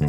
Yo, 0.00 0.08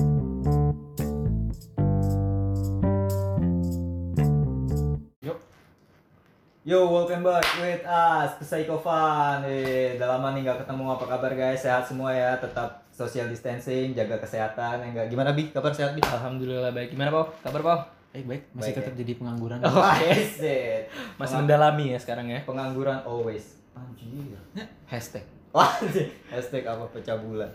welcome 6.87 7.19
back 7.19 7.43
with 7.59 7.83
us, 7.83 8.39
Psycho 8.39 8.79
Fun. 8.79 9.43
Eh, 9.43 9.99
udah 9.99 10.15
lama 10.15 10.31
nih 10.31 10.47
nggak 10.47 10.63
ketemu. 10.63 10.95
Apa 10.95 11.03
kabar 11.11 11.35
guys? 11.35 11.59
Sehat 11.59 11.83
semua 11.83 12.15
ya. 12.15 12.39
Tetap 12.39 12.87
social 12.95 13.27
distancing, 13.27 13.91
jaga 13.91 14.15
kesehatan. 14.15 14.79
Enggak 14.79 15.11
gimana 15.11 15.35
bi? 15.35 15.51
Kabar 15.51 15.75
sehat 15.75 15.91
bi? 15.91 15.99
Alhamdulillah 15.99 16.71
baik. 16.71 16.95
Gimana 16.95 17.11
Pau? 17.11 17.27
Kabar 17.43 17.59
Pau? 17.59 17.79
Baik 18.15 18.25
baik, 18.31 18.43
masih 18.55 18.71
Baik, 18.71 18.75
tetap 18.79 18.93
jadi 18.95 19.11
pengangguran. 19.19 19.59
Oh, 19.67 19.83
set. 20.23 20.87
Masih 21.19 21.35
mendalami 21.43 21.91
ya 21.91 21.99
sekarang 21.99 22.31
ya. 22.31 22.39
Pengangguran 22.47 23.03
always. 23.03 23.59
Anjir. 23.75 24.39
Hashtag. 24.87 25.27
Wah, 25.51 25.67
hashtag 26.31 26.63
apa 26.63 26.87
pecah 26.95 27.19
bulan. 27.19 27.51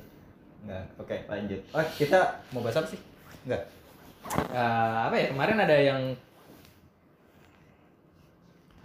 Enggak. 0.65 0.85
Oke, 0.97 1.17
lanjut. 1.29 1.61
Oh, 1.75 1.85
kita 1.99 2.41
mau 2.55 2.63
bahas 2.65 2.79
apa 2.79 2.89
sih? 2.89 3.01
Enggak. 3.45 3.63
Eh, 4.51 4.97
apa 5.07 5.15
ya 5.15 5.27
kemarin 5.35 5.59
ada 5.61 5.77
yang 5.77 6.03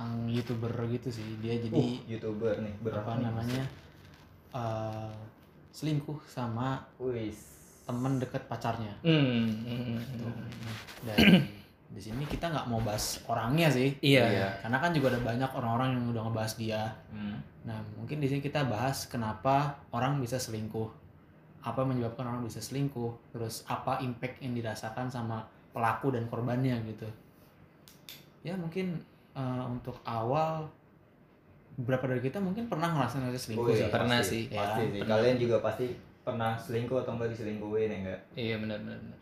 Yang 0.01 0.13
youtuber 0.33 0.73
gitu 0.89 1.13
sih, 1.13 1.37
dia 1.45 1.61
jadi 1.61 1.77
Uh, 1.77 1.93
YouTuber 2.09 2.57
nih, 2.65 2.73
berapa 2.81 3.05
apa 3.05 3.21
namanya 3.21 3.61
eh, 4.49 5.13
selingkuh 5.69 6.17
sama 6.25 6.81
Wis. 6.97 7.37
temen 7.85 8.17
deket 8.17 8.49
pacarnya. 8.49 8.97
hmm, 9.05 9.61
hmm, 9.61 10.01
hmm. 10.01 10.49
Dan 11.05 11.17
di 11.91 12.01
sini 12.01 12.23
kita 12.25 12.49
nggak 12.49 12.65
mau 12.71 12.81
bahas 12.81 13.21
orangnya 13.29 13.69
sih. 13.69 13.93
Iya. 14.01 14.25
Iya. 14.25 14.47
Karena 14.65 14.77
kan 14.81 14.89
juga 14.95 15.13
ada 15.13 15.21
banyak 15.21 15.51
orang-orang 15.53 15.89
yang 15.93 16.05
udah 16.09 16.21
ngebahas 16.25 16.53
dia. 16.57 16.81
Hmm. 17.13 17.37
Nah, 17.61 17.77
mungkin 17.93 18.17
di 18.17 18.27
sini 18.31 18.41
kita 18.41 18.65
bahas 18.65 19.05
kenapa 19.05 19.85
orang 19.93 20.17
bisa 20.17 20.41
selingkuh. 20.41 20.89
Apa 21.61 21.85
yang 21.85 21.93
menyebabkan 21.93 22.25
orang 22.25 22.41
bisa 22.41 22.57
selingkuh, 22.57 23.13
terus 23.31 23.61
apa 23.65 24.01
impact 24.01 24.41
yang 24.41 24.53
dirasakan 24.53 25.07
sama 25.07 25.45
pelaku 25.71 26.11
dan 26.11 26.25
korbannya 26.25 26.73
gitu. 26.89 27.05
Ya 28.41 28.57
mungkin 28.57 28.97
eh, 29.31 29.63
untuk 29.65 30.01
awal 30.03 30.65
beberapa 31.77 32.09
dari 32.09 32.19
kita 32.19 32.37
mungkin 32.37 32.67
pernah 32.67 32.91
ngerasain 32.91 33.23
ngerasain 33.23 33.43
selingkuh 33.47 33.63
Oh, 33.65 33.73
sih. 33.73 33.79
iya, 33.79 33.93
pernah 33.93 34.19
pasti, 34.19 34.29
sih. 34.29 34.43
Pasti 34.51 34.81
Ya, 34.81 34.89
sih. 34.91 34.99
pernah. 34.99 35.15
Kalian 35.17 35.37
juga 35.39 35.57
pasti 35.63 35.85
pernah 36.21 36.51
selingkuh 36.53 36.97
atau 37.01 37.11
enggak 37.15 37.29
diselingkuhin 37.33 37.89
ya 37.89 37.97
enggak? 38.03 38.19
Iya 38.35 38.55
benar 38.59 38.77
benar. 38.81 38.99
benar. 38.99 39.19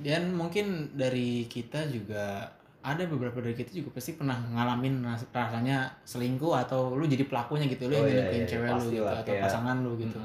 Dan 0.00 0.32
mungkin 0.32 0.96
dari 0.96 1.44
kita 1.44 1.84
juga 1.92 2.48
ada 2.86 3.02
beberapa 3.02 3.42
dari 3.42 3.52
kita 3.52 3.74
juga 3.74 3.90
pasti 3.92 4.14
pernah 4.14 4.38
ngalamin 4.46 5.02
ras- 5.02 5.26
rasanya 5.28 5.90
selingkuh 6.06 6.54
atau 6.54 6.94
lu 6.94 7.02
jadi 7.04 7.26
pelakunya 7.26 7.66
gitu 7.66 7.90
lu 7.90 7.92
Oh, 7.92 7.98
yang 7.98 8.06
iya, 8.06 8.14
nyelingkuhin 8.14 8.38
iya, 8.38 8.48
cewek 8.48 8.62
lu 8.64 8.72
pasti 8.72 8.90
gitu 8.92 9.02
lah, 9.02 9.14
atau 9.16 9.26
kayak- 9.28 9.42
pasangan 9.42 9.76
lu 9.82 9.92
gitu. 9.96 10.18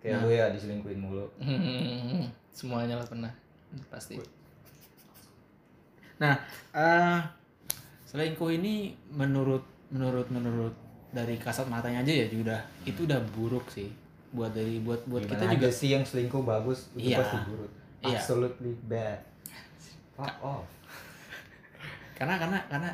Kayak 0.00 0.10
Nah. 0.10 0.22
gue 0.24 0.32
ya 0.32 0.46
diselingkuhin 0.48 0.98
mulu. 0.98 1.26
Hmm, 1.38 2.24
Semuanya 2.50 2.96
lah 2.96 3.04
pernah. 3.04 3.28
Pasti. 3.86 4.16
Nah, 6.18 6.34
eh 6.72 7.18
selingkuh 8.04 8.50
ini 8.50 8.74
menurut 9.10 9.62
menurut 9.88 10.26
menurut 10.28 10.74
dari 11.10 11.36
kasat 11.36 11.66
matanya 11.66 12.00
aja 12.00 12.12
ya 12.14 12.26
juga 12.26 12.42
udah 12.48 12.60
itu 12.84 13.00
udah 13.02 13.20
buruk 13.30 13.66
sih 13.68 13.90
buat 14.30 14.50
dari 14.50 14.78
buat 14.78 15.02
buat 15.04 15.22
Gimana 15.22 15.36
kita 15.36 15.44
juga 15.52 15.68
sih 15.70 15.88
yang 15.90 16.02
selingkuh 16.02 16.42
bagus 16.42 16.88
itu 16.94 17.10
Iya. 17.10 17.18
pasti 17.18 17.36
buruk. 17.44 17.70
Iya. 18.00 18.16
Absolutely 18.16 18.72
bad. 18.84 19.18
Fuck 20.12 20.34
off. 20.40 20.64
Karena 22.20 22.36
karena 22.36 22.58
karena 22.68 22.90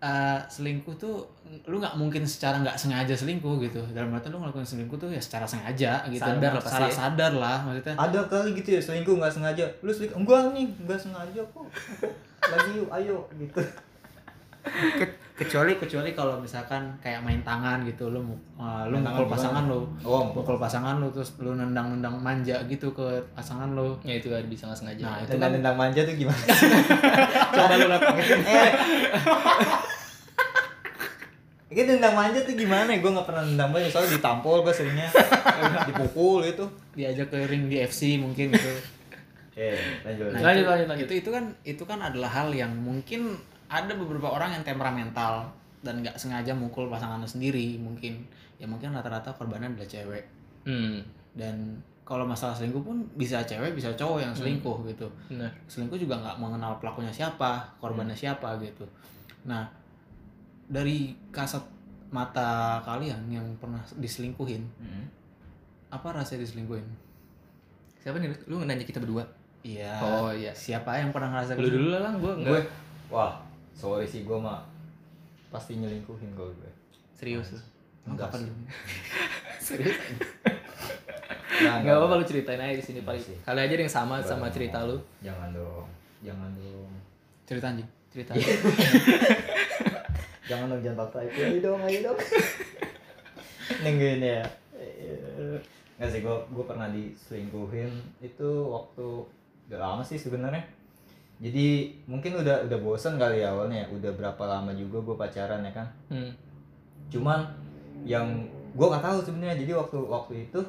eh, 0.00 0.40
selingkuh 0.48 0.96
tuh 0.96 1.28
lu 1.68 1.76
nggak 1.76 2.00
mungkin 2.00 2.24
secara 2.24 2.64
nggak 2.64 2.80
sengaja 2.80 3.12
selingkuh 3.12 3.60
gitu 3.60 3.84
dalam 3.92 4.16
arti 4.16 4.32
lu 4.32 4.40
ngelakuin 4.40 4.64
selingkuh 4.64 4.96
tuh 4.96 5.12
ya 5.12 5.20
secara 5.20 5.44
sengaja 5.44 6.08
gitu 6.08 6.24
Sadar 6.24 6.56
lah 6.56 6.62
pasti 6.64 6.88
sadar 6.88 7.32
lah 7.36 7.58
maksudnya 7.68 7.94
Ada 8.00 8.20
kali 8.24 8.56
gitu 8.56 8.68
ya 8.72 8.80
selingkuh 8.80 9.20
nggak 9.20 9.34
sengaja. 9.36 9.68
Lu 9.84 9.92
selingkuh 9.92 10.16
enggak 10.16 10.56
nih, 10.56 10.66
enggak 10.80 10.96
sengaja 10.96 11.40
kok. 11.44 11.66
Kok 11.68 12.48
Lagi 12.48 12.70
yuk, 12.80 12.88
ayo 12.88 13.18
gitu. 13.36 13.60
Ke- 14.62 15.08
kecuali 15.34 15.72
kecuali 15.74 16.12
kalau 16.12 16.36
misalkan 16.36 16.92
kayak 16.98 17.20
main 17.20 17.40
tangan 17.40 17.80
gitu 17.82 18.08
lu 18.08 18.20
eh, 18.54 18.82
lu 18.86 18.96
mukul 18.98 19.24
pasangan 19.26 19.64
lu 19.64 19.88
Oh, 20.00 20.28
mukul 20.28 20.56
pasangan 20.56 20.96
lu 20.96 21.08
terus 21.08 21.32
lu 21.36 21.52
nendang-nendang 21.52 22.12
manja 22.14 22.60
gitu 22.64 22.90
ke 22.90 23.04
pasangan 23.32 23.72
lu 23.72 23.96
Ya 24.02 24.14
itu 24.14 24.28
ada 24.28 24.44
bisa 24.44 24.68
nggak 24.68 24.78
sengaja. 24.78 25.02
Nah, 25.02 25.16
itu 25.22 25.34
kan 25.34 25.50
tendang 25.50 25.74
manja 25.74 26.00
tuh 26.02 26.12
gimana? 26.14 26.42
Coba 27.56 27.74
lu 27.74 27.86
lakuin. 27.88 28.40
eh. 28.42 28.70
Ini 31.70 31.86
tendang 31.86 32.12
manja 32.12 32.42
tuh 32.42 32.52
gimana? 32.52 32.90
Gue 32.92 33.10
nggak 33.10 33.24
pernah 33.24 33.40
tendang 33.40 33.70
manja 33.70 33.88
soalnya 33.88 34.12
ditampol 34.12 34.60
gue 34.60 34.74
seringnya 34.74 35.08
dipukul 35.86 36.42
itu. 36.44 36.66
diajak 36.92 37.30
ke 37.30 37.46
ring 37.46 37.64
di 37.64 37.78
FC 37.78 38.18
mungkin 38.18 38.50
gitu 38.50 38.72
Eh, 39.52 39.76
lanjut. 40.02 40.30
Nah, 40.30 40.40
Lanjut, 40.42 40.62
itu, 40.62 40.68
lanjut, 40.68 40.88
lanjut. 40.88 41.06
Itu 41.06 41.14
itu 41.16 41.30
kan 41.30 41.44
itu 41.62 41.82
kan 41.84 41.98
adalah 42.02 42.30
hal 42.30 42.48
yang 42.50 42.72
mungkin 42.72 43.36
ada 43.70 43.92
beberapa 43.94 44.26
orang 44.28 44.50
yang 44.52 44.64
temperamental 44.66 45.46
dan 45.80 46.02
nggak 46.02 46.12
sengaja 46.14 46.50
mukul 46.52 46.86
pasangannya 46.86 47.24
sendiri 47.24 47.78
mungkin 47.78 48.20
ya 48.58 48.66
mungkin 48.66 48.90
rata-rata 48.90 49.30
korbannya 49.32 49.70
adalah 49.70 49.88
cewek 49.88 50.24
Hmm. 50.60 51.00
dan 51.32 51.56
kalau 52.02 52.26
masalah 52.26 52.52
selingkuh 52.52 52.82
pun 52.82 53.00
bisa 53.14 53.40
cewek 53.40 53.72
bisa 53.72 53.88
cowok 53.94 54.20
yang 54.20 54.34
selingkuh 54.34 54.84
gitu 54.84 55.08
Benar. 55.26 55.48
selingkuh 55.64 55.96
juga 55.96 56.18
nggak 56.18 56.36
mengenal 56.36 56.76
pelakunya 56.76 57.08
siapa 57.08 57.64
korbannya 57.78 58.12
siapa 58.12 58.58
gitu 58.58 58.84
nah 59.42 59.64
dari 60.66 61.16
kasat 61.30 61.62
mata 62.10 62.76
kalian 62.80 63.24
yang 63.30 63.46
pernah 63.56 63.80
diselingkuhin 63.96 64.60
Hmm. 64.76 65.06
apa 65.88 66.12
rasanya 66.12 66.42
diselingkuhin 66.42 66.84
Siapa 67.96 68.16
nih? 68.16 68.32
Lu 68.48 68.60
nanya 68.60 68.80
kita 68.80 68.96
berdua. 68.96 69.20
iya 69.60 69.92
Oh 70.00 70.32
iya. 70.32 70.48
siapa 70.50 70.96
yang 70.96 71.08
pernah 71.10 71.28
ngerasa 71.30 71.52
Lu 71.54 71.68
dulu 71.68 71.92
lah, 71.92 72.16
gue 72.16 72.32
enggak. 72.32 72.48
Gue, 72.48 72.60
wah, 73.12 73.36
sorry 73.74 74.06
sih 74.06 74.22
gue 74.22 74.38
mah 74.38 74.62
pasti 75.50 75.78
nyelingkuhin 75.78 76.30
kalau 76.34 76.50
gue. 76.54 76.72
Serius. 77.14 77.54
lu. 77.54 77.60
Emang 78.06 78.16
Enggak 78.16 78.28
sih. 78.36 78.50
Serius. 79.72 79.98
Nah, 81.60 81.84
Enggak 81.84 81.96
apa-apa 82.00 82.14
lu 82.20 82.24
ceritain 82.24 82.60
aja 82.60 82.72
di 82.72 82.84
sini 82.84 83.00
paling. 83.04 83.20
sih. 83.20 83.36
Kali 83.44 83.60
aja 83.60 83.74
yang 83.76 83.92
sama 83.92 84.16
sama 84.24 84.48
nggak 84.48 84.54
cerita 84.56 84.78
lu. 84.88 84.96
Jangan 85.20 85.52
dong, 85.52 85.86
jangan 86.24 86.48
dong, 86.56 86.90
cerita 87.44 87.68
anjing 87.68 87.88
cerita 88.10 88.34
jangan 90.50 90.66
dong 90.66 90.82
jangan 90.82 90.98
paksa 91.06 91.30
itu 91.30 91.38
ayo 91.46 91.58
dong, 91.62 91.80
ayo 91.86 91.98
dong. 92.10 92.18
Nengguin 93.86 94.18
ya. 94.18 94.42
Nggak 95.94 96.10
sih, 96.10 96.20
gue 96.26 96.36
gue 96.50 96.64
pernah 96.66 96.90
diselingkuhin 96.90 97.92
itu 98.18 98.48
waktu 98.66 99.06
udah 99.70 99.78
lama 99.78 100.02
sih 100.02 100.18
sebenarnya. 100.18 100.66
Jadi 101.40 101.96
mungkin 102.04 102.36
udah 102.36 102.68
udah 102.68 102.78
bosen 102.84 103.16
kali 103.16 103.40
ya 103.40 103.56
awalnya, 103.56 103.88
udah 103.88 104.12
berapa 104.12 104.42
lama 104.44 104.76
juga 104.76 105.00
gue 105.00 105.16
pacaran 105.16 105.64
ya 105.64 105.72
kan. 105.72 105.88
Hmm. 106.12 106.32
cuman 107.10 107.42
yang 108.06 108.22
gue 108.70 108.86
nggak 108.86 109.02
tahu 109.02 109.18
sebenarnya. 109.24 109.56
Jadi 109.64 109.72
waktu 109.74 109.98
waktu 109.98 110.34
itu 110.46 110.60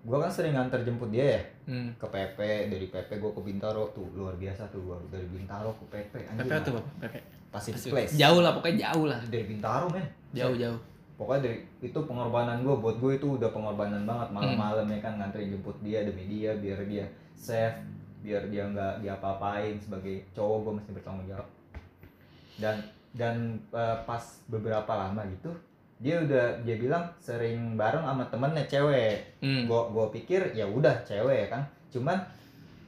gue 0.00 0.18
kan 0.18 0.28
sering 0.28 0.58
nganter 0.58 0.82
jemput 0.82 1.08
dia 1.14 1.38
ya. 1.38 1.42
Hmm. 1.70 1.94
ke 1.94 2.06
PP 2.10 2.38
dari 2.74 2.86
PP 2.90 3.10
gue 3.22 3.30
ke 3.30 3.40
Bintaro 3.46 3.86
tuh. 3.94 4.10
Luar 4.18 4.34
biasa 4.34 4.66
tuh 4.74 4.82
gue 4.82 4.96
dari 5.14 5.26
Bintaro 5.30 5.70
ke 5.78 5.84
PP 5.94 6.12
anjir, 6.26 6.42
Pepe 6.42 6.56
tuh 6.66 6.72
Pepe. 6.98 7.18
Pacific 7.50 7.90
Place 7.90 8.14
Jauh 8.14 8.42
lah, 8.42 8.54
pokoknya 8.54 8.90
jauh 8.90 9.06
lah. 9.10 9.18
dari 9.26 9.46
Bintaro 9.46 9.86
men. 9.90 10.06
Jauh 10.34 10.54
jauh. 10.58 10.80
pokoknya 11.20 11.52
dari 11.52 11.58
itu 11.84 11.98
pengorbanan 12.08 12.64
gue 12.64 12.74
buat 12.80 12.96
gue 12.96 13.12
itu 13.20 13.38
udah 13.38 13.52
pengorbanan 13.54 14.02
banget. 14.08 14.28
Malam-malam 14.34 14.90
ya 14.90 14.98
kan 14.98 15.22
nganterin 15.22 15.54
jemput 15.54 15.76
dia 15.84 16.02
demi 16.02 16.26
dia 16.26 16.56
biar 16.58 16.82
dia 16.88 17.06
safe 17.36 17.78
biar 18.20 18.48
dia 18.52 18.68
nggak 18.68 19.00
diapa-apain 19.00 19.80
sebagai 19.80 20.24
cowok 20.36 20.58
gue 20.64 20.72
mesti 20.80 20.90
bertanggung 20.96 21.28
jawab. 21.28 21.48
Dan 22.60 22.76
dan 23.16 23.36
eh, 23.72 23.96
pas 24.06 24.22
beberapa 24.46 24.92
lama 24.94 25.24
gitu 25.26 25.50
dia 26.00 26.16
udah 26.16 26.64
dia 26.64 26.80
bilang 26.80 27.04
sering 27.20 27.76
bareng 27.76 28.00
sama 28.00 28.24
temennya 28.32 28.64
cewek. 28.64 29.36
Hmm. 29.44 29.68
gue 29.68 29.80
gue 29.92 30.06
pikir 30.16 30.40
ya 30.56 30.64
udah 30.64 31.04
cewek 31.04 31.52
kan. 31.52 31.60
Cuman 31.92 32.16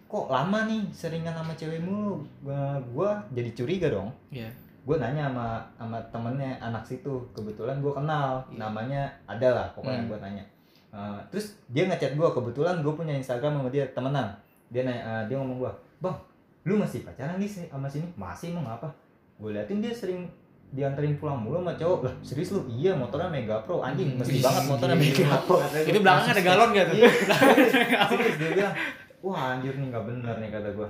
kok 0.09 0.33
lama 0.33 0.65
nih 0.65 0.89
seringan 0.93 1.37
sama 1.37 1.53
cewek 1.53 1.81
mulu? 1.85 2.25
Gua, 2.41 2.81
gua 2.93 3.11
jadi 3.37 3.53
curiga 3.53 3.89
dong. 3.93 4.09
Iya. 4.33 4.49
gue 4.83 4.99
nanya 4.99 5.31
sama 5.31 5.47
sama 5.79 5.99
temennya 6.11 6.59
anak 6.59 6.83
situ. 6.83 7.23
Kebetulan 7.37 7.79
gue 7.79 7.93
kenal. 7.95 8.43
Iya. 8.51 8.67
namanya 8.67 9.03
ada 9.31 9.49
lah 9.55 9.67
pokoknya 9.77 10.03
Hmm. 10.03 10.11
gue 10.11 10.19
tanya. 10.19 10.45
Eh, 10.93 11.21
terus 11.31 11.56
dia 11.69 11.85
ngechat 11.89 12.17
gue 12.17 12.29
kebetulan 12.33 12.81
gue 12.81 12.93
punya 12.97 13.15
instagram 13.15 13.61
sama 13.61 13.71
dia 13.71 13.85
temenan 13.93 14.33
dia 14.73 14.83
nanya 14.83 15.03
eh, 15.05 15.23
dia 15.29 15.37
ngomong 15.37 15.61
gue 15.61 15.73
bang 16.01 16.17
lu 16.63 16.79
masih 16.79 17.03
pacaran 17.03 17.37
nih 17.37 17.51
sama 17.69 17.87
sini? 17.87 18.07
Masih 18.15 18.51
mau 18.51 18.65
ngapa 18.65 18.89
gue 19.37 19.51
liatin 19.53 19.79
dia 19.79 19.93
sering 19.93 20.25
dianterin 20.71 21.21
pulang 21.21 21.37
mulu 21.37 21.61
sama 21.61 21.77
cowok. 21.77 21.99
Lah 22.03 22.15
serius 22.25 22.51
lu? 22.51 22.65
Iya 22.67 22.97
motornya 22.97 23.29
Mega 23.29 23.61
Pro 23.61 23.85
anjing 23.85 24.17
mesti 24.17 24.41
banget 24.41 24.65
motornya 24.65 24.97
Mega 24.97 25.37
Pro. 25.45 25.61
Itu 25.61 25.99
belakangnya 26.01 26.33
ada 26.33 26.43
galon 26.43 26.69
gak 26.73 26.85
tuh? 26.89 26.97
Iya. 26.97 27.11
serius 28.11 28.35
dia 28.41 28.51
bilang 28.57 28.75
wah 29.21 29.55
anjir 29.55 29.75
nih 29.77 29.87
nggak 29.87 30.03
bener 30.03 30.35
nih 30.37 30.49
kata 30.49 30.71
gue 30.73 30.89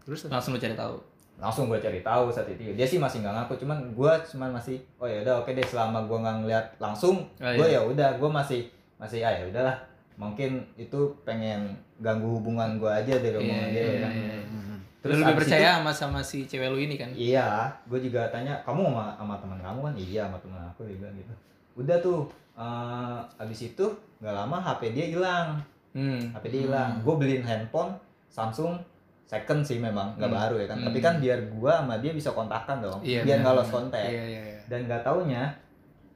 terus? 0.00 0.20
Langsung 0.26 0.54
lu 0.54 0.60
cari 0.60 0.72
tahu. 0.74 0.96
langsung 1.40 1.72
gue 1.72 1.80
cari 1.80 2.04
tahu 2.04 2.28
saat 2.28 2.52
itu 2.52 2.68
dia 2.76 2.84
sih 2.84 3.00
masih 3.00 3.24
nggak 3.24 3.32
ngaku 3.32 3.64
cuman 3.64 3.96
gue 3.96 4.12
cuman 4.28 4.52
masih 4.52 4.76
oh 5.00 5.08
ya 5.08 5.24
udah 5.24 5.40
oke 5.40 5.48
deh 5.50 5.64
selama 5.64 6.04
gue 6.04 6.18
nggak 6.20 6.36
ngeliat 6.44 6.66
langsung 6.76 7.24
Oh, 7.40 7.48
gue 7.48 7.64
iya. 7.64 7.80
ya 7.80 7.88
udah 7.88 8.08
gue 8.20 8.28
masih 8.28 8.68
masih 9.00 9.24
ah 9.24 9.32
ya 9.32 9.48
udahlah 9.48 9.72
mungkin 10.20 10.50
itu 10.76 11.00
pengen 11.22 11.72
ganggu 11.96 12.36
hubungan 12.36 12.76
gue 12.76 12.86
aja 12.86 13.14
dari 13.16 13.32
Iya, 13.32 13.40
omongan 13.40 13.66
dia 13.66 13.80
iya, 13.80 13.88
ya 13.88 13.98
kan. 13.98 14.12
iya. 14.12 14.34
Hmm. 14.44 14.78
Terus 15.00 15.16
lebih 15.16 15.26
abis 15.26 15.38
percaya 15.40 15.64
itu- 15.64 15.74
sama 15.74 15.90
sama 15.90 16.20
si 16.20 16.38
cewek 16.44 16.68
lu 16.68 16.78
ini 16.78 16.94
kan? 16.94 17.08
Iya, 17.10 17.48
gue 17.88 17.98
juga 17.98 18.28
tanya, 18.28 18.60
kamu 18.60 18.84
sama, 18.86 19.16
sama 19.16 19.34
teman 19.34 19.58
kamu 19.58 19.78
kan? 19.82 19.94
Iya, 19.96 20.22
sama 20.28 20.38
teman 20.38 20.60
aku 20.66 20.80
dia 20.84 20.96
bilang 20.98 21.16
gitu. 21.16 21.32
Udah 21.74 21.96
tuh, 21.98 22.20
eh 22.54 23.18
abis 23.38 23.60
itu 23.66 23.86
nggak 24.20 24.34
lama 24.36 24.56
HP 24.58 24.92
dia 24.92 25.06
hilang, 25.08 25.56
Hmm. 25.90 26.20
HP 26.30 26.44
dia 26.46 26.62
hilang. 26.62 27.00
Gue 27.00 27.16
beliin 27.16 27.40
handphone 27.40 27.96
Samsung 28.28 28.76
second 29.24 29.62
sih 29.62 29.78
memang, 29.78 30.14
nggak 30.14 30.28
Hmm. 30.28 30.36
baru 30.38 30.54
ya 30.58 30.66
kan. 30.68 30.78
Tapi 30.82 30.98
Hmm. 31.00 31.06
kan 31.08 31.14
biar 31.16 31.38
gue 31.48 31.72
sama 31.72 31.94
dia 31.96 32.12
bisa 32.12 32.30
kontakkan 32.30 32.78
dong, 32.78 33.00
Iya, 33.00 33.24
biar 33.24 33.40
nggak 33.40 33.46
benar, 33.48 33.58
lost 33.58 33.72
kontak. 33.72 34.04
Iya, 34.04 34.22
iya, 34.22 34.40
iya. 34.52 34.60
Dan 34.68 34.84
nggak 34.84 35.00
taunya 35.00 35.42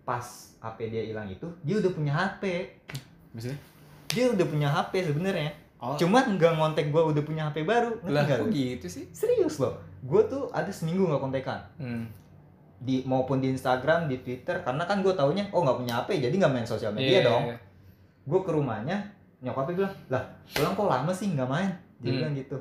pas 0.03 0.27
HP 0.61 0.79
dia 0.91 1.03
hilang 1.03 1.25
itu, 1.27 1.49
dia 1.63 1.77
udah 1.79 1.91
punya 1.91 2.13
HP. 2.13 2.69
Maksudnya? 3.33 3.57
Dia 4.09 4.29
udah 4.29 4.45
punya 4.45 4.69
HP 4.69 5.07
sebenarnya. 5.07 5.51
Oh, 5.77 5.95
Cuman 5.95 6.35
nggak 6.35 6.53
ngontek 6.55 6.89
gue 6.89 7.03
udah 7.05 7.23
punya 7.23 7.43
HP 7.47 7.63
baru. 7.63 7.93
Lah, 8.05 8.25
kok 8.25 8.49
gitu 8.49 8.87
sih? 8.87 9.05
Serius 9.11 9.59
loh. 9.59 9.77
Gue 10.01 10.25
tuh 10.25 10.49
ada 10.51 10.69
seminggu 10.69 11.05
nggak 11.05 11.23
kontekan. 11.23 11.61
Hmm. 11.77 12.05
di 12.77 13.01
maupun 13.03 13.41
di 13.41 13.49
Instagram, 13.49 14.05
di 14.07 14.21
Twitter, 14.21 14.61
karena 14.61 14.85
kan 14.85 15.01
gue 15.01 15.09
taunya 15.11 15.49
oh 15.51 15.65
nggak 15.65 15.79
punya 15.79 15.95
HP, 15.99 16.21
jadi 16.21 16.35
nggak 16.37 16.53
main 16.53 16.69
sosial 16.69 16.93
media 16.93 17.17
Iya, 17.17 17.25
dong. 17.25 17.43
iya. 17.47 17.57
Gue 18.23 18.41
ke 18.41 18.53
rumahnya, 18.53 18.99
nyokapnya 19.41 19.73
bilang, 19.75 19.95
lah, 20.11 20.21
pulang 20.47 20.75
kok 20.75 20.85
lama 20.85 21.09
sih 21.09 21.33
nggak 21.33 21.49
main? 21.49 21.71
Dia 21.99 22.13
Hmm. 22.13 22.17
bilang 22.19 22.33
gitu. 22.35 22.59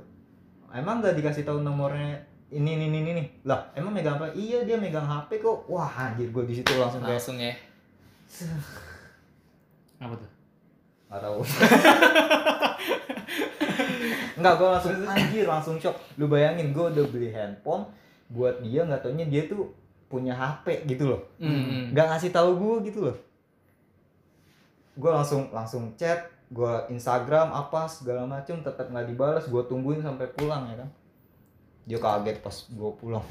Emang 0.72 1.04
nggak 1.04 1.20
dikasih 1.20 1.44
tahu 1.44 1.60
nomornya 1.60 2.24
ini 2.50 2.72
ini 2.78 2.88
ini 2.88 3.00
ini? 3.12 3.24
Lah, 3.44 3.68
emang 3.74 3.92
megang 3.92 4.16
apa? 4.16 4.32
Iya 4.32 4.64
dia 4.64 4.80
megang 4.80 5.04
HP 5.04 5.38
kok. 5.38 5.68
Wah 5.68 5.92
anjir 5.92 6.32
gue 6.32 6.44
di 6.46 6.56
situ 6.56 6.72
langsung 6.74 7.04
kayak 7.04 7.20
Langsung 7.20 7.38
ya. 7.38 7.52
apa 10.00 10.14
tuh? 10.16 10.30
Nggak 11.14 11.22
tahu. 11.22 11.40
Nggak, 14.34 14.60
gue 14.60 14.70
langsung 14.76 14.96
anjir, 15.08 15.46
langsung 15.48 15.76
shock. 15.80 15.96
Lu 16.20 16.28
bayangin 16.28 16.74
gue 16.74 16.84
udah 16.90 17.06
beli 17.08 17.32
handphone 17.32 17.86
buat 18.34 18.60
dia 18.66 18.82
nggak 18.84 19.06
taunya 19.06 19.30
dia 19.30 19.46
tuh 19.46 19.72
punya 20.10 20.34
HP 20.34 20.90
gitu 20.90 21.10
loh. 21.10 21.22
Hmm. 21.38 21.94
nggak 21.94 22.06
ngasih 22.06 22.34
tahu 22.34 22.58
gue 22.58 22.90
gitu 22.90 23.00
loh 23.10 23.18
gue 24.94 25.10
langsung 25.10 25.50
langsung 25.50 25.98
chat 25.98 26.30
gue 26.54 26.74
Instagram 26.94 27.50
apa 27.50 27.90
segala 27.90 28.30
macem 28.30 28.62
tetap 28.62 28.94
nggak 28.94 29.10
dibalas 29.10 29.50
gue 29.50 29.64
tungguin 29.66 30.06
sampai 30.06 30.30
pulang 30.30 30.70
ya 30.70 30.86
kan 30.86 30.90
dia 31.90 31.98
kaget 31.98 32.38
pas 32.46 32.54
gue 32.70 32.92
pulang 33.02 33.26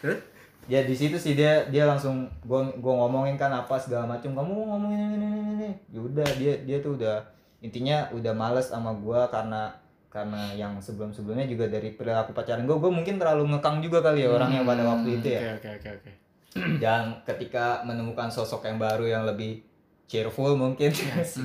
Terus? 0.00 0.20
ya 0.70 0.80
di 0.80 0.94
situ 0.94 1.16
sih 1.16 1.34
dia 1.34 1.66
dia 1.66 1.82
langsung 1.82 2.14
gue 2.40 2.60
gua 2.78 2.94
ngomongin 2.96 3.34
kan 3.34 3.50
apa 3.50 3.74
segala 3.74 4.06
macem 4.06 4.30
kamu 4.30 4.46
ngomongin 4.48 5.00
ini 5.02 5.16
ini 5.18 5.28
ini, 5.52 5.70
ya 5.88 5.98
udah 5.98 6.28
dia 6.38 6.54
dia 6.62 6.78
tuh 6.78 6.94
udah 6.94 7.18
intinya 7.58 8.06
udah 8.10 8.30
males 8.32 8.70
sama 8.70 8.94
gue 8.94 9.18
karena 9.28 9.74
karena 10.06 10.54
yang 10.54 10.78
sebelum 10.78 11.10
sebelumnya 11.10 11.44
juga 11.44 11.66
dari 11.66 11.90
perilaku 11.90 12.30
pacaran 12.30 12.62
gue 12.62 12.76
gue 12.76 12.88
mungkin 12.88 13.18
terlalu 13.18 13.50
ngekang 13.50 13.78
juga 13.78 13.98
kali 14.00 14.22
ya 14.22 14.30
orangnya 14.30 14.62
pada 14.62 14.82
waktu 14.84 15.08
itu 15.18 15.28
ya 15.28 15.40
Oke, 15.54 15.68
oke, 15.68 15.70
oke, 15.76 15.88
oke. 15.92 16.10
dan 16.82 17.02
ketika 17.22 17.82
menemukan 17.82 18.26
sosok 18.26 18.64
yang 18.64 18.78
baru 18.78 19.06
yang 19.06 19.22
lebih 19.22 19.62
cheerful 20.06 20.54
mungkin 20.54 20.90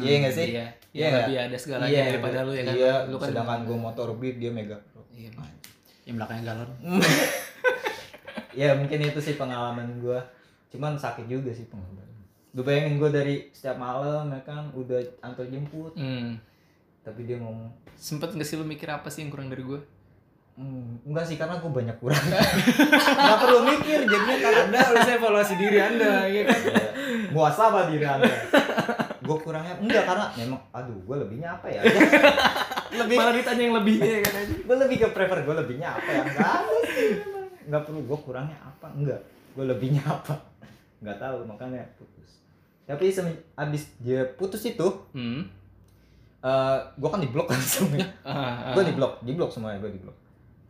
iya 0.01 0.16
nggak 0.21 0.33
sih 0.33 0.50
Iya. 0.54 0.66
Iya 0.66 0.68
Iya, 0.95 1.06
nggak? 1.12 1.25
lebih 1.28 1.38
ada 1.42 1.57
segalanya 1.60 1.92
Iya, 1.92 2.04
daripada 2.07 2.38
lu 2.42 2.51
ya 2.54 2.63
kan. 2.63 2.74
iya 2.74 2.94
Lu 3.06 3.18
kan 3.18 3.28
sedangkan 3.28 3.60
gue 3.66 3.78
motor 3.78 4.07
beat 4.16 4.38
dia 4.38 4.50
mega 4.50 4.78
Iya. 5.12 5.30
Yang 6.06 6.16
belakangnya 6.18 6.44
galon. 6.48 6.69
ya 8.56 8.74
mungkin 8.74 9.04
itu 9.04 9.19
sih 9.19 9.36
pengalaman 9.36 10.00
gue 10.00 10.19
cuman 10.69 10.96
sakit 10.96 11.25
juga 11.25 11.52
sih 11.52 11.66
pengalaman 11.66 12.07
gue 12.50 12.63
bayangin 12.63 12.96
gue 12.96 13.10
dari 13.10 13.36
setiap 13.50 13.75
malam 13.75 14.28
ya 14.28 14.40
kan 14.42 14.72
udah 14.72 14.96
antar 15.19 15.44
jemput 15.46 15.92
Hmm. 15.94 16.40
tapi 17.02 17.24
dia 17.24 17.36
ngomong 17.36 17.69
Sempet 17.94 18.31
nggak 18.31 18.44
sih 18.44 18.56
lu 18.56 18.63
mikir 18.63 18.88
apa 18.88 19.07
sih 19.07 19.22
yang 19.22 19.30
kurang 19.30 19.48
dari 19.48 19.62
gue? 19.62 19.80
Hmm, 20.54 21.00
enggak 21.02 21.24
sih 21.25 21.36
karena 21.36 21.56
gue 21.57 21.68
banyak 21.69 21.96
kurang 21.98 22.19
nggak 23.18 23.40
perlu 23.42 23.60
mikir 23.66 24.00
jadinya 24.04 24.38
karena 24.38 24.62
Anda 24.66 24.80
harus 24.88 25.07
evaluasi 25.10 25.54
diri 25.56 25.78
Anda, 25.78 26.12
ya 26.25 26.42
kan? 26.46 26.60
ya, 26.62 26.84
muasabah 27.30 27.88
diri 27.88 28.04
anda 28.06 28.31
gue 29.18 29.38
kurangnya 29.38 29.75
enggak 29.78 30.04
karena 30.06 30.25
memang 30.34 30.60
aduh 30.72 30.96
gue 30.98 31.16
lebihnya 31.18 31.50
apa 31.54 31.68
ya 31.68 31.81
lebih 33.00 33.16
Malah 33.18 33.34
ditanya 33.34 33.62
yang 33.62 33.75
lebihnya 33.75 34.07
kan 34.22 34.34
aja. 34.38 34.56
gue 34.57 34.75
lebih 34.78 34.98
ke 34.98 35.07
prefer 35.10 35.40
gue 35.42 35.56
lebihnya 35.57 35.88
apa 35.92 36.10
ya 36.10 36.22
enggak 36.24 36.48
ada 36.48 36.78
sih 36.86 37.10
memang. 37.18 37.44
Nggak 37.66 37.84
perlu 37.84 38.02
gue 38.02 38.18
kurangnya 38.22 38.58
apa 38.60 38.88
enggak 38.92 39.22
gue 39.54 39.66
lebihnya 39.66 40.04
apa 40.16 40.36
nggak 41.02 41.18
tahu 41.18 41.38
makanya 41.46 41.82
putus 41.96 42.42
tapi 42.86 43.10
abis 43.56 43.84
dia 44.00 44.22
putus 44.36 44.62
itu 44.64 44.88
Hmm. 45.12 45.42
eh 46.42 46.78
gue 46.96 47.10
kan 47.10 47.20
di 47.20 47.30
blok 47.30 47.50
langsung 47.54 47.90
ya 47.92 48.06
Ah, 48.22 48.72
ah. 48.72 48.74
gue 48.74 48.84
di 48.86 48.94
blok 48.94 49.22
di 49.22 49.32
blok 49.34 49.50
semuanya 49.50 49.82
gue 49.82 49.92
di 49.92 50.02
blok 50.02 50.18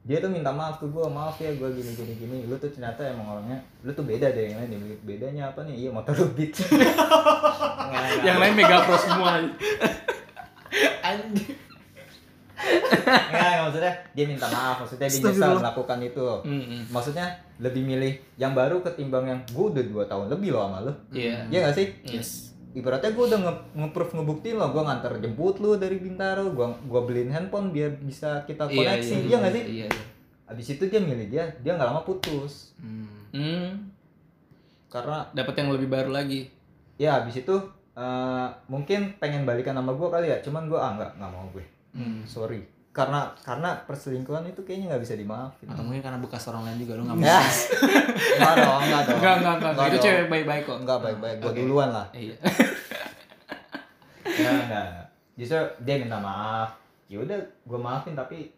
dia 0.06 0.22
tuh 0.22 0.30
minta 0.30 0.54
maaf 0.54 0.78
ke 0.78 0.86
gue 0.86 1.02
maaf 1.02 1.34
ya 1.42 1.50
gue 1.52 1.66
gini 1.74 1.92
gini 1.92 2.14
gini 2.16 2.38
lu 2.46 2.54
tuh 2.56 2.70
ternyata 2.70 3.02
emang 3.10 3.26
orangnya 3.26 3.58
lu 3.82 3.90
tuh 3.90 4.06
beda 4.06 4.30
dari 4.30 4.54
yang 4.54 4.62
lain 4.62 5.02
bedanya 5.02 5.50
apa 5.50 5.66
nih 5.66 5.76
iya 5.82 5.90
motor 5.90 6.14
lu 6.14 6.30
beat 6.38 6.54
Yang 8.26 8.38
lain 8.42 8.54
mega 8.58 8.82
pro 8.82 8.98
semua. 8.98 9.38
Anjing. 11.02 11.56
Enggak, 12.56 13.52
maksudnya 13.62 13.94
dia 14.12 14.26
minta 14.26 14.48
maaf, 14.48 14.76
maksudnya 14.80 15.08
dia 15.08 15.22
nyesal 15.22 15.60
melakukan 15.60 16.00
itu. 16.02 16.28
Hmm, 16.42 16.64
hmm. 16.64 16.82
Maksudnya 16.90 17.28
lebih 17.58 17.84
milih 17.84 18.12
yang 18.36 18.52
baru 18.52 18.80
ketimbang 18.82 19.26
yang 19.26 19.40
gue 19.46 19.66
udah 19.70 19.84
dua 19.86 20.04
tahun 20.06 20.28
lebih 20.30 20.50
loh 20.52 20.66
sama 20.66 20.80
lu. 20.82 20.94
Iya. 21.12 21.46
Iya 21.48 21.60
gak 21.64 21.76
sih? 21.76 21.88
Yes. 22.06 22.30
Ibaratnya 22.72 23.08
gue 23.10 23.26
udah 23.26 23.40
nge- 23.42 23.66
nge-proof 23.74 24.12
ngebuktiin 24.14 24.56
lo, 24.56 24.68
gue 24.70 24.82
nganter 24.82 25.14
jemput 25.18 25.56
lu 25.58 25.76
dari 25.76 25.96
Bintaro, 25.96 26.50
gue 26.50 26.68
gua 26.84 27.02
beliin 27.02 27.30
handphone 27.30 27.72
biar 27.72 27.96
bisa 27.98 28.44
kita 28.44 28.68
koneksi, 28.68 29.16
iya, 29.24 29.38
gak 29.40 29.54
sih? 29.54 29.64
Iya. 29.64 29.88
iya. 29.88 30.02
Abis 30.46 30.68
itu 30.70 30.84
dia 30.86 31.00
milih 31.00 31.26
dia, 31.26 31.56
dia 31.58 31.72
nggak 31.72 31.88
lama 31.88 32.02
putus, 32.02 32.76
Hmm. 32.78 33.08
Hmm. 33.32 33.90
karena 34.88 35.24
Dapat 35.32 35.56
yang 35.58 35.70
lebih 35.72 35.88
baru 35.88 36.12
lagi. 36.12 36.48
ya 36.96 37.18
abis 37.18 37.42
itu 37.42 37.56
eh, 37.94 38.48
mungkin 38.66 39.16
pengen 39.16 39.44
balikan 39.44 39.72
sama 39.72 39.92
gue 39.92 40.08
kali 40.10 40.28
ya, 40.28 40.38
cuman 40.40 40.68
gue 40.68 40.76
ah 40.76 40.92
nggak 40.94 41.12
nggak 41.16 41.32
mau 41.32 41.48
gue, 41.50 41.64
Hmm. 41.96 42.28
sorry, 42.28 42.60
karena 42.96 43.28
karena 43.44 43.76
perselingkuhan 43.84 44.48
itu 44.48 44.64
kayaknya 44.64 44.96
nggak 44.96 45.04
bisa 45.04 45.20
dimaafin. 45.20 45.68
Atau 45.68 45.84
mungkin 45.84 46.00
karena 46.00 46.20
bekas 46.24 46.48
orang 46.48 46.64
lain 46.64 46.80
juga 46.80 46.96
lu 46.96 47.04
nggak 47.04 47.18
mau. 47.20 47.28
Ya, 47.36 47.40
enggak 48.40 48.56
dong, 48.56 48.82
enggak 48.88 49.02
dong. 49.04 49.20
Enggak, 49.20 49.36
enggak, 49.36 49.56
enggak. 49.60 49.88
Itu 49.88 49.98
cewek 50.00 50.26
baik-baik 50.32 50.64
kok. 50.64 50.78
Enggak 50.80 51.00
baik-baik, 51.04 51.38
gue 51.44 51.52
Oke. 51.52 51.60
duluan 51.60 51.90
lah. 51.92 52.08
Iya. 52.16 52.36
Ya, 54.36 54.52
enggak. 54.52 55.08
Justru 55.40 55.60
dia 55.88 55.96
minta 55.96 56.20
maaf. 56.20 56.76
Ya 57.08 57.24
udah, 57.24 57.40
gue 57.40 57.80
maafin 57.80 58.16
tapi 58.20 58.52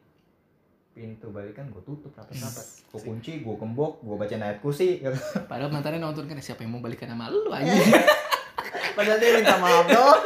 pintu 0.97 1.29
balikan 1.29 1.69
gue 1.69 1.81
tutup 1.85 2.09
rapat-rapat. 2.17 2.65
Gue 2.89 3.01
kunci, 3.05 3.45
gue 3.45 3.55
gembok, 3.61 4.01
gue 4.01 4.17
baca 4.17 4.33
ayat 4.37 4.57
kursi. 4.57 5.05
Ya. 5.05 5.13
kan? 5.13 5.45
Padahal 5.53 5.69
mantannya 5.69 6.01
nonton 6.01 6.25
kan 6.25 6.37
siapa 6.41 6.65
yang 6.65 6.73
mau 6.73 6.81
balikan 6.81 7.09
sama 7.09 7.29
lu 7.29 7.45
aja. 7.53 7.69
Padahal 8.97 9.17
dia 9.21 9.37
minta 9.37 9.57
maaf 9.61 9.85
dong. 9.85 10.19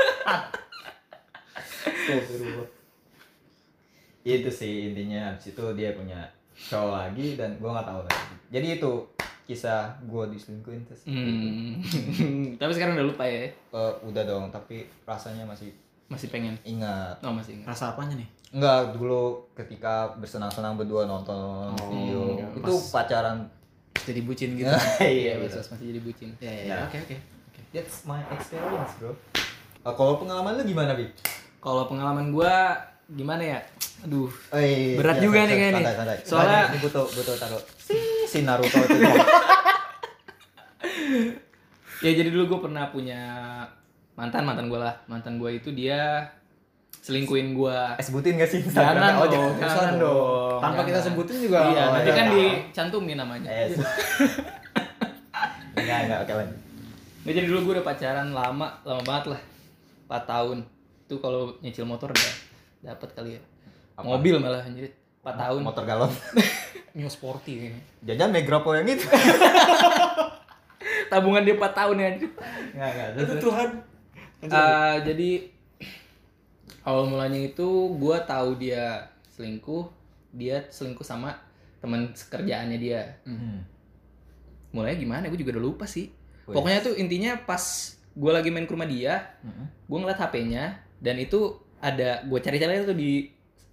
Astagfirullah. 1.81 2.80
Itu 4.23 4.49
sih 4.49 4.89
intinya. 4.89 5.31
Habis 5.31 5.51
itu 5.51 5.63
dia 5.73 5.91
punya 5.91 6.19
cowok 6.51 6.93
lagi 6.93 7.27
dan 7.33 7.55
gue 7.55 7.65
nggak 7.65 7.87
tahu 7.87 8.01
lagi. 8.03 8.33
Jadi 8.49 8.67
itu 8.77 8.91
kisah 9.41 9.97
gue 10.03 10.23
diselingkuhin 10.31 10.85
terus. 10.85 11.03
Hmm. 11.05 11.81
Tapi 12.61 12.71
sekarang 12.71 12.95
udah 12.95 13.07
lupa 13.07 13.23
ya. 13.23 13.49
Eh, 13.49 13.93
udah 14.03 14.23
dong, 14.23 14.47
tapi 14.47 14.85
rasanya 15.03 15.43
masih 15.43 15.73
Masih 16.07 16.27
pengen. 16.27 16.55
ingat. 16.63 17.15
Oh, 17.19 17.31
masih 17.31 17.55
ingat. 17.55 17.71
Rasa 17.71 17.95
apanya 17.95 18.19
nih? 18.19 18.27
Enggak, 18.51 18.93
dulu 18.93 19.47
ketika 19.51 20.11
bersenang-senang 20.15 20.75
berdua 20.75 21.07
nonton 21.07 21.71
Oh, 21.71 21.87
video. 21.87 22.35
iya. 22.35 22.45
Itu 22.51 22.73
pacaran. 22.91 23.47
Jadi 23.95 24.19
bucin 24.21 24.55
gitu. 24.55 24.67
Iya, 24.99 25.07
iya, 25.07 25.33
Basos 25.39 25.71
masih 25.71 25.95
jadi 25.95 25.99
bucin. 26.01 26.29
Ya, 26.37 26.51
ya. 26.51 26.75
Oke, 26.83 26.99
oke. 26.99 27.15
Oke. 27.47 27.61
That's 27.71 28.03
my 28.03 28.19
experience, 28.29 28.91
bro. 28.99 29.15
Ah, 29.81 29.95
kalau 29.95 30.19
pengalaman 30.19 30.59
lu 30.59 30.67
gimana, 30.67 30.91
Bi? 30.93 31.07
Kalau 31.57 31.87
pengalaman 31.87 32.29
gua 32.29 32.75
gimana 33.11 33.43
ya? 33.45 33.59
Aduh, 34.01 34.31
Eh, 34.51 34.95
Berat 34.95 35.15
iya, 35.15 35.21
juga 35.21 35.37
santai, 35.37 35.47
nih 35.47 35.57
kayaknya 35.57 35.79
nih. 35.79 35.93
santai. 35.93 36.17
Soalnya- 36.23 36.65
ini 36.67 36.77
butuh 36.79 37.05
butuh 37.07 37.35
taruh 37.35 37.61
si 37.77 37.95
si 38.25 38.39
Naruto 38.41 38.77
itu. 38.79 38.97
ya 42.01 42.11
jadi 42.11 42.29
dulu 42.29 42.43
gue 42.47 42.59
pernah 42.61 42.89
punya 42.89 43.21
mantan 44.13 44.41
mantan 44.41 44.67
gue 44.67 44.77
lah 44.77 44.97
mantan 45.05 45.37
gue 45.37 45.51
itu 45.53 45.69
dia 45.71 46.25
selingkuhin 46.95 47.53
gue 47.53 47.77
Eh, 47.93 48.03
sebutin 48.03 48.35
gak 48.35 48.47
sih 48.47 48.59
Jangan 48.59 48.97
Instagramnya? 48.97 49.13
Oh, 49.15 49.27
dong, 49.27 49.53
jangan, 49.55 49.69
jangan 49.69 49.95
dong. 49.97 50.57
Tanpa 50.57 50.73
Jangan. 50.75 50.87
kita 50.87 50.99
sebutin 51.03 51.37
juga. 51.39 51.59
iya 51.67 51.83
Oh, 51.83 51.93
nanti 51.93 52.07
iya. 52.07 52.15
kan 52.15 52.27
dicantumin 52.27 53.17
namanya 53.17 53.49
Eh, 53.49 53.69
enggak, 55.73 55.99
enggak, 56.03 56.19
oke 56.19 56.33
lanjut. 56.35 56.57
Nggak, 57.21 57.33
jadi 57.33 57.45
dulu 57.47 57.59
gue 57.61 57.73
udah 57.75 57.85
pacaran 57.85 58.27
lama 58.31 58.67
lama 58.81 59.01
banget 59.03 59.25
lah 59.29 59.41
4 60.07 60.25
tahun 60.27 60.57
itu 61.03 61.15
kalau 61.17 61.41
nyicil 61.59 61.85
motor 61.85 62.09
udah 62.09 62.33
dapat 62.81 63.09
kali 63.13 63.37
ya 63.37 63.41
Apa? 63.95 64.05
mobil 64.05 64.35
malah 64.41 64.65
anjir 64.65 64.89
4 65.21 65.37
tahun 65.37 65.61
Motor 65.61 65.85
galon. 65.85 66.11
New 66.97 67.07
sporty 67.07 67.53
kayaknya. 67.61 67.81
Jajan 68.03 68.33
Megrapo 68.33 68.73
yang 68.73 68.89
itu. 68.89 69.05
tabungan 71.13 71.45
dia 71.45 71.55
4 71.55 71.77
tahun 71.77 71.95
ya 72.01 72.05
anjir. 72.09 72.29
Enggak, 72.73 72.89
enggak. 72.89 73.09
Terus. 73.15 73.41
Tuhan. 73.45 73.69
Eh, 74.41 74.95
jadi 75.05 75.29
awal 76.81 77.05
mulanya 77.05 77.37
itu 77.37 77.69
gue 78.01 78.17
tahu 78.25 78.57
dia 78.57 79.13
selingkuh, 79.37 79.85
dia 80.33 80.65
selingkuh 80.73 81.05
sama 81.05 81.37
teman 81.77 82.09
sekerjaannya 82.17 82.77
dia. 82.81 83.21
Hmm. 83.21 83.61
Mulanya 84.73 84.97
gimana? 84.97 85.23
Gue 85.29 85.37
juga 85.37 85.61
udah 85.61 85.65
lupa 85.69 85.85
sih. 85.85 86.09
Wes. 86.49 86.57
Pokoknya 86.57 86.81
tuh 86.81 86.97
intinya 86.97 87.37
pas 87.45 87.61
gue 88.11 88.31
lagi 88.33 88.49
main 88.49 88.65
ke 88.65 88.73
rumah 88.73 88.89
dia, 88.89 89.37
Mm-mm. 89.45 89.69
gue 89.87 89.97
ngeliat 90.01 90.19
HP-nya 90.19 90.81
dan 90.99 91.15
itu 91.15 91.60
ada 91.81 92.21
gue 92.23 92.39
cari-cari 92.39 92.85
tuh 92.85 92.93
di 92.93 93.25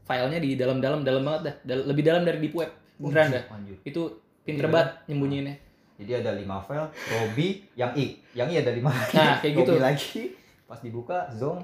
filenya 0.02 0.40
di 0.40 0.56
dalam-dalam 0.56 1.04
dalam 1.04 1.22
banget 1.22 1.42
dah, 1.44 1.54
Dal- 1.68 1.86
lebih 1.86 2.02
dalam 2.02 2.24
dari 2.24 2.40
deep 2.40 2.56
web. 2.56 2.72
Beneran 2.96 3.28
dah. 3.30 3.44
Itu 3.84 4.16
pinter 4.42 4.66
banget 4.66 5.04
nyembunyiinnya. 5.06 5.56
Jadi 5.98 6.12
ada 6.14 6.30
5 6.32 6.62
file, 6.62 6.88
Robi, 7.10 7.48
yang 7.74 7.90
I. 7.92 8.22
Yang 8.32 8.48
I 8.48 8.56
ada 8.62 8.70
5 8.70 8.86
lagi. 8.86 9.14
Nah, 9.18 9.34
kayak 9.42 9.54
gitu. 9.58 9.70
Robi 9.74 9.82
lagi. 9.82 10.20
Pas 10.64 10.78
dibuka, 10.78 11.18
Zoom, 11.34 11.58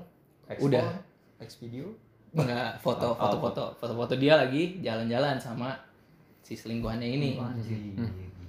export, 0.47 0.75
Udah. 0.75 0.87
X 1.39 1.63
video. 1.63 1.87
Enggak, 2.35 2.83
foto, 2.83 3.15
Oh, 3.15 3.15
foto, 3.15 3.37
foto, 3.39 3.65
foto-foto 3.79 4.15
dia 4.19 4.35
lagi 4.35 4.83
jalan-jalan 4.83 5.39
sama 5.39 5.71
si 6.43 6.59
selingkuhannya 6.59 7.07
ini. 7.07 7.39
Anjir. 7.39 7.79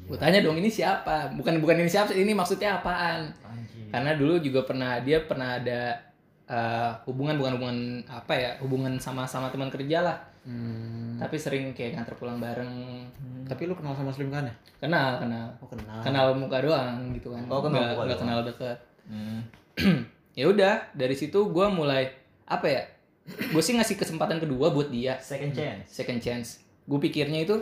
Gue 0.10 0.18
tanya 0.18 0.42
dong 0.42 0.58
ini 0.58 0.70
siapa? 0.70 1.30
Bukan 1.38 1.62
bukan 1.62 1.86
ini 1.86 1.90
siapa, 1.90 2.14
ini 2.18 2.34
maksudnya 2.34 2.82
apaan? 2.82 3.30
Anjir. 3.46 3.86
Karena 3.94 4.18
dulu 4.18 4.42
juga 4.42 4.66
pernah 4.66 4.98
dia 5.00 5.22
pernah 5.22 5.62
ada 5.62 6.02
eh, 6.46 6.92
hubungan 7.06 7.36
bukan 7.36 7.52
hubungan 7.58 7.78
apa 8.06 8.34
ya 8.34 8.52
hubungan 8.62 8.94
sama 8.98 9.26
sama 9.26 9.50
teman 9.50 9.70
kerja 9.70 10.02
lah. 10.02 10.18
Hmm. 10.46 11.18
Tapi 11.18 11.36
sering 11.36 11.74
kayak 11.74 11.98
nganter 11.98 12.16
pulang 12.16 12.38
bareng. 12.38 13.02
Tapi 13.46 13.66
lu 13.66 13.74
kenal 13.74 13.98
sama 13.98 14.14
selingkuhannya? 14.14 14.54
Kenal, 14.78 15.18
kenal. 15.18 15.50
Oh 15.58 15.66
kenal. 15.66 16.00
Kenal 16.02 16.26
muka 16.34 16.62
doang 16.62 17.14
gitu 17.14 17.34
kan. 17.34 17.42
Oh, 17.50 17.62
kenal 17.62 17.82
muka 17.94 18.06
nggak 18.06 18.10
doang. 18.10 18.22
kenal 18.22 18.40
deket. 18.46 18.78
Hmm. 19.10 19.40
Ya 20.36 20.52
udah, 20.52 20.92
dari 20.92 21.16
situ 21.16 21.48
gue 21.48 21.66
mulai 21.72 22.12
apa 22.44 22.68
ya? 22.68 22.84
Gue 23.56 23.64
sih 23.64 23.72
ngasih 23.72 23.96
kesempatan 23.96 24.36
kedua 24.38 24.68
buat 24.68 24.92
dia. 24.92 25.16
Second 25.24 25.56
chance. 25.56 25.88
second 25.88 26.20
chance. 26.20 26.60
Gue 26.84 27.00
pikirnya 27.00 27.48
itu, 27.48 27.56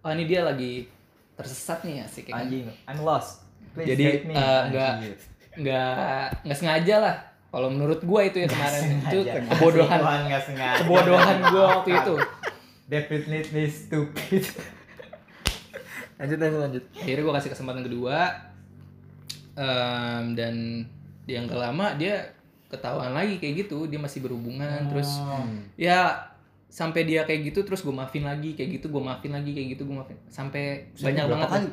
oh 0.00 0.08
ini 0.08 0.24
dia 0.24 0.40
lagi 0.40 0.88
tersesat 1.36 1.84
nih 1.84 2.00
ya 2.00 2.06
sih 2.08 2.24
kayak 2.24 2.48
Anjing, 2.48 2.64
I'm 2.88 3.04
lost. 3.04 3.44
Please 3.76 3.92
Jadi, 3.92 4.24
eh, 4.24 4.60
nggak- 4.72 4.94
Anjir. 4.96 5.16
nggak 5.52 6.24
nggak 6.48 6.56
sengaja 6.56 6.96
lah. 6.96 7.16
Kalau 7.52 7.68
menurut 7.68 8.00
gue 8.00 8.20
itu 8.24 8.38
ya 8.38 8.48
kemarin 8.48 8.82
itu 8.98 9.18
kebodohan 9.46 9.98
Tuhan 10.00 10.20
nggak 10.26 10.42
sengaja. 10.42 10.78
kebodohan 10.80 11.36
gue 11.44 11.62
waktu 11.62 11.90
itu. 11.94 12.14
Definitely 12.86 13.64
stupid. 13.68 14.42
lanjut 16.18 16.38
lanjut 16.38 16.60
lanjut. 16.60 16.84
Akhirnya 16.94 17.22
gue 17.22 17.34
kasih 17.34 17.50
kesempatan 17.52 17.82
kedua 17.82 18.16
Em, 19.52 20.32
dan 20.32 20.80
yang 21.26 21.44
gak 21.44 21.60
lama 21.60 21.92
dia 21.94 22.24
ketahuan 22.66 23.12
lagi 23.12 23.36
kayak 23.36 23.68
gitu 23.68 23.84
dia 23.84 24.00
masih 24.00 24.24
berhubungan 24.24 24.88
terus 24.88 25.20
Oh. 25.20 25.44
ya 25.76 26.08
sampai 26.66 27.04
dia 27.04 27.20
kayak 27.22 27.52
gitu 27.52 27.60
terus 27.60 27.84
gue 27.84 27.92
maafin 27.92 28.24
lagi 28.24 28.56
kayak 28.56 28.80
gitu 28.80 28.88
gue 28.88 28.96
maafin 28.98 29.28
lagi 29.28 29.52
kayak 29.52 29.76
gitu 29.76 29.84
gue 29.84 29.92
maafin 29.92 30.16
sampai 30.26 30.88
banyak 30.96 31.24
banget 31.28 31.48
kali? 31.52 31.68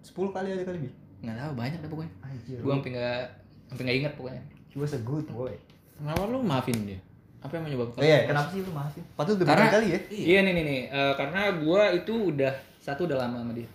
10 0.00 0.32
kali 0.32 0.48
ada 0.48 0.64
kali 0.64 0.76
lebih. 0.80 0.92
nggak 1.20 1.36
tahu 1.36 1.52
banyak 1.52 1.78
deh 1.78 1.90
pokoknya 1.92 2.12
Anjir. 2.24 2.56
gue 2.56 2.72
sampai 2.72 2.90
nggak 2.90 3.22
sampai 3.68 3.82
nggak 3.84 3.98
inget 4.00 4.12
pokoknya 4.16 4.42
He 4.70 4.76
was 4.76 4.92
a 4.92 5.00
good 5.00 5.26
boy. 5.26 5.50
Kenapa 5.94 6.24
lu 6.24 6.40
maafin 6.40 6.78
dia? 6.84 7.00
Apa 7.40 7.56
yang 7.56 7.64
menyebabkan? 7.66 7.98
Oh 7.98 8.04
iya, 8.04 8.24
kenapa 8.24 8.48
sih 8.48 8.60
lu 8.60 8.70
maafin? 8.70 9.02
Patut 9.12 9.34
udah 9.34 9.46
Karena- 9.46 9.72
kali 9.72 9.86
ya? 9.88 10.00
iya 10.08 10.38
nih 10.40 10.52
nih 10.52 10.64
nih 10.64 10.80
Eh, 10.88 11.12
karena 11.14 11.40
gue 11.54 11.82
itu 11.96 12.14
udah 12.30 12.52
satu 12.76 13.04
udah 13.04 13.18
lama 13.18 13.36
sama 13.38 13.52
dia 13.52 13.68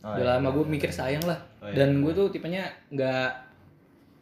Oh, 0.00 0.12
udah 0.12 0.22
iya, 0.22 0.32
lama 0.34 0.48
iya, 0.48 0.54
gue 0.54 0.64
iya. 0.64 0.72
mikir 0.72 0.90
sayang 0.90 1.24
lah 1.24 1.38
Oh, 1.58 1.66
iya. 1.66 1.76
dan 1.76 1.88
gue 1.98 2.12
tuh 2.12 2.26
tipenya 2.28 2.62
nggak 2.88 3.28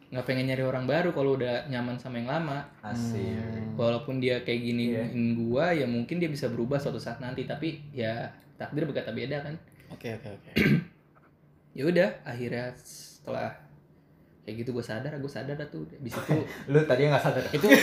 nggak 0.07 0.23
pengen 0.23 0.45
nyari 0.47 0.63
orang 0.63 0.85
baru 0.85 1.09
kalau 1.11 1.35
udah 1.35 1.65
nyaman 1.65 1.95
sama 1.95 2.17
yang 2.17 2.29
lama 2.29 2.61
Asik. 2.81 3.73
walaupun 3.73 4.17
dia 4.17 4.39
kayak 4.41 4.61
gini 4.61 4.83
Iya. 4.91 5.03
gua 5.35 5.65
ya 5.71 5.83
mungkin 5.85 6.17
dia 6.17 6.27
bisa 6.27 6.47
berubah 6.47 6.77
suatu 6.77 6.95
saat 6.95 7.19
nanti 7.19 7.43
tapi 7.43 7.81
ya 7.91 8.27
takdir 8.55 8.85
berkata 8.85 9.11
beda 9.11 9.41
kan 9.41 9.55
Oke 9.87 10.13
oke 10.13 10.29
oke. 10.31 10.51
ya 11.77 11.83
udah 11.83 12.09
akhirnya 12.23 12.71
setelah 12.77 13.51
kayak 14.45 14.61
gitu 14.61 14.69
gue 14.71 14.81
sadar 14.81 15.11
gue 15.11 15.27
sadar 15.27 15.53
dah 15.53 15.65
tuh 15.65 15.83
di 15.91 16.07
situ 16.07 16.37
Lu 16.71 16.79
tadi 16.81 17.01
nggak 17.03 17.19
sadar. 17.19 17.43
Itu 17.49 17.65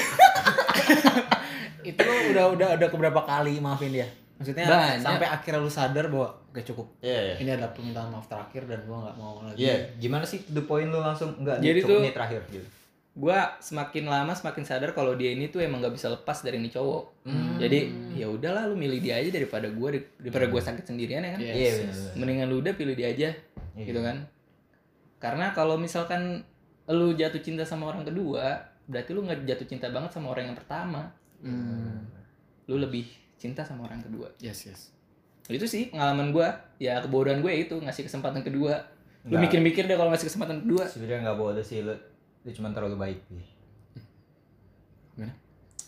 itu 1.84 1.98
udah 2.30 2.44
udah 2.52 2.68
udah 2.78 2.88
keberapa 2.88 3.20
kali 3.20 3.58
maafin 3.58 3.90
dia? 3.92 4.06
Maksudnya 4.34 4.66
Banyak. 4.66 4.98
sampai 5.00 5.26
akhirnya 5.28 5.58
lu 5.58 5.70
sadar 5.70 6.06
bahwa 6.08 6.28
oke 6.44 6.60
cukup. 6.64 6.86
Iya, 7.00 7.18
iya. 7.24 7.34
Ini 7.36 7.50
adalah 7.52 7.70
permintaan 7.70 8.08
maaf 8.08 8.26
terakhir 8.26 8.66
dan 8.66 8.82
gua 8.82 8.98
nggak 9.04 9.16
mau 9.16 9.38
lagi. 9.40 9.58
Iya, 9.60 9.74
gimana 9.96 10.24
sih 10.24 10.42
the 10.48 10.60
point 10.60 10.86
lu 10.86 10.98
langsung 10.98 11.34
enggak 11.36 11.58
Jadi 11.58 11.78
cukup 11.80 11.90
tuh- 11.92 12.02
nih 12.02 12.12
terakhir 12.12 12.42
gitu. 12.48 12.68
gue 13.12 13.38
semakin 13.60 14.08
lama 14.08 14.32
semakin 14.32 14.64
sadar 14.64 14.90
kalau 14.90 15.12
dia 15.12 15.28
ini 15.30 15.46
tuh 15.46 15.60
emang 15.60 15.78
nggak 15.78 15.92
bisa 15.92 16.08
lepas 16.08 16.40
dari 16.40 16.56
ini 16.56 16.66
cowok 16.66 17.28
Hmm. 17.28 17.60
jadi 17.60 17.84
ya 18.10 18.24
udahlah 18.26 18.64
lu 18.64 18.74
milih 18.74 18.98
dia 18.98 19.20
aja 19.20 19.28
daripada 19.28 19.68
gue 19.68 19.88
daripada 20.16 20.48
gue 20.48 20.56
sakit 20.58 20.80
sendirian 20.82 21.20
ya 21.20 21.30
kan 21.30 21.38
Yes, 21.38 21.52
Iya, 21.52 21.60
yes. 21.60 21.76
benar. 21.84 22.12
mendingan 22.16 22.46
lu 22.48 22.56
udah 22.58 22.72
pilih 22.72 22.96
dia 22.96 23.12
aja 23.12 23.28
Iya. 23.76 23.84
gitu 23.84 24.00
kan 24.00 24.16
karena 25.20 25.52
kalau 25.52 25.76
misalkan 25.76 26.40
lu 26.92 27.12
jatuh 27.12 27.40
cinta 27.40 27.62
sama 27.62 27.86
orang 27.86 28.02
kedua 28.02 28.60
berarti 28.84 29.10
lu 29.10 29.22
nggak 29.22 29.44
jatuh 29.44 29.66
cinta 29.66 29.88
banget 29.88 30.10
sama 30.10 30.30
orang 30.30 30.44
yang 30.46 30.56
pertama 30.56 31.10
Hmm. 31.40 32.06
lu 32.64 32.76
lebih 32.76 33.02
cinta 33.34 33.60
sama 33.60 33.84
orang 33.84 33.98
kedua 33.98 34.30
Yes 34.38 34.62
yes. 34.64 34.80
itu 35.48 35.64
sih 35.64 35.90
pengalaman 35.90 36.30
gua 36.30 36.48
ya 36.76 36.98
kebodohan 36.98 37.40
gue 37.40 37.50
itu 37.50 37.74
ngasih 37.74 38.06
kesempatan 38.06 38.40
kedua 38.40 38.78
lu 39.24 39.38
mikir-mikir 39.38 39.84
deh 39.84 39.94
kalau 39.94 40.10
ngasih 40.10 40.28
kesempatan 40.28 40.62
kedua 40.62 40.82
Sebenarnya 40.84 41.18
nggak 41.24 41.36
bodoh 41.36 41.60
sih 41.60 41.78
lu. 41.80 41.94
Lu 42.40 42.50
cuma 42.52 42.70
terlalu 42.70 42.94
baik 42.96 43.18
sih. 43.24 43.46
Gimana? 45.12 45.34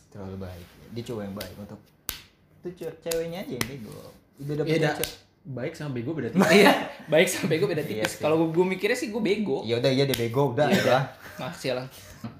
Terlalu 0.08 0.36
baik. 0.40 0.66
Dia 0.90 1.02
cowok 1.04 1.22
yang 1.22 1.34
baik 1.34 1.54
untuk 1.56 1.80
itu 2.56 2.68
ce- 2.76 2.98
ceweknya 3.00 3.38
aja 3.40 3.52
yang 3.52 3.66
bego. 3.68 3.98
Udah 4.38 4.54
dapet 4.56 4.70
Beda. 4.72 4.90
Baik 5.44 5.72
sama 5.72 5.92
bego 5.92 6.10
beda 6.10 6.28
tipis. 6.32 6.48
iya 6.54 6.72
baik 7.04 7.28
sampai 7.28 7.56
gue 7.56 7.68
beda 7.68 7.80
Iya 7.80 7.90
tipis 8.00 8.10
sih. 8.10 8.20
kalau 8.20 8.48
gue 8.48 8.64
mikirnya 8.64 8.94
sih 8.94 9.08
gue 9.08 9.20
bego 9.20 9.60
Ya 9.62 9.76
udah 9.76 9.88
iya 9.88 10.04
dia 10.04 10.16
bego 10.18 10.50
udah 10.50 10.66
Iya. 10.66 10.80
ya. 10.82 10.98
makasih 11.36 11.72
lah 11.74 11.86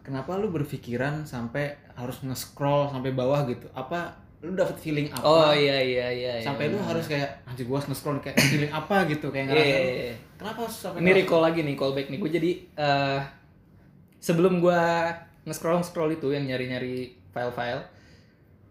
Kenapa 0.01 0.35
lu 0.35 0.49
berpikiran 0.49 1.21
sampai 1.23 1.69
harus 1.93 2.17
nge-scroll 2.19 2.89
sampai 2.89 3.13
bawah 3.13 3.45
gitu? 3.45 3.69
Apa 3.71 4.09
lu 4.41 4.53
dapet 4.53 4.77
feeling 4.79 5.09
apa? 5.09 5.21
oh 5.21 5.53
iya 5.53 5.77
iya 5.79 6.07
iya 6.11 6.33
iya. 6.35 6.43
sampai 6.43 6.69
lu 6.69 6.77
harus 6.79 7.05
kayak 7.07 7.45
anjir 7.45 7.65
gua 7.65 7.81
nge-scroll 7.83 8.17
kayak 8.19 8.37
feeling 8.39 8.69
apa 8.71 9.05
gitu 9.07 9.29
kayak 9.29 9.45
Iya, 9.47 9.51
ngerasa 9.51 9.65
iya, 9.67 9.79
lu, 9.79 9.89
iya. 10.03 10.15
kenapa 10.35 10.59
harus 10.63 10.77
sampai 10.79 10.99
ini 10.99 11.11
recall 11.15 11.43
lagi 11.43 11.61
nih 11.61 11.75
callback 11.75 12.07
nih 12.07 12.19
gue 12.19 12.31
jadi 12.31 12.51
eh 12.75 13.21
sebelum 14.19 14.59
gue 14.59 14.81
nge-scroll 15.45 15.81
scroll 15.83 16.09
itu 16.11 16.29
yang 16.29 16.45
nyari-nyari 16.45 16.97
file-file 17.31 17.85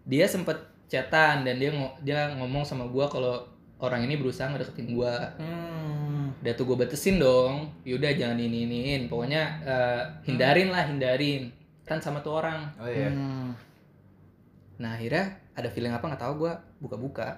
dia 0.03 0.25
sempet 0.25 0.57
chatan 0.85 1.41
dan 1.41 1.55
dia 1.55 1.69
ngo- 1.69 1.97
dia 1.99 2.33
ngomong 2.35 2.61
sama 2.61 2.85
gue 2.85 3.05
kalau 3.07 3.41
orang 3.83 4.01
ini 4.01 4.15
berusaha 4.15 4.47
ngedeketin 4.47 4.87
gue 4.89 5.13
Hmm. 5.37 6.31
udah 6.39 6.53
tuh 6.53 6.65
gue 6.65 6.77
betesin 6.77 7.17
dong 7.17 7.67
yaudah 7.83 8.11
jangan 8.11 8.35
ini 8.37 8.63
iniin 8.63 9.01
pokoknya 9.05 9.43
eh, 9.61 10.01
hindarin 10.23 10.69
lah 10.69 10.83
hindarin 10.83 11.51
kan 11.83 11.99
sama 11.99 12.19
tuh 12.19 12.39
orang 12.39 12.63
Oh 12.75 12.87
iya. 12.87 13.07
Hmm. 13.07 13.51
nah 14.77 14.91
akhirnya 14.93 15.27
ada 15.53 15.67
feeling 15.67 15.91
apa 15.91 16.03
nggak 16.05 16.21
tahu 16.21 16.33
gue 16.41 16.53
buka-buka 16.79 17.29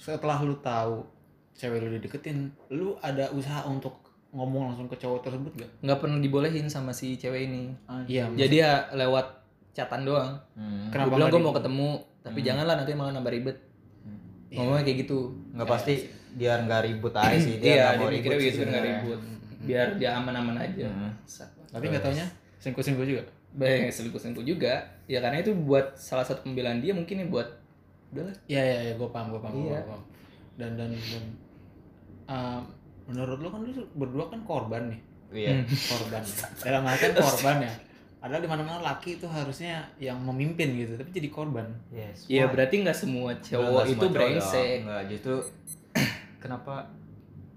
Setelah 0.00 0.40
lu 0.40 0.56
tahu 0.56 1.04
cewek 1.52 1.78
lu 1.78 1.92
dideketin, 1.92 2.48
lu 2.70 2.96
ada 2.98 3.28
usaha 3.30 3.60
untuk 3.62 3.92
ngomong 4.30 4.72
langsung 4.72 4.86
ke 4.86 4.96
cowok 4.96 5.20
tersebut 5.22 5.52
gak? 5.54 5.70
nggak 5.80 5.98
pernah 6.00 6.16
dibolehin 6.16 6.64
sama 6.64 6.90
si 6.90 7.14
cewek 7.14 7.44
ini 7.44 7.68
Iya. 8.06 8.30
jadi 8.32 8.56
ya 8.56 8.72
lewat 8.96 9.26
chatan 9.70 10.02
doang 10.02 10.38
Hmm. 10.54 10.88
Kenapa 10.88 11.10
gue 11.10 11.16
bilang 11.18 11.28
gue 11.28 11.42
mau 11.42 11.52
ketemu 11.52 11.90
tapi 12.20 12.40
janganlah 12.40 12.74
nanti 12.74 12.92
malah 12.92 13.12
nambah 13.12 13.28
ribet 13.28 13.58
ngomongnya 14.52 14.82
kayak 14.82 14.98
gitu 15.00 15.18
Nggak 15.52 15.68
pasti 15.68 15.94
biar 16.30 16.58
nggak 16.62 16.82
ribut 16.84 17.10
aja 17.12 17.36
sih 17.36 17.54
dia 17.56 17.66
iya 17.68 17.74
nggak 17.76 17.90
dia 17.90 18.00
mau 18.00 18.10
ribut 18.10 18.30
sih 18.32 18.44
gitu 18.44 18.58
biar 18.58 18.68
nggak 18.68 18.84
ribut 18.84 19.20
biar 19.60 19.86
dia 19.94 20.10
aman-aman 20.14 20.56
aja 20.58 20.86
Hmm. 20.86 21.12
Tapi 21.68 21.84
nggak 21.86 22.02
taunya 22.02 22.26
selingkuh-selingkuh 22.56 23.06
juga. 23.08 23.22
Baik, 23.52 23.90
selingkuh-selingkuh 23.90 24.44
juga 24.44 24.74
ya 25.04 25.18
karena 25.18 25.38
itu 25.38 25.50
buat 25.52 25.94
salah 25.94 26.22
satu 26.22 26.44
pembelaan 26.44 26.78
dia 26.78 26.90
mungkin 26.90 27.16
ya 27.16 27.26
buat 27.26 27.48
udahlah 28.10 28.34
Iya 28.46 28.62
iya 28.64 28.78
iya, 28.84 28.92
gue 28.94 29.08
paham 29.08 29.26
gue 29.28 29.40
paham. 29.40 29.54
gua 29.56 29.66
Iya. 29.68 29.80
paham. 29.84 30.02
Dan 30.54 30.70
dan 30.74 30.90
dan 30.90 31.24
uh, 32.26 32.60
menurut 33.04 33.38
lu 33.38 33.48
kan 33.48 33.60
lu 33.60 33.70
berdua 33.92 34.24
kan 34.28 34.40
korban 34.44 34.82
nih, 34.88 35.00
Iya. 35.32 35.50
Hmm. 35.52 35.64
korban. 35.66 36.22
ya. 36.22 36.46
Dalam 36.60 36.82
artian 36.84 37.12
korban 37.12 37.56
ya. 37.60 37.72
Padahal 38.20 38.38
di 38.38 38.48
mana-mana 38.48 38.78
laki 38.78 39.16
itu 39.16 39.24
harusnya 39.26 39.80
yang 39.96 40.20
memimpin 40.20 40.76
gitu, 40.76 40.92
tapi 40.94 41.08
jadi 41.10 41.28
korban. 41.28 41.64
Yes. 41.90 42.24
Iya 42.26 42.46
berarti 42.46 42.74
nggak 42.78 42.92
semua 42.94 43.32
cowok 43.34 43.64
nggak 43.74 43.86
itu 43.86 43.96
semua 43.98 44.12
brengsek. 44.12 44.76
Nggak, 44.84 45.02
justru 45.08 45.34
kenapa 46.38 46.74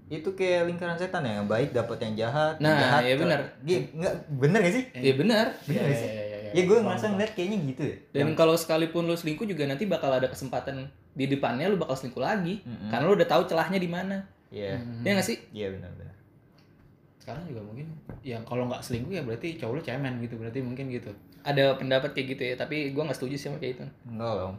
itu 0.06 0.28
kayak 0.30 0.64
lingkaran 0.66 0.96
setan 0.96 1.20
ya 1.22 1.38
yang 1.38 1.46
baik 1.46 1.70
dapat 1.70 1.96
yang 1.98 2.14
jahat 2.18 2.54
yang 2.56 2.64
Nah, 2.66 2.76
jahat 2.78 3.00
iya 3.02 3.14
ke- 3.14 3.20
benar. 3.20 3.40
Iya, 3.62 3.78
nggak 3.90 4.14
bener 4.30 4.58
gak 4.60 4.74
sih 4.74 4.84
Iya 4.94 5.12
benar 5.14 5.46
bener 5.62 5.74
Iya, 5.74 5.80
gak 5.82 5.96
sih 5.96 6.06
iya, 6.06 6.22
iya, 6.22 6.36
iya. 6.38 6.50
ya 6.50 6.62
gue 6.62 6.70
Paham, 6.70 6.84
ngerasa 6.86 7.06
ngeliat 7.08 7.30
kayaknya 7.32 7.58
gitu 7.66 7.82
ya 7.82 7.96
dan 8.14 8.26
kalau 8.34 8.54
sekalipun 8.54 9.02
lu 9.02 9.14
selingkuh 9.14 9.44
juga 9.44 9.64
nanti 9.64 9.84
bakal 9.84 10.10
ada 10.10 10.26
kesempatan 10.26 10.86
di 11.10 11.24
depannya 11.26 11.66
lu 11.66 11.76
bakal 11.76 11.92
selingkuh 11.94 12.20
lagi 12.20 12.60
Mm-mm. 12.62 12.88
karena 12.88 13.04
lu 13.04 13.14
udah 13.14 13.26
tahu 13.26 13.42
celahnya 13.44 13.76
di 13.76 13.88
mana 13.88 14.16
iya 14.48 14.76
Hmm. 14.76 15.02
ya 15.02 15.10
nggak 15.10 15.26
sih 15.26 15.36
iya 15.50 15.66
benar 15.68 15.90
benar 15.90 16.14
sekarang 17.24 17.48
juga 17.48 17.64
mungkin 17.64 17.88
ya 18.20 18.36
kalau 18.44 18.68
nggak 18.68 18.84
selingkuh 18.84 19.16
ya 19.16 19.24
berarti 19.24 19.56
cowok 19.56 19.72
lu 19.72 19.80
cemen 19.80 20.20
gitu 20.20 20.36
berarti 20.36 20.60
mungkin 20.60 20.92
gitu. 20.92 21.08
Ada 21.40 21.80
pendapat 21.80 22.12
kayak 22.12 22.36
gitu 22.36 22.42
ya 22.52 22.54
tapi 22.60 22.92
gue 22.92 23.00
nggak 23.00 23.16
setuju 23.16 23.34
sih 23.40 23.48
sama 23.48 23.56
kayak 23.56 23.80
itu. 23.80 23.84
Enggak 24.04 24.32
dong 24.36 24.56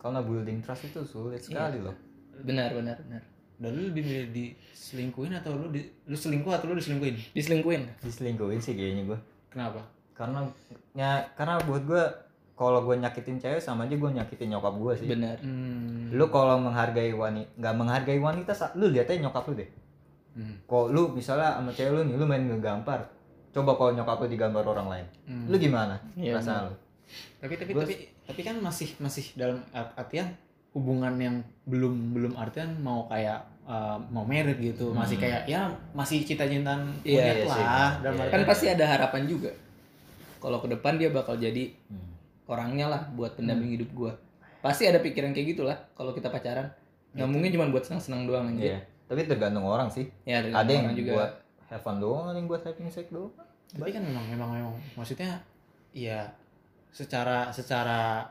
karena 0.00 0.20
building 0.22 0.58
trust 0.64 0.88
itu 0.88 1.00
sulit 1.04 1.44
sekali 1.44 1.82
loh. 1.84 1.92
Benar 2.40 2.72
benar 2.72 2.96
benar. 3.04 3.22
Dan 3.56 3.72
lu 3.76 3.92
lebih 3.92 4.04
milih 4.04 4.26
diselingkuhin 4.32 5.32
atau 5.36 5.56
lu 5.56 5.68
di, 5.72 5.84
lu 6.08 6.16
selingkuh 6.16 6.52
atau 6.56 6.72
lu 6.72 6.76
diselingkuhin? 6.76 7.36
Diselingkuhin. 7.36 7.82
Diselingkuhin 8.00 8.60
sih 8.64 8.72
kayaknya 8.72 9.12
gue 9.12 9.18
kenapa? 9.52 9.84
Karena 10.16 10.48
ya 10.96 11.20
karena 11.36 11.60
buat 11.68 11.84
gue 11.84 12.04
kalau 12.56 12.80
gue 12.88 12.96
nyakitin 12.96 13.36
cewek 13.36 13.60
sama 13.60 13.84
aja 13.84 14.00
gue 14.00 14.10
nyakitin 14.16 14.56
nyokap 14.56 14.74
gue 14.80 14.92
sih. 15.04 15.08
Benar. 15.12 15.36
Hmm. 15.44 16.08
lu 16.14 16.24
kalau 16.30 16.56
menghargai 16.62 17.12
wanita 17.12 17.50
nggak 17.58 17.74
menghargai 17.74 18.20
wanita 18.22 18.52
lu 18.78 18.88
lihat 18.88 19.10
aja 19.10 19.20
nyokap 19.20 19.44
lu 19.50 19.58
deh 19.58 19.70
Hmm. 20.36 20.52
kok 20.62 20.86
lu 20.88 21.08
misalnya 21.10 21.56
sama 21.56 21.70
cewek 21.70 21.90
lu 21.90 22.00
nih 22.04 22.14
lu 22.14 22.24
main 22.24 22.44
ngegampar 22.44 23.00
coba 23.50 23.72
kalau 23.72 23.90
nyokap 23.90 24.20
lu 24.20 24.28
digambar 24.28 24.62
orang 24.62 24.88
lain 24.88 25.06
Hmm. 25.24 25.44
lu 25.46 25.56
gimana 25.56 25.96
Iya, 26.12 26.36
perasaan 26.36 26.68
lu 26.68 26.74
tapi 27.38 27.54
tapi 27.54 27.70
Gua- 27.72 27.82
tapi 27.82 27.94
tapi 28.22 28.40
kan 28.42 28.56
masih 28.58 28.92
masih 28.98 29.32
dalam 29.32 29.64
art- 29.70 29.96
artian 29.96 30.28
hubungan 30.70 31.16
yang 31.16 31.36
belum 31.64 32.12
belum 32.12 32.32
artian 32.34 32.76
mau 32.76 33.06
kayak 33.06 33.38
uh, 33.64 33.96
mau 34.06 34.22
merit 34.22 34.58
gitu 34.58 34.92
masih 34.92 35.16
Hmm. 35.16 35.24
kayak 35.24 35.42
ya 35.46 35.60
masih 35.92 36.20
cita-cintaan 36.22 36.84
Iya, 37.00 37.16
monyet 37.16 37.36
iya 37.38 37.46
sih. 37.48 37.64
lah 37.64 37.90
dalam 37.98 38.14
Iya. 38.14 38.22
artian 38.22 38.34
kan 38.34 38.42
pasti 38.46 38.66
ada 38.68 38.84
harapan 38.86 39.22
juga 39.24 39.50
kalau 40.36 40.60
ke 40.60 40.68
depan 40.68 40.94
dia 40.94 41.08
bakal 41.08 41.34
jadi 41.34 41.72
Hmm. 41.86 42.12
orangnya 42.46 42.86
lah 42.86 43.02
buat 43.10 43.34
pendamping 43.34 43.72
hidup 43.72 43.88
gue 43.90 44.12
pasti 44.58 44.84
ada 44.84 44.98
pikiran 44.98 45.30
kayak 45.30 45.48
gitulah 45.48 45.78
kalau 45.92 46.12
kita 46.12 46.28
pacaran 46.28 46.68
nggak 47.10 47.24
mungkin 47.24 47.48
cuma 47.50 47.64
buat 47.68 47.82
senang-senang 47.82 48.26
doang 48.26 48.52
aja 48.52 48.76
Iya. 48.76 48.80
Tapi 49.06 49.22
tergantung 49.22 49.62
orang 49.62 49.86
sih. 49.86 50.06
Ya 50.22 50.42
ada 50.42 50.66
yang 50.66 50.86
orang 50.86 50.94
juga. 50.94 51.12
buat 51.14 51.32
have 51.66 51.82
fun 51.82 51.96
doang 51.98 52.26
ada 52.26 52.36
yang 52.36 52.46
buat 52.46 52.62
having 52.62 52.86
sex 52.88 53.06
doang. 53.08 53.30
Tapi 53.68 53.90
kan 53.90 54.02
memang 54.02 54.24
memang 54.26 54.48
memang. 54.52 54.74
Maksudnya 54.94 55.38
ya 55.90 56.26
secara 56.90 57.50
secara 57.50 58.24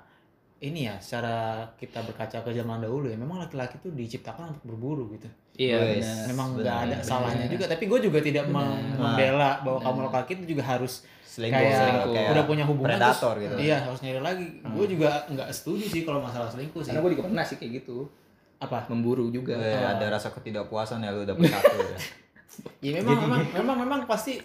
ini 0.57 0.87
ya 0.87 0.95
secara 0.97 1.67
kita 1.75 1.99
berkaca 2.01 2.39
ke 2.39 2.49
zaman 2.49 2.79
dahulu 2.79 3.05
ya 3.05 3.17
memang 3.19 3.37
laki-laki 3.37 3.75
tuh 3.77 3.91
diciptakan 3.91 4.51
untuk 4.51 4.63
berburu 4.65 5.11
gitu. 5.13 5.27
Iya 5.55 5.79
benar. 5.79 6.15
Memang 6.27 6.47
benar, 6.51 6.63
nggak 6.63 6.77
ada 6.77 6.95
benar. 6.95 7.03
salahnya 7.05 7.47
juga. 7.47 7.65
Tapi 7.67 7.83
gue 7.85 7.99
juga 8.01 8.19
tidak 8.19 8.45
mem- 8.47 8.63
Benar. 8.91 8.99
membela 8.99 9.51
bahwa 9.63 9.79
Benar. 9.79 9.91
kamu 9.91 9.99
laki 10.11 10.31
itu 10.33 10.45
juga 10.51 10.63
harus 10.65 10.93
selingkuh 11.25 11.59
kayak, 11.59 11.79
selingkuh. 11.79 12.31
udah 12.31 12.45
punya 12.47 12.63
hubungan 12.63 12.95
predator 12.95 13.33
terus- 13.35 13.43
gitu. 13.43 13.55
iya 13.59 13.77
harus 13.79 13.99
nyari 13.99 14.21
lagi. 14.23 14.47
Gue 14.63 14.85
juga 14.87 15.09
nggak 15.27 15.47
setuju 15.51 15.85
sih 15.85 16.01
kalau 16.03 16.19
masalah 16.19 16.47
selingkuh 16.47 16.79
sih. 16.79 16.91
Karena 16.91 17.03
gue 17.03 17.11
juga 17.11 17.23
pernah 17.27 17.43
sih 17.43 17.55
kayak 17.55 17.71
gitu 17.83 18.07
apa 18.57 18.87
memburu 18.87 19.27
juga 19.27 19.53
Weh, 19.53 19.75
ada 19.75 20.07
rasa 20.07 20.31
ketidakpuasan 20.31 20.99
ya 20.99 21.11
lu 21.11 21.23
dapet 21.23 21.47
satu 21.47 21.75
ya. 21.77 21.97
ya 22.85 22.91
memang 22.95 23.17
memang 23.21 23.41
memang 23.51 23.77
memang 23.79 24.01
pasti 24.05 24.39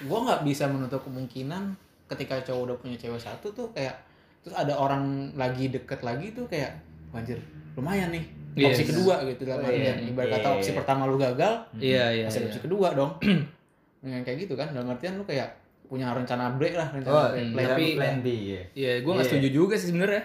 gue 0.00 0.18
nggak 0.18 0.40
bisa 0.42 0.64
menutup 0.64 1.00
kemungkinan 1.02 1.76
ketika 2.06 2.40
cowok 2.42 2.62
udah 2.64 2.76
punya 2.76 2.96
cewek 2.96 3.18
satu 3.18 3.50
tuh 3.50 3.68
kayak 3.70 3.94
terus 4.40 4.56
ada 4.56 4.72
orang 4.72 5.04
lagi 5.34 5.68
deket 5.68 6.00
lagi 6.00 6.32
tuh 6.32 6.44
kayak 6.46 6.72
anjir 7.12 7.36
lumayan 7.74 8.10
nih 8.10 8.24
Iya, 8.50 8.66
opsi 8.66 8.82
iya. 8.82 8.90
kedua 8.90 9.14
gitu 9.22 9.42
dalam 9.46 9.62
Oh, 9.62 9.70
artian 9.70 9.94
iya. 9.94 10.10
ibarat 10.10 10.30
kata 10.32 10.42
Iya, 10.42 10.56
opsi 10.58 10.70
iya. 10.72 10.78
pertama 10.82 11.02
lu 11.06 11.16
gagal 11.16 11.52
iya 11.78 12.04
iya 12.10 12.24
masih 12.26 12.40
iya. 12.40 12.48
opsi 12.50 12.58
kedua 12.58 12.88
dong 12.92 13.12
dengan 14.02 14.20
kayak 14.20 14.38
gitu 14.40 14.54
kan 14.54 14.68
dalam 14.70 14.88
artian 14.88 15.14
lu 15.14 15.22
kayak 15.22 15.54
punya 15.86 16.10
rencana 16.10 16.54
break 16.54 16.74
lah 16.74 16.88
rencana 16.88 17.12
oh 17.12 17.28
break. 17.30 17.46
plan 17.52 17.68
tapi- 17.68 17.86
B. 17.86 17.98
plan 17.98 18.16
B 18.18 18.28
ya 18.48 18.62
Iya, 18.74 18.92
gue 18.98 19.12
nggak 19.12 19.22
Iya. 19.22 19.30
setuju 19.30 19.48
juga 19.52 19.74
sih 19.76 19.88
sebenarnya. 19.90 20.22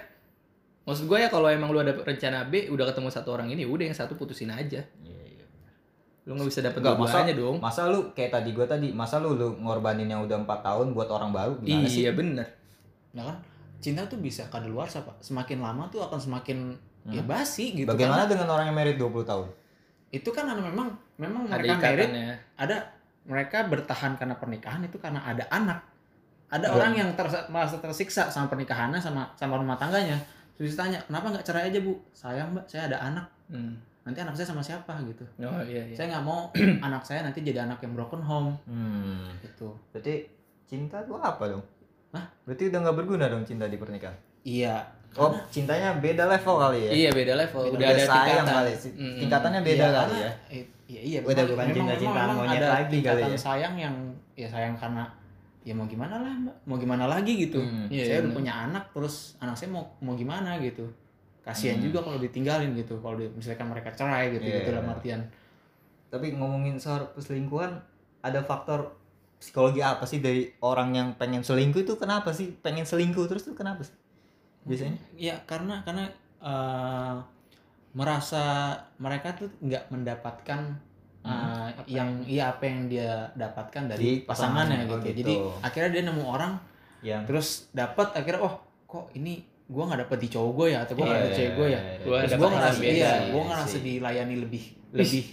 Maksud 0.86 1.06
gue 1.06 1.18
ya 1.18 1.27
kalau 1.27 1.48
emang 1.48 1.70
lu 1.70 1.80
ada 1.80 1.92
rencana 1.92 2.46
B, 2.46 2.70
udah 2.70 2.86
ketemu 2.86 3.10
satu 3.10 3.30
orang 3.32 3.50
ini, 3.50 3.65
udah 3.65 3.86
yang 3.86 3.94
satu 3.94 4.13
putusin 4.13 4.48
aja. 4.48 4.86
Iya, 5.01 5.18
iya. 5.25 5.46
Lu 6.24 6.34
nggak 6.34 6.46
bisa 6.46 6.62
dapet 6.62 6.77
masa, 6.77 6.94
dua-duanya 6.96 7.34
dong. 7.36 7.58
masa 7.60 7.82
lu 7.88 8.00
kayak 8.12 8.32
tadi 8.32 8.50
gua 8.51 8.65
tadi, 8.65 8.88
masa 8.92 9.18
lu 9.18 9.34
lu 9.34 9.58
ngorbanin 9.58 10.06
yang 10.06 10.22
udah 10.22 10.38
empat 10.39 10.62
tahun 10.62 10.94
buat 10.94 11.10
orang 11.10 11.30
baru 11.32 11.54
gimana 11.60 11.86
sih? 11.86 12.01
Iya 12.01 12.13
bener. 12.13 12.46
nah 13.12 13.24
kan 13.24 13.38
cinta 13.77 14.04
tuh 14.04 14.20
bisa 14.20 14.44
kadaluarsa 14.46 15.00
pak 15.00 15.16
semakin 15.22 15.64
lama 15.64 15.88
tuh 15.88 16.03
akan 16.03 16.20
semakin 16.20 16.75
ya 17.07 17.22
Hmm. 17.22 17.29
basi 17.29 17.72
gitu 17.74 17.88
Bagaimana 17.88 18.24
Karena 18.24 18.31
dengan 18.36 18.48
orang 18.50 18.66
yang 18.68 18.75
married 18.75 18.98
20 18.98 19.24
tahun? 19.24 19.48
itu 20.12 20.29
kan 20.29 20.44
karena 20.46 20.60
memang 20.62 20.88
memang 21.16 21.42
Ada 21.46 21.53
mereka 21.55 21.75
married 21.79 22.03
ikatannya. 22.05 22.36
ada 22.57 22.75
mereka 23.24 23.57
bertahan 23.66 24.12
karena 24.16 24.36
pernikahan 24.36 24.81
itu 24.81 24.98
karena 24.98 25.22
ada 25.22 25.48
anak 25.48 25.79
ada 26.48 26.66
Iya. 26.66 26.74
orang 26.74 26.92
yang 26.94 27.10
tersa- 27.14 27.48
merasa 27.48 27.77
tersiksa 27.77 28.27
sama 28.27 28.46
pernikahannya 28.48 28.98
sama 28.98 29.31
sama 29.33 29.55
rumah 29.55 29.75
tangganya 29.75 30.20
terus 30.55 30.72
ditanya 30.72 30.98
kenapa 31.01 31.25
nggak 31.29 31.44
cerai 31.44 31.68
aja 31.68 31.79
bu 31.79 31.94
sayang 32.11 32.50
mbak 32.51 32.65
saya 32.65 32.87
ada 32.87 32.98
anak 33.01 33.27
Hmm. 33.46 33.77
nanti 34.01 34.18
anak 34.18 34.33
saya 34.33 34.48
sama 34.48 34.59
siapa 34.59 34.98
gitu 35.03 35.22
Oh 35.39 35.61
iya 35.61 35.83
iya. 35.83 35.94
saya 35.94 36.09
nggak 36.09 36.24
mau 36.24 36.50
anak 36.81 37.01
saya 37.01 37.22
nanti 37.22 37.39
jadi 37.39 37.61
anak 37.61 37.77
yang 37.79 37.94
broken 37.94 38.20
home 38.20 38.57
Hmm. 38.65 39.29
gitu 39.39 39.70
Berarti 39.89 40.25
cinta 40.65 40.98
tuh 41.00 41.15
apa 41.15 41.46
dong? 41.48 41.61
Hah? 42.09 42.25
Berarti 42.41 42.68
udah 42.68 42.79
nggak 42.81 42.98
berguna 42.98 43.25
dong 43.27 43.44
cinta 43.44 43.65
di 43.65 43.75
pernikahan? 43.75 44.18
iya 44.41 44.81
Oh, 45.13 45.31
cintanya 45.48 45.96
beda 45.96 46.27
level 46.27 46.55
kali 46.57 46.79
ya? 46.81 46.91
Iya 46.91 47.09
beda 47.09 47.33
level. 47.37 47.61
Beda 47.70 47.77
Udah, 47.77 47.87
ada 47.87 48.03
sayang 48.03 48.20
tingkatan. 48.35 48.51
kali 48.51 48.72
sih. 48.75 48.91
Hmm. 48.91 49.15
Tingkatannya 49.18 49.61
beda 49.63 49.79
Iya, 49.79 49.96
kali 49.96 50.15
ya. 50.18 50.31
eh, 50.50 50.63
Iya 50.85 51.01
iya. 51.01 51.20
Udah 51.24 51.44
bukan 51.48 51.65
cinta-cintaan 51.72 52.27
memang 52.27 52.37
monyet 52.37 52.61
lagi 52.61 52.75
kali 52.75 52.91
tingkatan 52.91 53.29
ya. 53.29 53.39
sayang 53.39 53.75
yang 53.79 53.96
ya 54.33 54.48
sayang 54.48 54.75
karena 54.75 55.03
ya 55.66 55.74
mau 55.74 55.84
gimana 55.84 56.16
lah 56.16 56.30
mbak, 56.32 56.56
mau 56.64 56.78
gimana 56.78 57.06
lagi 57.06 57.34
gitu. 57.42 57.58
Hmm, 57.58 57.90
iya, 57.90 58.06
saya 58.06 58.18
udah 58.22 58.30
bener. 58.30 58.38
punya 58.38 58.54
anak 58.56 58.86
terus 58.94 59.34
anak 59.40 59.58
saya 59.58 59.74
mau 59.74 59.98
mau 60.00 60.14
gimana 60.14 60.62
gitu. 60.62 60.86
Kasihan 61.42 61.78
Hmm. 61.78 61.86
juga 61.86 62.00
kalau 62.01 62.18
ditinggalin 62.18 62.74
gitu. 62.74 62.98
Kalau 62.98 63.18
di- 63.18 63.30
misalkan 63.32 63.68
mereka 63.68 63.90
cerai 63.92 64.30
gitu 64.32 64.46
Iya. 64.46 64.62
gitu 64.62 64.70
dalam 64.72 64.88
artian. 64.88 65.22
Tapi 66.08 66.32
ngomongin 66.32 66.78
soal 66.78 67.10
perselingkuhan, 67.12 67.82
ada 68.22 68.40
faktor 68.42 68.94
psikologi 69.36 69.82
apa 69.82 70.06
sih 70.06 70.22
dari 70.22 70.54
orang 70.60 70.94
yang 70.94 71.10
pengen 71.14 71.42
selingkuh 71.42 71.82
itu 71.82 71.98
kenapa 71.98 72.30
sih? 72.30 72.54
Pengen 72.56 72.86
selingkuh 72.86 73.25
terus 73.25 73.44
tuh 73.44 73.54
kenapa 73.54 73.82
sih? 73.82 73.94
Biasanya? 74.64 74.98
Ya 75.18 75.36
karena 75.44 75.82
karena 75.82 76.10
eh, 76.40 77.16
merasa 77.92 78.44
mereka 78.98 79.34
tuh 79.34 79.50
nggak 79.60 79.88
mendapatkan 79.90 80.78
Hmm, 81.25 81.66
eh, 81.66 81.70
yang 81.90 82.09
iya 82.29 82.53
apa 82.53 82.64
yang 82.70 82.85
dia 82.85 83.25
dapatkan 83.33 83.81
Di 83.85 83.92
dari 83.92 84.07
pasangannya 84.22 84.85
pasangan. 84.85 84.94
Oh, 84.94 84.98
gitu. 85.01 85.09
gitu. 85.09 85.18
Jadi 85.25 85.33
akhirnya 85.66 85.90
dia 85.90 86.03
nemu 86.05 86.24
orang 86.24 86.53
Yang 87.01 87.22
terus 87.25 87.48
dapat 87.74 88.07
akhirnya 88.14 88.42
oh 88.46 88.53
kok 88.85 89.09
ini 89.18 89.42
gua 89.66 89.90
nggak 89.90 90.05
dapet 90.05 90.18
di 90.22 90.29
cowok 90.29 90.51
gue 90.53 90.68
ya 90.77 90.79
atau 90.85 90.94
gua 90.94 91.05
nggak 91.05 91.18
Iya, 91.18 91.25
dapet 91.25 91.38
cewek 91.38 91.53
gue 91.57 91.68
ya 91.68 91.81
Gua 91.81 92.18
terus 92.22 92.29
dapet 92.29 92.38
gua 92.38 92.46
orang 92.46 92.57
ngerasa 92.61 92.81
iya 92.85 93.14
gua 93.33 93.44
ngerasa 93.50 93.77
dilayani 93.81 94.35
lebih 94.38 94.64
lebih 94.94 95.24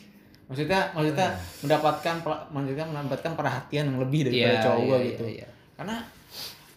maksudnya 0.49 0.81
maksudnya 0.93 1.29
mendapatkan 1.65 2.15
maksudnya 2.53 2.85
mendapatkan 2.89 3.33
perhatian 3.37 3.85
yang 3.89 3.99
lebih 4.01 4.21
daripada 4.29 4.53
Iya, 4.53 4.65
cowok 4.65 4.81
iya, 4.81 4.89
gue 4.89 4.99
iya, 4.99 5.09
gitu 5.13 5.25
iya. 5.29 5.49
karena 5.77 5.97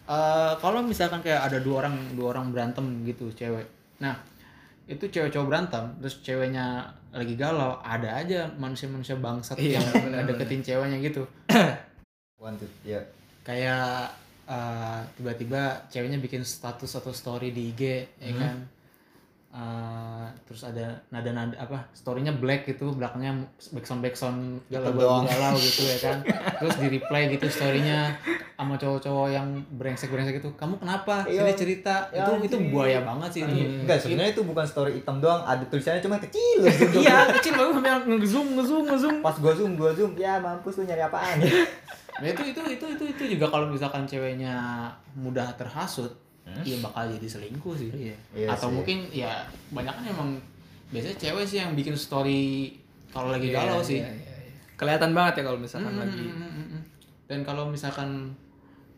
eh, 0.06 0.52
kalau 0.60 0.80
misalkan 0.80 1.20
kayak 1.20 1.40
ada 1.44 1.58
dua 1.60 1.76
orang 1.84 1.96
dua 2.16 2.26
orang 2.36 2.52
berantem 2.52 2.84
gitu 3.04 3.32
cewek 3.32 3.64
nah 4.00 4.16
itu 4.86 5.04
cewek 5.04 5.30
cowok 5.30 5.46
berantem 5.46 5.84
terus 5.98 6.14
ceweknya 6.20 6.86
lagi 7.10 7.34
galau 7.34 7.80
ada 7.80 8.06
aja 8.14 8.46
manusia-manusia 8.54 9.16
bangsat 9.16 9.56
Iya, 9.56 9.78
yang 9.78 9.84
benar, 10.04 10.22
deketin 10.24 10.62
ceweknya 10.62 10.98
gitu 11.00 11.22
wanted 12.38 12.70
ya. 12.82 13.00
kayak 13.42 14.12
uh, 14.44 15.00
tiba-tiba 15.14 15.62
ceweknya 15.88 16.18
bikin 16.18 16.42
status 16.42 16.94
atau 16.94 17.10
story 17.10 17.50
di 17.50 17.72
IG 17.72 17.82
ya 18.16 18.30
Hmm. 18.30 18.38
kan 18.38 18.56
Uh, 19.56 20.28
terus 20.44 20.68
ada 20.68 21.00
nada-nada 21.08 21.56
apa 21.56 21.88
storynya 21.96 22.28
black 22.36 22.68
gitu 22.68 22.92
belakangnya 22.92 23.48
backsound 23.72 24.04
backsound 24.04 24.40
galau 24.68 25.24
galau 25.24 25.56
gitu 25.56 25.88
ya 25.88 25.96
kan. 25.96 26.20
Terus 26.60 26.76
di 26.76 26.86
reply 26.92 27.32
gitu 27.32 27.48
storynya 27.48 28.12
sama 28.52 28.76
cowok-cowok 28.76 29.28
yang 29.32 29.48
brengsek 29.80 30.12
brengsek 30.12 30.44
gitu 30.44 30.52
kamu 30.60 30.76
kenapa? 30.76 31.24
Iya. 31.24 31.48
sini 31.48 31.56
cerita. 31.56 32.12
Ya, 32.12 32.28
itu 32.28 32.52
itu 32.52 32.56
buaya 32.68 33.00
banget 33.00 33.30
sih. 33.32 33.40
Itu 33.48 33.80
Enggak, 33.88 33.98
sebenarnya 34.04 34.32
itu 34.36 34.42
bukan 34.44 34.66
story 34.68 34.92
hitam 35.00 35.24
doang, 35.24 35.40
ada 35.48 35.64
tulisannya 35.72 36.04
cuma 36.04 36.20
kecil. 36.20 36.60
iya 37.00 37.32
kecil 37.32 37.56
banget 37.56 37.72
sampai 37.80 37.92
ngezoom 38.12 38.48
ngezoom 38.60 38.84
ngezoom. 38.92 39.16
Pas 39.24 39.36
gua 39.40 39.52
zoom, 39.56 39.72
gua 39.80 39.92
zoom, 39.96 40.12
ya 40.20 40.36
mampus 40.36 40.76
lu 40.76 40.84
nyari 40.84 41.00
apaan? 41.00 41.40
Nah, 42.16 42.28
itu 42.32 42.42
itu 42.48 42.60
itu 42.64 42.84
itu 42.96 43.04
itu 43.12 43.22
juga 43.36 43.52
kalau 43.52 43.68
misalkan 43.68 44.08
ceweknya 44.08 44.88
mudah 45.16 45.52
terhasut, 45.60 46.12
Hmm? 46.56 46.64
iya 46.64 46.76
bakal 46.80 47.02
jadi 47.10 47.28
selingkuh 47.28 47.74
sih. 47.74 47.90
Iya. 47.90 48.16
Iya 48.32 48.48
Atau 48.48 48.68
sih. 48.68 48.74
mungkin 48.74 48.98
ya 49.10 49.32
banyak 49.68 49.92
kan 49.92 50.04
emang 50.06 50.30
biasanya 50.86 51.16
cewek 51.16 51.44
sih 51.44 51.58
yang 51.58 51.72
bikin 51.72 51.92
story 51.92 52.72
kalau 53.08 53.28
lagi 53.28 53.48
Iya, 53.48 53.56
galau 53.56 53.80
sih. 53.80 53.98
iya, 53.98 54.08
iya, 54.08 54.34
iya. 54.42 54.52
Kelihatan 54.74 55.10
banget 55.10 55.40
ya 55.40 55.42
kalau 55.44 55.58
misalkan 55.58 55.90
Hmm, 55.90 56.02
lagi. 56.02 56.22
hmm, 56.22 56.36
hmm, 56.38 56.66
hmm. 56.70 56.82
Dan 57.26 57.38
kalau 57.42 57.66
misalkan 57.66 58.30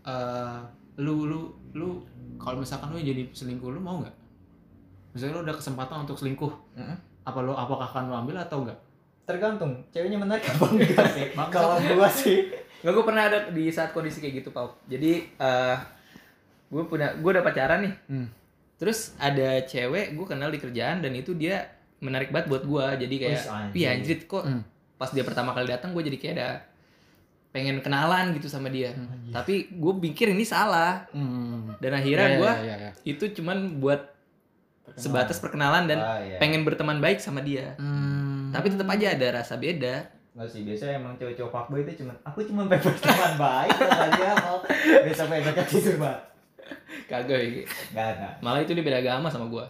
eh, 0.03 0.59
lu 0.97 1.25
lu 1.25 1.41
lu 1.73 2.03
kalau 2.37 2.59
misalkan 2.59 2.91
lu 2.91 2.99
jadi 2.99 3.23
selingkuh 3.31 3.71
lu 3.71 3.79
mau 3.79 3.99
nggak? 3.99 4.17
Misalnya 5.11 5.35
lu 5.35 5.43
udah 5.43 5.57
kesempatan 5.57 6.03
untuk 6.03 6.15
selingkuh, 6.15 6.53
Mm-mm. 6.75 6.97
apa 7.23 7.39
lu 7.41 7.51
apakah 7.51 7.87
akan 7.87 8.03
lu 8.07 8.15
ambil 8.17 8.37
atau 8.39 8.63
enggak? 8.63 8.79
Tergantung, 9.25 9.73
ceweknya 9.89 10.17
menarik 10.17 10.45
apa 10.49 10.65
enggak 10.67 11.07
sih? 11.11 11.27
Kalau 11.35 11.77
gua 11.77 12.09
sih, 12.09 12.39
Nggak, 12.79 12.93
gue 12.93 13.05
pernah 13.05 13.23
ada 13.25 13.39
di 13.49 13.67
saat 13.69 13.91
kondisi 13.91 14.19
kayak 14.19 14.39
gitu, 14.39 14.49
Pau. 14.49 14.71
Jadi, 14.87 15.27
eh 15.35 15.77
gue 16.69 16.83
punya, 16.85 17.13
gue 17.15 17.31
udah 17.31 17.43
pacaran 17.43 17.81
nih. 17.83 17.95
Hmm. 18.07 18.29
Terus 18.77 19.13
ada 19.17 19.61
cewek 19.63 20.13
gue 20.13 20.27
kenal 20.27 20.49
di 20.49 20.57
kerjaan 20.57 21.01
dan 21.01 21.13
itu 21.13 21.33
dia 21.33 21.67
menarik 21.99 22.29
banget 22.29 22.47
buat 22.47 22.63
gue. 22.63 22.87
Jadi 23.03 23.15
kayak, 23.19 23.43
iya 23.73 23.89
anjir 23.93 24.25
kok 24.25 24.45
Hmm. 24.45 24.63
pas 24.95 25.09
dia 25.09 25.23
pertama 25.23 25.51
kali 25.51 25.67
datang 25.67 25.91
gue 25.91 26.03
jadi 26.03 26.19
kayak 26.19 26.35
ada 26.35 26.49
pengen 27.49 27.81
kenalan 27.81 28.35
gitu 28.35 28.45
sama 28.45 28.69
dia 28.69 28.93
Hmm. 28.93 29.33
tapi 29.33 29.73
gue 29.73 29.93
pikir 30.05 30.29
ini 30.29 30.43
salah 30.43 31.09
Hmm. 31.11 31.73
dan 31.79 31.97
akhirnya 31.97 32.29
Iya, 32.29 32.37
gue 32.37 32.53
iya, 32.53 32.61
iya, 32.61 32.75
iya. 32.79 32.91
itu 33.07 33.25
cuman 33.33 33.81
buat 33.81 34.05
sebatas 34.95 35.39
perkenalan 35.39 35.87
dan 35.87 35.99
Ah, 35.99 36.19
iya. 36.19 36.37
pengen 36.37 36.61
berteman 36.63 36.99
baik 36.99 37.19
sama 37.19 37.41
dia 37.41 37.73
Hmm. 37.77 38.53
tapi 38.53 38.69
tetap 38.69 38.85
aja 38.87 39.17
ada 39.17 39.27
rasa 39.35 39.57
beda 39.57 40.13
Nggak 40.35 40.49
sih, 40.51 40.61
biasanya 40.63 40.95
emang 40.99 41.15
cowok-cowok 41.17 41.51
fuckboy 41.51 41.81
itu 41.83 41.93
cuma 41.99 42.15
aku 42.23 42.39
cuma 42.45 42.63
pengen 42.67 42.85
berteman 42.91 43.35
baik 43.35 43.71
sama 43.75 44.07
dia 44.13 44.31
mau 44.37 44.57
besok 45.03 45.27
besok 45.33 45.67
tidur 45.67 45.97
banget. 45.99 46.21
Kagak 47.05 47.39
ya. 47.39 47.63
Enggak 47.89 48.07
ada. 48.13 48.29
malah 48.39 48.61
itu 48.61 48.73
dia 48.73 48.83
beda 48.83 48.99
agama 48.99 49.27
sama 49.27 49.47
gue 49.47 49.65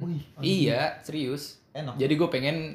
Wih, 0.00 0.22
iya 0.38 0.98
serius 1.00 1.62
enak. 1.70 1.94
jadi 1.94 2.12
gue 2.12 2.28
pengen 2.28 2.74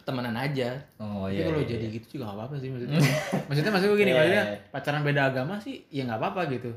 temenan 0.00 0.34
aja 0.34 0.78
Oh 0.96 1.24
Tapi 1.24 1.36
iya. 1.36 1.44
kalau 1.44 1.60
iya, 1.60 1.68
jadi 1.68 1.84
iya. 1.84 1.94
gitu 1.94 2.06
juga 2.12 2.24
gak 2.24 2.36
apa-apa 2.36 2.54
sih 2.56 2.68
maksudnya. 2.68 2.98
maksudnya 3.46 3.70
maksud 3.70 3.86
gue 3.88 3.98
gini, 3.98 4.10
Iya, 4.10 4.16
maksudnya 4.16 4.44
iya. 4.44 4.56
pacaran 4.68 5.02
beda 5.02 5.22
agama 5.24 5.54
sih 5.56 5.74
ya 5.88 6.02
nggak 6.02 6.18
apa-apa 6.18 6.42
gitu. 6.50 6.70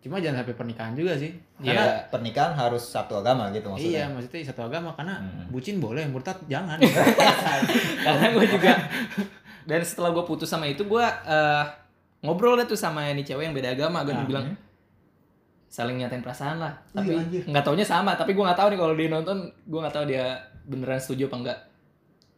Cuma 0.00 0.18
jangan 0.18 0.42
sampai 0.42 0.54
pernikahan 0.54 0.92
juga 0.92 1.14
sih. 1.14 1.32
Iya. 1.56 1.70
Karena 1.70 1.86
pernikahan 2.08 2.52
harus 2.52 2.82
satu 2.84 3.16
agama 3.16 3.48
gitu 3.48 3.70
iya, 3.72 4.04
maksudnya. 4.04 4.04
maksudnya 4.12 4.42
satu 4.44 4.62
agama 4.64 4.90
karena 4.92 5.14
Hmm. 5.16 5.46
bucin 5.48 5.78
boleh, 5.78 6.02
murtad 6.04 6.36
jangan. 6.44 6.76
karena 8.06 8.26
gue 8.30 8.44
juga 8.48 8.72
dan 9.64 9.80
setelah 9.80 10.10
gue 10.10 10.24
putus 10.24 10.46
sama 10.46 10.66
itu 10.66 10.82
gue 10.82 11.04
eh, 11.24 11.64
ngobrol 12.20 12.54
deh 12.54 12.66
tuh 12.66 12.76
sama 12.76 13.06
ini 13.06 13.22
cewek 13.22 13.44
yang 13.44 13.52
beda 13.52 13.72
agama 13.72 14.02
gue 14.02 14.12
Ah, 14.12 14.24
bilang 14.24 14.46
saling 15.74 15.98
nyatain 15.98 16.20
perasaan 16.20 16.56
lah 16.56 16.70
Wih, 16.70 16.94
tapi 16.94 17.12
anjir. 17.16 17.42
nggak 17.44 17.64
taunya 17.64 17.82
sama 17.82 18.14
tapi 18.14 18.30
gue 18.30 18.40
nggak 18.40 18.54
tahu 18.54 18.68
nih 18.68 18.78
kalau 18.78 18.94
dia 18.94 19.08
nonton 19.08 19.36
gue 19.60 19.80
nggak 19.80 19.90
tahu 19.92 20.04
dia 20.06 20.24
beneran 20.64 20.96
setuju 20.96 21.26
apa 21.26 21.36
enggak 21.36 21.58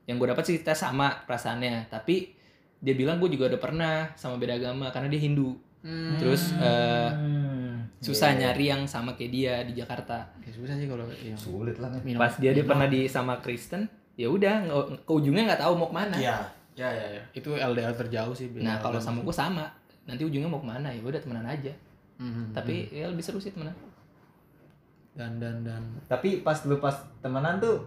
yang 0.04 0.16
gue 0.16 0.26
dapat 0.26 0.42
sih 0.42 0.54
kita 0.56 0.72
sama 0.72 1.12
perasaannya 1.22 1.86
tapi 1.86 2.32
dia 2.78 2.94
bilang 2.94 3.18
gue 3.18 3.28
juga 3.28 3.48
udah 3.48 3.60
pernah 3.60 3.94
sama 4.14 4.36
beda 4.36 4.56
agama 4.56 4.88
karena 4.88 5.08
dia 5.08 5.20
Hindu 5.20 5.52
Hmm. 5.78 6.18
terus 6.18 6.50
eh, 6.52 7.10
Hmm. 7.12 7.86
susah 8.00 8.32
Iya. 8.32 8.50
nyari 8.50 8.64
yang 8.66 8.82
sama 8.84 9.14
kayak 9.14 9.30
dia 9.30 9.54
di 9.62 9.70
Jakarta 9.72 10.26
Ya, 10.36 10.50
susah 10.50 10.74
sih 10.74 10.90
kalau 10.90 11.06
yang 11.14 11.38
sulit 11.38 11.78
lah. 11.78 11.86
minum. 12.00 12.18
pas 12.18 12.34
dia 12.34 12.50
dia 12.50 12.58
minum. 12.58 12.74
pernah 12.74 12.88
di 12.88 13.06
sama 13.06 13.38
Kristen 13.38 13.86
ya 14.14 14.26
udah 14.26 14.66
ke 14.98 15.12
ujungnya 15.12 15.46
nggak 15.46 15.60
tahu 15.60 15.72
mau 15.76 15.86
ke 15.86 15.94
mana 15.94 16.16
Iya. 16.16 16.36
Ya, 16.74 16.90
ya, 16.90 17.06
ya. 17.12 17.22
Itu 17.32 17.54
LDR 17.54 17.94
terjauh 17.94 18.34
sih. 18.34 18.50
Nah 18.56 18.76
kalau 18.76 18.98
sama 18.98 19.22
gue 19.22 19.32
sama, 19.32 19.64
nanti 20.04 20.22
ujungnya 20.22 20.44
mau 20.44 20.58
ke 20.58 20.66
mana 20.66 20.90
ya 20.90 20.98
udah 21.00 21.16
temenan 21.16 21.46
aja. 21.46 21.70
Hmm, 22.16 22.48
Tapi 22.50 22.88
ya 22.90 23.06
lebih 23.06 23.20
seru 23.20 23.36
sih 23.36 23.50
temenan. 23.50 23.76
dan 25.12 25.36
dan 25.36 25.60
dan 25.60 25.80
Tapi 26.04 26.40
pas 26.40 26.56
lu 26.62 26.76
pas 26.76 26.92
temenan 27.18 27.56
tuh 27.56 27.80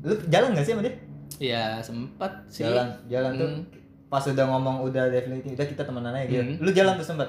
lu 0.00 0.14
jalan 0.26 0.52
gak 0.52 0.62
sih 0.62 0.72
sama 0.72 0.82
dia? 0.82 0.94
Ya 1.36 1.64
sempat 1.80 2.30
sih. 2.46 2.62
Jalan, 2.62 2.86
jalan 3.06 3.32
tuh 3.34 3.48
Hmm. 3.48 3.62
pas 4.06 4.22
udah 4.22 4.46
ngomong 4.46 4.76
udah 4.84 5.06
definitif 5.08 5.50
udah 5.52 5.66
kita 5.66 5.82
temenan 5.82 6.12
aja 6.12 6.24
gitu. 6.24 6.42
Hmm. 6.44 6.58
Lu 6.58 6.70
jalan 6.70 6.94
tuh 6.94 7.02
sempet? 7.04 7.26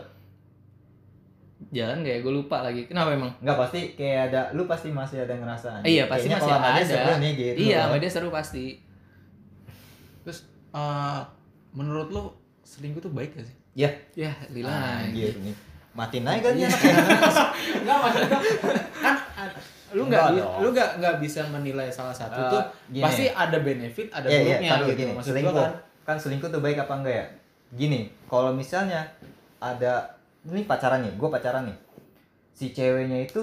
Jalan 1.69 1.99
gak 1.99 2.09
ya? 2.11 2.19
Gue 2.19 2.33
lupa 2.35 2.61
lagi. 2.61 2.85
Kenapa 2.85 3.11
emang? 3.11 3.33
Enggak 3.39 3.57
pasti 3.59 3.79
kayak 3.93 4.29
ada 4.29 4.41
lu 4.51 4.65
pasti 4.65 4.87
masih 4.89 5.17
ada 5.19 5.33
ngerasa. 5.33 5.81
Eh, 5.81 5.89
iya 5.91 6.03
pasti 6.05 6.25
kayaknya 6.25 6.37
masih 6.39 6.53
dia 6.53 6.69
ada. 6.71 6.85
seru 6.87 7.13
nih 7.17 7.31
gitu. 7.33 7.57
iya, 7.59 7.79
sama 7.83 7.97
dia 7.97 8.11
seru 8.11 8.29
pasti. 8.29 8.65
terus 10.21 10.43
eh, 10.69 11.19
menurut 11.71 12.07
lo 12.09 12.23
selingkuh 12.61 12.99
tuh 12.99 13.09
baik 13.09 13.33
gak 13.33 13.41
sih? 13.43 13.57
Ya, 13.75 13.89
Ya, 14.13 14.33
lila. 14.47 14.69
anjir 15.01 15.33
nih. 15.37 15.55
Matiin 15.97 16.23
aja 16.23 16.39
kan 16.39 16.53
ya. 16.55 16.69
Enggak 17.75 17.97
maksudnya 17.99 18.39
kan 18.95 19.15
ad- 19.35 19.57
lu 19.89 20.03
nggak 20.05 20.25
lu 20.59 20.67
nggak 20.69 20.89
nggak 20.95 21.15
bisa 21.17 21.41
menilai 21.47 21.89
salah 21.89 22.11
satu 22.11 22.37
Eh, 22.37 22.49
tuh 22.49 22.61
gini. 22.89 23.01
pasti 23.01 23.25
ada 23.25 23.57
benefit 23.57 24.07
ada 24.09 24.27
Iya, 24.27 24.35
iya, 24.35 24.43
buruknya 24.43 24.71
dulu 24.75 24.85
gitu 24.85 24.99
gini. 24.99 25.11
maksud 25.11 25.31
selingkuh. 25.31 25.55
kan 25.55 25.71
Kan. 26.05 26.17
selingkuh 26.17 26.49
tuh 26.49 26.61
baik 26.61 26.77
apa 26.77 26.93
enggak 26.95 27.15
ya? 27.15 27.25
Gini, 27.69 27.99
kalau 28.25 28.51
misalnya 28.51 29.01
ada 29.57 30.15
ini 30.45 30.63
pacaran 30.63 31.01
nih, 31.01 31.13
gue 31.13 31.27
pacaran 31.27 31.65
nih. 31.65 31.77
Si 32.53 32.69
ceweknya 32.69 33.19
itu 33.21 33.41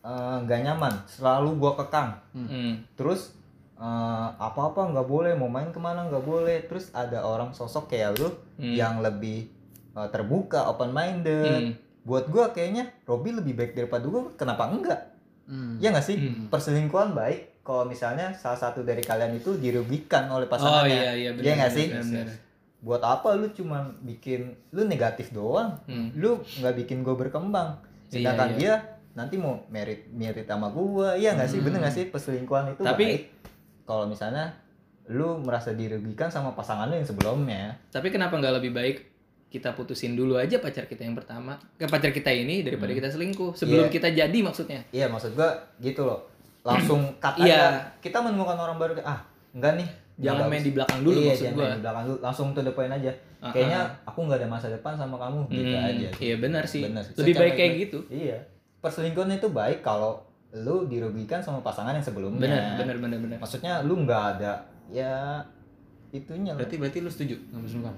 eh, 0.00 0.36
nggak 0.38 0.60
nyaman, 0.62 0.94
selalu 1.04 1.56
gua 1.56 1.74
kekang. 1.76 2.14
Hmm. 2.30 2.78
Terus 2.94 3.34
eh, 3.74 3.84
apa-apa 4.32 4.86
nggak 4.86 5.04
boleh, 5.04 5.32
mau 5.32 5.48
main 5.48 5.68
ke 5.68 5.78
mana 5.78 6.04
nggak 6.04 6.22
boleh. 6.22 6.62
Terus 6.62 6.92
ada 6.92 7.20
orang 7.20 7.50
sosok 7.50 7.90
kayak 7.90 8.14
lu 8.14 8.28
Hmm. 8.54 8.70
yang 8.70 9.00
lebih 9.00 9.48
eh, 9.92 10.08
terbuka, 10.08 10.68
open 10.68 10.90
minded. 10.90 11.42
Hmm. 11.64 11.72
Buat 12.06 12.30
gua 12.30 12.54
kayaknya 12.54 12.86
Robby 13.02 13.34
lebih 13.34 13.52
baik 13.52 13.74
daripada 13.74 14.06
gua. 14.06 14.30
Kenapa 14.32 14.70
enggak? 14.70 15.00
Hmm. 15.44 15.78
Ya 15.78 15.90
nggak 15.90 16.06
sih? 16.06 16.16
Hmm. 16.16 16.46
Perselingkuhan 16.46 17.12
baik 17.12 17.60
kalau 17.60 17.82
misalnya 17.82 18.30
salah 18.32 18.54
satu 18.56 18.80
dari 18.80 19.02
kalian 19.02 19.34
itu 19.34 19.58
dirugikan 19.58 20.30
oleh 20.30 20.46
Oh 20.46 20.50
pasangannya. 20.50 20.90
iya 20.92 21.12
iya 21.12 21.30
benar. 21.34 21.42
Iya 21.42 21.52
nggak 21.56 21.72
sih? 21.72 21.86
benar. 21.90 22.26
Buat 22.78 23.02
apa 23.02 23.34
lu 23.34 23.50
cuma 23.50 23.78
bikin 24.00 24.40
lu 24.70 24.86
negatif 24.86 25.30
doang? 25.30 25.74
Hmm. 25.84 26.14
Lu 26.14 26.38
nggak 26.40 26.74
bikin 26.76 27.02
gue 27.02 27.14
berkembang. 27.16 27.82
Iya, 28.06 28.22
Sedangkan 28.22 28.50
iya. 28.54 28.56
dia 28.56 28.74
nanti 29.12 29.34
mau 29.34 29.58
merit 29.66 30.06
merit 30.08 30.46
sama 30.46 30.70
gua. 30.70 31.14
Iya 31.14 31.34
nggak 31.34 31.48
sih? 31.48 31.58
Bener 31.58 31.82
nggak 31.82 31.94
sih 31.96 32.04
perselingkuhan 32.06 32.70
itu 32.72 32.82
Tapi- 32.82 33.02
baik? 33.04 33.22
Kalau 33.82 34.06
misalnya 34.06 34.50
lu 35.06 35.38
merasa 35.38 35.70
dirugikan 35.70 36.26
sama 36.26 36.50
pasangan 36.52 36.86
lu 36.86 36.98
yang 36.98 37.06
sebelumnya. 37.06 37.78
Tapi 37.88 38.10
kenapa 38.10 38.34
nggak 38.34 38.58
lebih 38.58 38.72
baik 38.72 38.96
kita 39.46 39.72
putusin 39.72 40.12
dulu 40.12 40.34
aja 40.34 40.58
pacar 40.58 40.84
kita 40.84 41.02
yang 41.02 41.14
pertama, 41.14 41.54
ke 41.72 41.84
pacar 41.84 42.10
kita 42.10 42.28
ini 42.28 42.60
daripada 42.60 42.90
Hmm. 42.90 42.98
kita 42.98 43.08
selingkuh 43.08 43.52
sebelum 43.52 43.86
Iya. 43.86 43.92
kita 43.92 44.08
jadi 44.12 44.38
maksudnya. 44.40 44.80
Iya 44.90 45.06
maksud 45.06 45.32
gua 45.32 45.48
gitu 45.78 46.02
loh. 46.02 46.20
Langsung 46.60 47.00
kata 47.22 47.40
Iya. 47.40 47.78
kita 47.98 48.18
menemukan 48.18 48.54
orang 48.54 48.76
baru 48.76 48.92
ah 49.00 49.22
enggak 49.52 49.78
nih. 49.78 49.88
Jangan 50.18 50.48
main 50.48 50.60
di 50.60 50.72
belakang 50.72 51.00
dulu 51.00 51.18
iya, 51.18 51.28
maksud 51.30 51.44
jangan 51.44 51.54
gua. 51.54 51.62
main 51.62 51.72
di 51.72 51.82
belakang 51.82 52.04
dulu. 52.04 52.18
Langsung 52.20 52.46
to 52.50 52.60
the 52.60 52.72
point 52.72 52.88
aja. 52.90 53.12
Ah, 53.36 53.52
Kayaknya 53.52 53.80
ah. 53.84 54.08
aku 54.08 54.18
nggak 54.24 54.38
ada 54.40 54.48
masa 54.48 54.66
depan 54.66 54.92
sama 54.94 55.16
kamu 55.16 55.38
gitu 55.46 55.70
Hmm, 55.70 55.88
aja. 55.88 56.08
Iya 56.16 56.34
benar 56.36 56.64
sih. 56.64 56.82
Benar 56.82 57.02
sih. 57.02 57.12
Lebih 57.14 57.32
Secara 57.32 57.42
baik 57.42 57.54
kayak 57.54 57.72
gitu. 57.78 57.98
Iya. 58.08 58.38
Perselingkuhan 58.78 59.30
itu 59.30 59.48
baik 59.48 59.80
kalau 59.80 60.20
lu 60.52 60.84
dirugikan 60.84 61.38
sama 61.38 61.60
pasangan 61.60 61.92
yang 61.92 62.02
sebelumnya. 62.02 62.40
Benar, 62.40 62.62
benar, 62.78 62.96
benar, 62.98 63.18
benar. 63.20 63.38
Maksudnya 63.38 63.80
lu 63.82 64.02
nggak 64.02 64.22
ada 64.34 64.52
ya 64.86 65.36
itunya 66.08 66.54
berarti 66.54 66.76
berarti 66.76 66.98
lu 66.98 67.10
setuju 67.10 67.34
nggak 67.34 67.60
berselingkuh 67.60 67.96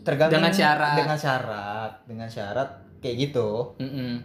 tergantung 0.00 0.38
Dengan 0.38 0.52
syarat. 0.52 0.94
dengan 0.94 1.16
syarat 1.16 1.92
dengan 2.04 2.28
syarat 2.28 2.68
kayak 2.98 3.16
gitu 3.20 3.74
Mm-mm. 3.76 4.22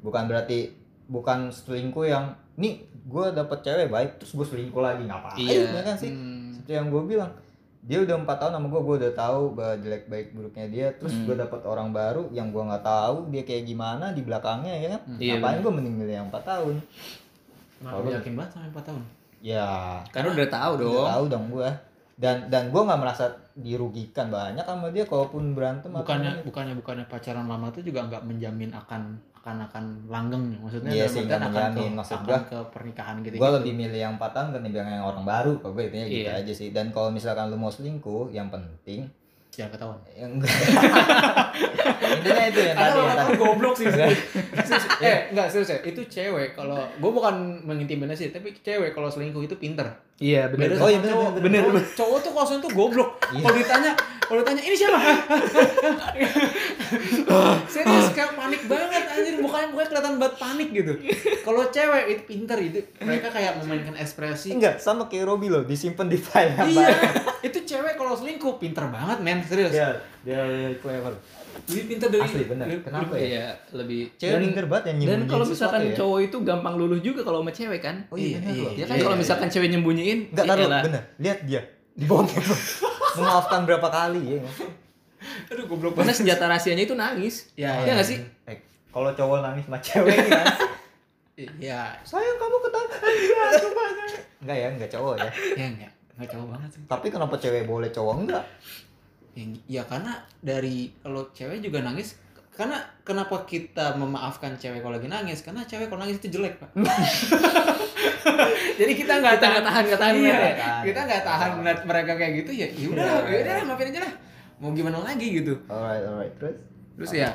bukan 0.00 0.24
berarti 0.24 0.70
bukan 1.04 1.48
selingkuh 1.48 2.04
yang 2.04 2.24
nih 2.54 2.78
gue 3.02 3.26
dapet 3.30 3.58
cewek 3.60 3.88
baik 3.88 4.10
terus 4.16 4.32
gue 4.32 4.46
selingkuh 4.46 4.78
lagi 4.78 5.02
ngapain 5.02 5.38
Iya. 5.38 5.70
ya 5.70 5.82
kan 5.82 5.96
sih 5.96 6.08
Hmm. 6.08 6.52
seperti 6.52 6.72
yang 6.72 6.88
gue 6.88 7.02
bilang 7.04 7.30
dia 7.82 7.98
udah 7.98 8.14
empat 8.16 8.38
tahun 8.38 8.52
sama 8.54 8.66
gue 8.68 8.78
gue 8.80 8.96
udah 9.00 9.12
tahu 9.12 9.42
bahwa 9.52 9.74
jelek 9.76 10.04
baik 10.06 10.28
buruknya 10.30 10.66
dia 10.66 10.86
terus 10.92 11.12
Hmm. 11.12 11.26
gue 11.26 11.34
dapet 11.36 11.60
orang 11.64 11.90
baru 11.90 12.30
yang 12.30 12.48
gue 12.48 12.62
nggak 12.62 12.84
tahu 12.84 13.26
dia 13.28 13.42
kayak 13.42 13.64
gimana 13.64 14.10
di 14.10 14.22
belakangnya 14.22 14.74
ya 14.76 14.88
kan 14.92 15.00
Iya, 15.16 15.34
ngapain 15.36 15.58
gue 15.60 15.72
mending 15.72 15.96
milih 15.96 16.14
yang 16.16 16.26
empat 16.28 16.44
tahun 16.44 16.78
Kenapa 17.74 17.94
Kalau 17.96 18.10
yakin 18.12 18.32
banget 18.32 18.50
sampai 18.52 18.70
4 18.70 18.86
tahun 18.86 19.02
ya 19.40 19.68
Karena 20.08 20.28
udah 20.30 20.48
tahu 20.48 20.70
udah 20.72 20.86
dong. 20.86 21.08
tahu 21.08 21.24
dong 21.28 21.46
gue 21.50 21.70
dan 22.14 22.36
dan 22.46 22.64
gue 22.68 22.78
nggak 22.80 23.00
merasa 23.00 23.24
dirugikan 23.54 24.28
banyak 24.28 24.62
sama 24.62 24.88
dia 24.88 25.04
kalaupun 25.04 25.52
berantem 25.52 25.90
apa 25.90 26.02
bukannya 26.02 26.32
bukannya 26.42 26.74
bukannya 26.74 27.04
pacaran 27.04 27.44
lama 27.44 27.68
tuh 27.68 27.80
juga 27.80 28.04
nggak 28.04 28.22
menjamin 28.22 28.70
akan 28.70 29.02
akan 29.34 29.56
akan 29.64 29.84
langgeng 30.06 30.54
maksudnya 30.56 30.88
Iya 30.88 31.04
sih, 31.04 31.24
akan 31.24 31.50
menjamin. 31.50 31.90
ke, 31.90 31.96
Maksud 31.96 32.14
akan 32.14 32.24
gua- 32.24 32.46
ke 32.46 32.58
pernikahan 32.70 33.16
gitu 33.20 33.34
gue 33.34 33.50
lebih 33.52 33.72
milih 33.74 33.98
yang 34.00 34.12
empat 34.14 34.30
tahun 34.32 34.48
ketimbang 34.52 34.86
yang 34.88 35.02
orang 35.02 35.24
baru. 35.24 35.58
Kalau 35.58 35.74
gue 35.74 35.84
intinya 35.84 36.06
gitu 36.06 36.22
Iya. 36.24 36.38
aja 36.38 36.52
sih. 36.54 36.68
Dan 36.70 36.86
kalau 36.88 37.10
misalkan 37.10 37.46
lu 37.46 37.56
mau 37.56 37.66
selingkuh 37.66 38.30
yang 38.30 38.46
penting 38.48 39.10
jangan 39.50 39.74
ketahuan. 39.74 39.98
Yang 40.14 40.30
intinya 42.14 42.44
itu 42.46 42.60
yang 42.62 42.76
tadi 42.76 42.98
yang 42.98 43.18
tadi. 43.18 43.32
goblok 43.36 43.74
sih 43.74 43.86
eh 45.02 45.18
enggak 45.28 45.46
serius 45.48 45.70
ya 45.70 45.78
itu 45.82 46.00
cewek 46.04 46.54
kalau 46.54 46.78
gue 46.78 47.10
bukan 47.10 47.34
mengintimidasi 47.62 48.30
tapi 48.30 48.54
cewek 48.56 48.92
kalau 48.92 49.08
selingkuh 49.08 49.42
itu 49.42 49.54
pinter 49.56 49.84
Iya 50.22 50.46
beda 50.54 50.78
Oh, 50.78 50.86
iya, 50.86 51.02
bener, 51.02 51.18
cowok 51.18 51.30
bener, 51.34 51.42
bener, 51.42 51.62
bener. 51.66 51.84
cowok 51.98 52.18
tuh 52.22 52.30
kalau 52.30 52.46
selingkuh 52.46 52.70
goblok. 52.70 53.10
Iya. 53.34 53.42
kalau 53.42 53.56
ditanya 53.58 53.92
kalau 54.22 54.38
ditanya 54.46 54.62
ini 54.62 54.76
siapa? 54.78 54.98
Serius 57.74 58.08
kayak 58.14 58.38
panik 58.38 58.62
banget 58.70 59.02
anjir. 59.10 59.34
Mukanya 59.42 59.66
mukanya 59.74 59.88
kelihatan 59.90 60.14
banget 60.22 60.34
panik 60.38 60.68
gitu. 60.70 60.94
Kalau 61.42 61.62
cewek 61.74 62.04
itu 62.14 62.22
pinter 62.30 62.58
itu 62.62 62.78
mereka 63.02 63.34
kayak 63.34 63.58
memainkan 63.58 63.98
ekspresi. 63.98 64.54
Enggak 64.54 64.78
sama 64.78 65.10
kayak 65.10 65.26
Robi 65.26 65.50
loh 65.50 65.66
disimpan 65.66 66.06
di 66.06 66.16
file 66.16 66.54
yang 66.54 66.70
iya. 66.70 66.94
itu 67.42 67.58
cewek 67.66 67.98
kalau 67.98 68.14
selingkuh 68.14 68.62
pinter 68.62 68.86
banget 68.88 69.18
men. 69.26 69.42
Serius. 69.42 69.74
Dia 69.74 69.98
dia 70.22 70.70
clever 70.78 71.18
lebih 71.62 71.84
pinter 71.86 72.08
dari 72.08 72.22
asli 72.22 72.44
bener 72.44 72.66
kenapa 72.80 73.12
ya 73.14 73.24
Iya, 73.24 73.46
lebih 73.72 74.00
cewek 74.14 74.38
pinter 74.42 74.64
banget 74.66 74.84
yang 74.88 74.98
dan 75.04 75.20
kalau 75.26 75.44
misalkan 75.44 75.80
ya. 75.84 75.94
cowok 75.94 76.18
itu 76.22 76.36
gampang 76.42 76.74
luluh 76.74 76.98
juga 76.98 77.20
kalau 77.20 77.40
sama 77.40 77.50
cewek 77.50 77.80
kan. 77.80 77.96
oh 78.06 78.16
iya 78.16 78.38
Iya, 78.38 78.52
loh 78.58 78.72
Ya 78.72 78.84
kan 78.84 78.94
Iya, 78.94 79.02
kalau 79.02 79.14
iya, 79.14 79.22
misalkan 79.22 79.48
cewek 79.48 79.68
nyembunyiin, 79.68 80.18
enggak 80.28 80.44
ya 80.44 80.50
taruh 80.50 80.68
bener 80.82 81.02
lihat 81.16 81.38
dia 81.42 81.60
dibongkar 81.92 82.44
memaafkan 83.14 83.60
berapa 83.62 83.84
kali 83.86 84.20
ya 84.22 84.36
nggak? 84.38 84.56
aduh 85.48 85.64
goblok 85.66 85.92
Karena 85.94 86.10
senjata 86.10 86.44
rahasianya 86.44 86.82
itu 86.82 86.94
nangis. 86.94 87.34
Ya, 87.54 87.78
Iya 87.78 87.84
ya. 87.84 87.92
nggak 87.94 88.08
sih? 88.08 88.18
eh, 88.44 88.58
kalau 88.88 89.10
cowok 89.10 89.38
nangis 89.40 89.64
sama 89.64 89.78
cewek 89.78 90.16
sih? 90.18 90.32
Iya, 91.58 91.80
sayang 92.02 92.36
kamu 92.36 92.56
ketawa 92.60 92.84
enggak 94.38 94.56
ya 94.56 94.66
enggak 94.68 94.90
cowok 94.90 95.14
ya 95.16 95.30
ya 95.54 95.66
enggak, 95.66 95.92
enggak 96.12 96.28
cowok 96.28 96.46
banget 96.48 96.68
sih. 96.70 96.80
tapi 96.84 97.06
kenapa 97.08 97.34
cewek 97.36 97.62
boleh 97.64 97.88
cowok 97.88 98.14
enggak 98.18 98.44
ya, 99.32 99.44
ya 99.66 99.82
karena 99.84 100.12
dari 100.38 100.92
kalau 100.98 101.28
cewek 101.30 101.60
juga 101.60 101.80
nangis 101.80 102.16
karena 102.52 102.76
kenapa 103.00 103.42
kita 103.42 103.96
memaafkan 103.96 104.52
cewek 104.54 104.78
kalau 104.78 104.94
lagi 104.94 105.08
nangis? 105.08 105.40
Karena 105.40 105.64
cewek 105.64 105.88
kalau 105.88 106.04
nangis 106.04 106.20
itu 106.20 106.36
jelek 106.36 106.60
pak. 106.60 106.68
Jadi 108.72 108.92
kita 108.92 109.12
nggak 109.18 109.34
Kita 109.36 109.46
nggak 109.48 109.64
tahan, 109.64 109.82
nggak 109.84 110.00
tahan 110.00 110.14
iya, 110.16 110.36
ya. 110.52 110.72
kita 110.84 111.00
nggak 111.02 111.22
tahan 111.22 111.50
ngeliat 111.58 111.80
mereka 111.82 112.12
kayak 112.14 112.32
gitu 112.42 112.50
ya 112.52 112.66
ya 112.68 112.86
udah 112.88 113.04
Iya. 113.04 113.16
ya 113.24 113.38
udah 113.40 113.52
lah, 113.54 113.64
maafin 113.66 113.88
aja 113.88 114.00
lah. 114.04 114.12
Mau 114.60 114.70
gimana 114.72 114.98
lagi 115.00 115.26
gitu? 115.32 115.54
Alright 115.66 116.04
alright. 116.04 116.34
Terus? 116.36 116.56
Terus 116.94 117.12
ya 117.14 117.30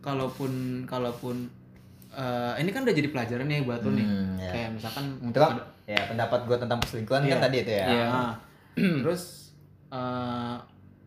kalaupun 0.00 0.52
kalaupun 0.86 1.36
eh, 2.10 2.52
ini 2.62 2.70
kan 2.70 2.86
udah 2.86 2.94
jadi 2.94 3.08
pelajaran 3.10 3.46
nih 3.46 3.66
buat 3.66 3.80
lo 3.82 3.90
nih. 3.90 4.06
Hmm, 4.06 4.38
ya. 4.38 4.50
kayak 4.50 4.68
misalkan 4.72 5.04
itu 5.20 5.34
kan 5.34 5.50
ya 5.84 6.00
pendapat 6.06 6.40
gue 6.46 6.56
tentang 6.56 6.78
perselingkuhan 6.78 7.22
Iya. 7.26 7.30
kan 7.34 7.38
tadi 7.42 7.56
itu 7.58 7.72
ya. 7.74 7.86
Iya. 7.86 8.06
Nah, 8.06 8.32
terus 9.02 9.22
eh, 9.90 10.56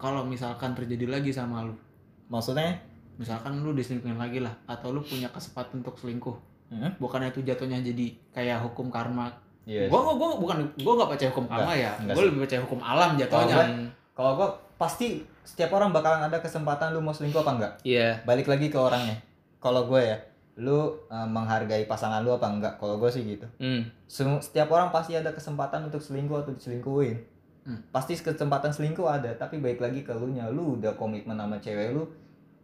kalau 0.02 0.26
misalkan 0.26 0.74
terjadi 0.74 1.06
lagi 1.08 1.30
sama 1.30 1.62
lu 1.62 1.78
maksudnya 2.26 2.74
misalkan 3.14 3.54
lu 3.56 3.72
diselingkuhin 3.72 4.18
lagi 4.18 4.40
lah 4.40 4.52
atau 4.66 4.90
lu 4.90 5.00
punya 5.00 5.30
kesempatan 5.30 5.80
untuk 5.80 5.96
selingkuh 5.96 6.34
Hmm? 6.68 6.88
bukannya 6.98 7.30
itu 7.30 7.44
jatuhnya 7.44 7.84
jadi 7.84 8.08
kayak 8.32 8.64
hukum 8.64 8.88
karma 8.88 9.28
Iya. 9.62 9.86
gua 9.86 10.02
gua 10.02 10.16
gua 10.16 10.30
bukan 10.38 10.58
gua 10.80 10.96
gak 10.98 11.10
percaya 11.12 11.30
hukum 11.30 11.44
karma 11.46 11.76
ya 11.76 11.92
enggak 11.94 12.16
gua 12.16 12.18
sih. 12.18 12.28
lebih 12.32 12.40
percaya 12.42 12.62
hukum 12.62 12.80
alam 12.82 13.10
Kalau 13.10 13.20
jatuhnya 13.22 13.56
gua- 13.60 13.92
Kalau 14.12 14.32
gue 14.34 14.48
pasti 14.78 15.08
setiap 15.42 15.72
orang 15.74 15.92
bakalan 15.92 16.24
ada 16.24 16.38
kesempatan 16.38 16.92
lu 16.92 17.00
mau 17.00 17.10
selingkuh 17.10 17.40
apa 17.40 17.52
enggak. 17.54 17.74
Iya. 17.82 18.22
Balik 18.22 18.46
lagi 18.46 18.68
ke 18.68 18.78
orangnya. 18.78 19.16
Kalau 19.58 19.84
gue 19.86 20.00
ya, 20.02 20.20
lu 20.58 20.78
eh, 21.06 21.28
menghargai 21.28 21.84
pasangan 21.86 22.20
lu 22.20 22.30
apa 22.30 22.44
enggak? 22.46 22.74
Kalau 22.78 22.96
gue 22.98 23.08
sih 23.08 23.24
gitu. 23.26 23.48
Hmm. 23.58 23.88
Semu- 24.06 24.40
Setiap 24.40 24.68
orang 24.70 24.90
pasti 24.90 25.14
ada 25.14 25.30
kesempatan 25.30 25.84
untuk 25.84 26.00
selingkuh 26.00 26.38
atau 26.38 26.52
diselingkuhin. 26.52 27.18
Hmm. 27.62 27.78
Pasti 27.90 28.16
kesempatan 28.16 28.70
selingkuh 28.70 29.06
ada, 29.06 29.30
tapi 29.34 29.58
baik 29.58 29.78
lagi 29.78 30.02
ke 30.02 30.12
lu 30.12 30.30
nya. 30.30 30.48
Lu 30.48 30.76
udah 30.76 30.94
komitmen 30.94 31.34
sama 31.34 31.58
cewek 31.58 31.92
lu, 31.92 32.10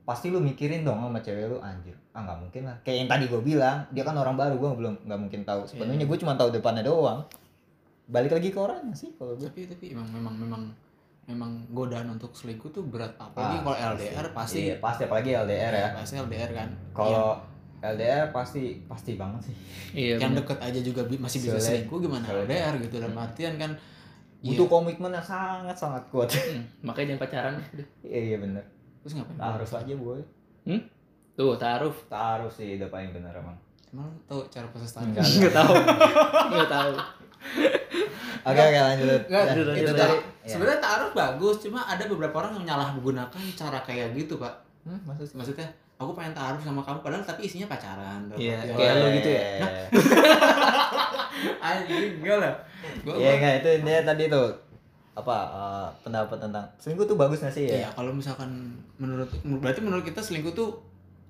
pasti 0.03 0.27
lu 0.27 0.39
mikirin 0.39 0.81
dong 0.81 0.97
sama 0.99 1.19
cewek 1.19 1.47
lu 1.47 1.57
anjir. 1.59 1.93
Ah 2.11 2.21
nggak 2.21 2.37
mungkin 2.39 2.61
lah. 2.63 2.77
Kayak 2.81 2.97
yang 2.97 3.09
tadi 3.11 3.23
gue 3.27 3.41
bilang, 3.43 3.85
dia 3.89 4.01
kan 4.01 4.13
orang 4.13 4.33
baru, 4.33 4.55
gue 4.55 4.69
belum 4.75 4.93
nggak 5.03 5.19
mungkin 5.19 5.41
tahu 5.43 5.61
sepenuhnya. 5.63 6.03
Gue 6.03 6.17
cuma 6.17 6.33
tahu 6.33 6.49
depannya 6.49 6.81
doang. 6.81 7.21
Balik 8.05 8.31
lagi 8.31 8.49
ke 8.49 8.57
orangnya 8.57 8.91
sih 8.91 9.13
kalau 9.13 9.33
gue. 9.33 9.45
tapi 9.45 9.67
tapi 9.67 9.85
emang 9.91 10.07
memang 10.07 10.33
memang 10.35 10.63
memang 11.25 11.51
godaan 11.69 12.07
untuk 12.09 12.31
selingkuh 12.31 12.71
tuh 12.71 12.81
berat 12.81 13.11
apalagi 13.17 13.59
kalau 13.59 13.75
LDR 13.91 14.25
pasti 14.31 14.59
Iya, 14.63 14.75
pasti 14.79 15.01
apalagi 15.03 15.35
LDR 15.35 15.73
ya. 15.75 15.87
pasti 15.93 16.15
LDR 16.15 16.51
kan 16.55 16.69
Kalau 16.95 17.35
LDR 17.77 18.31
pasti 18.31 18.79
pasti 18.81 19.13
banget 19.13 19.41
sih. 19.43 19.55
Iya. 19.93 20.15
yang 20.17 20.31
bener. 20.31 20.41
deket 20.41 20.59
aja 20.63 20.79
juga 20.81 21.01
bi- 21.03 21.19
masih 21.19 21.37
bisa 21.37 21.51
Soalnya- 21.53 21.67
selingkuh 21.83 21.97
gimana 21.99 22.23
soalnya- 22.23 22.47
LDR 22.47 22.73
gitu 22.79 22.95
dalam 22.97 23.17
artian 23.19 23.53
kan 23.53 23.71
ya, 24.39 24.47
Butuh 24.47 24.67
komitmen 24.67 25.09
yang 25.09 25.23
sangat 25.23 25.73
sangat 25.73 26.03
kuat. 26.07 26.29
Hmm, 26.29 26.61
Makanya 26.83 27.13
jangan 27.13 27.21
pacaran. 27.21 27.53
Iya 28.01 28.19
iya 28.25 28.37
bener. 28.37 28.63
terus 28.99 29.13
ngapain 29.15 29.37
Harus 29.37 29.71
aja 29.71 29.93
boy. 29.93 30.19
Tuh, 31.33 31.53
taruh. 31.55 31.93
Taruh 32.07 32.49
sih 32.49 32.75
udah 32.75 32.87
paling 32.87 33.11
bener 33.11 33.31
emang. 33.31 33.55
emang 33.87 34.09
tau 34.25 34.43
cara 34.45 34.67
proses 34.67 34.91
taruh 34.91 35.07
Enggak. 35.07 35.23
Enggak 35.23 35.53
tahu. 35.55 35.73
Enggak 36.49 36.69
tahu. 36.69 36.91
Oke 38.43 38.61
oke 38.61 38.79
lanjut. 38.81 39.21
Nggak, 39.23 39.43
Nah, 39.43 39.53
lanjut, 39.53 39.65
itu 39.65 39.71
lanjut. 39.83 39.95
dari. 39.95 40.15
ya. 40.15 40.49
sebenarnya 40.49 40.79
taruh 40.79 41.09
bagus 41.11 41.55
cuma 41.59 41.79
ada 41.83 42.03
beberapa 42.05 42.35
orang 42.37 42.53
yang 42.55 42.65
nyalah 42.67 42.89
menggunakan 42.91 43.41
cara 43.53 43.79
kayak 43.81 44.11
gitu 44.13 44.37
pak 44.37 44.53
Hmm, 44.81 45.03
maksud 45.03 45.35
maksudnya 45.35 45.67
aku 45.95 46.11
pengen 46.13 46.31
taruh 46.31 46.55
sama 46.57 46.79
kamu 46.79 46.99
padahal 47.01 47.19
tapi 47.21 47.43
isinya 47.43 47.67
pacaran 47.67 48.23
Iya, 48.33 48.63
kayak 48.69 48.93
lu 48.97 49.07
gitu 49.13 49.29
ya? 49.29 49.43
Nah, 49.59 49.71
anjing 51.59 52.17
enggak 52.17 52.37
lah 52.39 52.53
gua, 53.01 53.13
Iya 53.13 53.31
enggak 53.35 53.53
itu 53.57 53.69
dia 53.83 53.99
tadi 54.01 54.23
tuh 54.27 54.47
apa 55.13 55.37
eh, 55.49 55.87
pendapat 56.01 56.37
tentang 56.39 56.65
selingkuh 56.77 57.05
tuh 57.05 57.15
bagus 57.15 57.39
nggak 57.39 57.51
sih 57.51 57.65
Iya, 57.65 57.77
ya? 57.79 57.89
kalau 57.91 58.11
misalkan 58.11 58.49
menurut 58.95 59.25
berarti 59.43 59.79
menurut 59.79 60.03
kita 60.03 60.19
selingkuh 60.19 60.53
tuh 60.53 60.71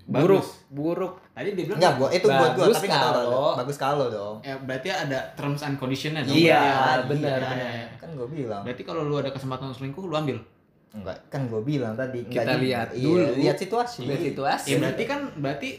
Buruk, 0.04 0.40
bagus. 0.40 0.64
buruk. 0.70 1.14
Tadi 1.30 1.52
dia 1.52 1.68
bilang 1.68 1.80
Enggak, 1.84 1.94
gua 1.98 2.10
itu 2.10 2.28
buat 2.30 2.52
gua 2.54 2.66
tapi 2.70 2.88
nggak 2.88 3.04
tahu 3.04 3.60
bagus 3.60 3.76
kalau 3.78 4.08
dong. 4.08 4.36
ya 4.40 4.56
berarti 4.58 4.88
ada 4.88 5.20
terms 5.36 5.60
and 5.62 5.76
conditionnya 5.76 6.24
dong. 6.24 6.32
Iya, 6.32 6.56
Ya, 6.56 7.04
benar, 7.04 7.36
iya, 7.36 7.44
benar. 7.44 7.58
iya. 7.60 7.88
Kan 7.98 8.10
gua 8.16 8.24
bilang. 8.26 8.62
Berarti 8.64 8.84
kalau 8.84 9.04
lu 9.04 9.16
ada 9.16 9.28
kesempatan 9.30 9.68
selingkuh 9.70 10.00
lu 10.02 10.16
ambil. 10.16 10.40
Enggak, 10.90 11.20
kan 11.28 11.44
gua 11.46 11.60
bilang 11.60 11.92
tadi 11.94 12.24
enggak 12.24 12.40
Kita 12.40 12.56
di- 12.56 12.64
lihat 12.66 12.88
iya, 12.90 13.04
dulu. 13.04 13.24
lihat 13.36 13.58
situasi. 13.58 14.00
Lihat 14.06 14.22
situasi. 14.26 14.68
Ya 14.70 14.76
berarti 14.80 15.04
kan 15.04 15.20
berarti 15.36 15.70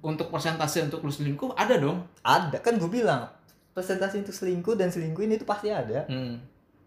untuk 0.00 0.26
persentase 0.26 0.80
untuk 0.82 1.00
lu 1.02 1.12
selingkuh 1.12 1.52
ada 1.52 1.76
dong. 1.76 2.00
Ada 2.22 2.56
kan 2.58 2.76
gua 2.76 2.88
bilang 2.88 3.28
presentasi 3.76 4.16
untuk 4.18 4.32
selingkuh 4.32 4.72
dan 4.72 4.88
selingkuhin 4.88 5.28
itu 5.30 5.44
pasti 5.44 5.68
ada. 5.68 6.02
Hmm. 6.06 6.40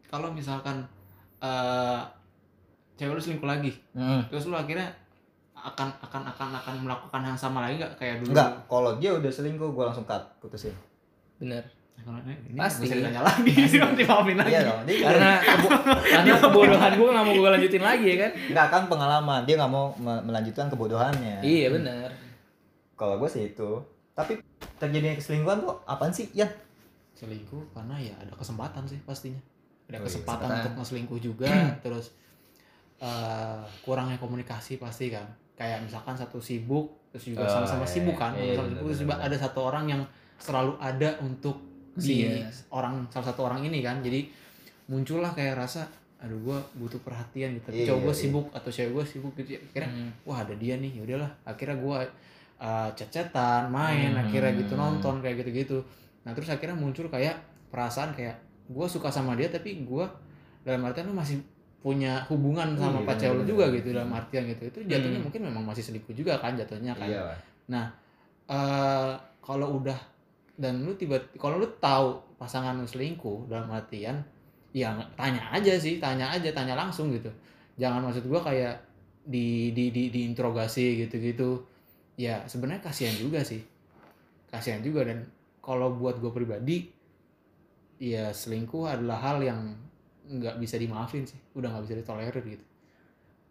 Kalau 0.04 0.34
misalkan 0.34 0.82
eh 1.38 2.02
cewek 2.96 3.14
lu 3.14 3.22
selingkuh 3.22 3.46
lagi, 3.46 3.72
Hmm. 3.92 4.26
terus 4.28 4.44
lu 4.44 4.56
akhirnya 4.56 4.90
akan 5.54 5.88
akan 6.02 6.22
akan 6.26 6.50
akan 6.56 6.76
melakukan 6.82 7.22
yang 7.22 7.38
sama 7.38 7.62
lagi 7.62 7.78
nggak 7.78 7.94
kayak 7.96 8.16
dulu? 8.20 8.34
Enggak, 8.34 8.50
kalau 8.66 8.92
dia 8.98 9.12
udah 9.12 9.30
selingkuh 9.30 9.70
gua 9.70 9.88
langsung 9.88 10.04
cut, 10.04 10.20
putusin. 10.40 10.74
Bener. 11.38 11.62
Kalau 12.00 12.16
ini 12.22 12.32
ini 12.50 12.56
Pasti. 12.56 12.88
bisa 12.88 12.96
ditanya 12.96 13.22
lagi 13.22 13.52
sih 13.62 13.76
nanti 13.78 14.02
maafin 14.10 14.34
lagi. 14.34 14.50
Iya 14.50 14.62
dong. 14.66 14.82
Dia 14.84 14.98
Karena 15.04 15.30
kebo- 15.38 15.84
karena 16.16 16.36
kebodohan 16.40 16.92
gue 16.96 17.10
nggak 17.10 17.26
mau 17.26 17.36
gue 17.36 17.50
lanjutin 17.54 17.84
lagi 17.84 18.06
ya 18.08 18.18
kan. 18.18 18.32
enggak 18.48 18.68
kan 18.70 18.82
pengalaman, 18.88 19.42
dia 19.44 19.56
nggak 19.56 19.68
mau 19.70 19.92
me- 19.94 20.24
melanjutkan 20.24 20.68
kebodohannya. 20.68 21.38
Iya 21.40 21.68
bener. 21.70 22.08
Kalau 22.96 23.16
gua 23.16 23.28
sih 23.28 23.48
itu. 23.48 23.84
Tapi 24.12 24.40
terjadinya 24.76 25.12
keselingkuhan 25.14 25.60
tuh 25.60 25.76
apaan 25.86 26.10
sih? 26.10 26.32
Ya, 26.34 26.48
selingkuh 27.20 27.64
karena 27.70 28.00
ya 28.00 28.16
ada 28.16 28.32
kesempatan 28.32 28.84
sih 28.86 28.96
pastinya 29.04 29.42
ada 29.86 29.98
Oh 29.98 30.00
iya, 30.00 30.06
kesempatan 30.06 30.40
kesempatan. 30.40 30.60
untuk 30.62 30.74
ngeselingkuh 30.80 31.20
juga 31.20 31.52
terus 31.84 32.16
eh, 33.00 33.62
kurangnya 33.82 34.18
komunikasi 34.18 34.76
pasti 34.78 35.10
kan 35.10 35.28
kayak 35.54 35.84
misalkan 35.84 36.16
satu 36.16 36.40
sibuk 36.40 36.88
terus 37.12 37.26
juga 37.28 37.44
Oh, 37.44 37.52
sama-sama 37.52 37.84
iya, 37.84 37.92
sibuk 37.92 38.16
kan 38.16 38.32
iya, 38.34 38.56
bener, 38.56 38.66
sibuk, 38.70 38.86
terus 38.86 39.00
juga 39.02 39.16
ada 39.18 39.36
satu 39.36 39.60
orang 39.62 39.86
yang 39.88 40.02
selalu 40.38 40.74
ada 40.80 41.10
untuk 41.20 41.58
si 42.00 42.24
Iya. 42.24 42.48
orang 42.72 43.04
salah 43.10 43.28
satu 43.28 43.44
orang 43.44 43.60
ini 43.62 43.84
kan 43.84 44.00
jadi 44.00 44.24
muncullah 44.88 45.34
kayak 45.34 45.60
rasa 45.60 45.84
aduh 46.20 46.40
gua 46.42 46.60
butuh 46.74 47.00
perhatian 47.00 47.56
gitu 47.56 47.72
Iya, 47.72 47.92
cowok 47.92 48.00
gue 48.02 48.14
iya. 48.14 48.22
sibuk 48.22 48.46
atau 48.50 48.70
cewek 48.70 48.92
gue 48.94 49.06
sibuk 49.06 49.34
gitu 49.36 49.50
ya 49.56 49.60
akhirnya 49.62 49.90
Hmm. 49.90 50.12
wah 50.24 50.40
ada 50.40 50.54
dia 50.54 50.76
nih 50.76 50.92
yaudahlah 50.96 51.32
akhirnya 51.44 51.76
gua 51.76 51.98
uh, 52.60 52.90
chat-chatan 52.94 53.68
main 53.70 54.12
Hmm. 54.12 54.22
akhirnya 54.22 54.52
gitu 54.54 54.74
nonton 54.76 55.20
kayak 55.20 55.40
gitu-gitu 55.40 55.80
nah 56.22 56.32
terus 56.32 56.48
akhirnya 56.48 56.74
muncul 56.74 57.08
kayak 57.08 57.36
perasaan 57.68 58.12
kayak 58.12 58.36
gue 58.66 58.86
suka 58.86 59.08
sama 59.08 59.34
dia 59.34 59.48
tapi 59.48 59.82
gua 59.82 60.06
dalam 60.62 60.84
artian 60.84 61.06
lu 61.06 61.14
masih 61.14 61.40
punya 61.80 62.20
hubungan 62.28 62.76
sama 62.76 63.00
Iya, 63.00 63.08
pacar 63.08 63.30
lu 63.30 63.42
bener-bener. 63.42 63.50
juga 63.50 63.66
gitu 63.72 63.88
dalam 63.94 64.12
artian 64.12 64.44
gitu 64.46 64.64
itu 64.66 64.80
jatuhnya 64.86 65.16
Hmm. 65.16 65.26
mungkin 65.26 65.42
memang 65.44 65.64
masih 65.66 65.80
selingkuh 65.82 66.12
juga 66.12 66.36
kan 66.38 66.54
jatuhnya 66.54 66.92
kan 66.94 67.08
Iya. 67.08 67.24
Eh, 68.46 69.12
kalau 69.40 69.78
udah 69.78 69.96
dan 70.56 70.82
lu 70.82 70.92
tiba 70.94 71.16
kalau 71.36 71.56
lu 71.56 71.70
tahu 71.80 72.18
pasangan 72.36 72.74
lu 72.74 72.84
selingkuh 72.84 73.46
dalam 73.46 73.70
artian 73.70 74.18
ya 74.72 74.92
tanya 75.16 75.40
aja 75.50 75.74
sih 75.76 75.98
tanya 75.98 76.28
aja 76.28 76.50
tanya 76.52 76.74
langsung 76.74 77.10
gitu 77.10 77.30
jangan 77.76 78.04
maksud 78.04 78.26
gua 78.26 78.42
kayak 78.42 78.76
di 79.24 79.70
di 79.72 79.90
di 79.90 80.10
diinterogasi 80.10 81.06
gitu-gitu 81.06 81.62
ya 82.16 82.42
sebenarnya 82.44 82.84
kasihan 82.84 83.16
juga 83.16 83.40
sih 83.40 83.62
kasihan 84.48 84.82
juga 84.82 85.06
dan 85.06 85.24
kalau 85.70 85.94
buat 85.94 86.18
gue 86.18 86.34
pribadi 86.34 86.90
ya 88.02 88.34
selingkuh 88.34 88.90
adalah 88.90 89.22
hal 89.22 89.38
yang 89.38 89.78
nggak 90.26 90.58
bisa 90.58 90.82
dimaafin 90.82 91.30
sih. 91.30 91.38
Udah 91.54 91.70
nggak 91.70 91.86
bisa 91.86 91.96
ditolerir 92.02 92.42
gitu. 92.42 92.66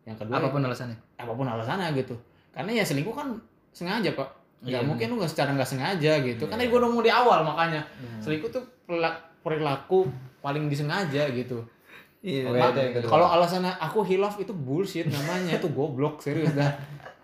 Yang 0.03 0.27
kedua 0.27 0.43
Apa 0.43 0.49
pun 0.51 0.63
alasannya. 0.67 0.99
apa 1.15 1.33
pun 1.35 1.47
alasannya 1.47 1.95
gitu. 1.95 2.19
Karena 2.51 2.75
ya 2.75 2.83
selingkuh 2.83 3.15
kan 3.15 3.39
sengaja 3.71 4.11
pak. 4.19 4.29
Nggak 4.59 4.83
Iya, 4.83 4.89
mungkin 4.91 5.07
lu 5.15 5.15
nggak 5.23 5.31
secara 5.31 5.55
nggak 5.55 5.71
sengaja 5.71 6.13
gitu. 6.27 6.43
Kan 6.51 6.59
Iya. 6.59 6.67
tadi 6.67 6.73
gue 6.75 6.81
ngomong 6.83 7.05
di 7.07 7.13
awal 7.15 7.47
makanya. 7.47 7.87
Hmm. 8.03 8.19
selingkuh 8.19 8.51
tuh 8.51 8.65
perilaku 9.45 10.11
paling 10.43 10.67
disengaja 10.67 11.31
gitu. 11.31 11.63
Iya. 12.19 12.51
Kalau 13.07 13.31
alasannya 13.31 13.79
aku 13.79 14.03
hilaf 14.03 14.35
itu 14.43 14.51
bullshit 14.51 15.07
namanya. 15.07 15.55
Itu 15.55 15.71
goblok 15.71 16.19
serius 16.19 16.51
dah 16.51 16.75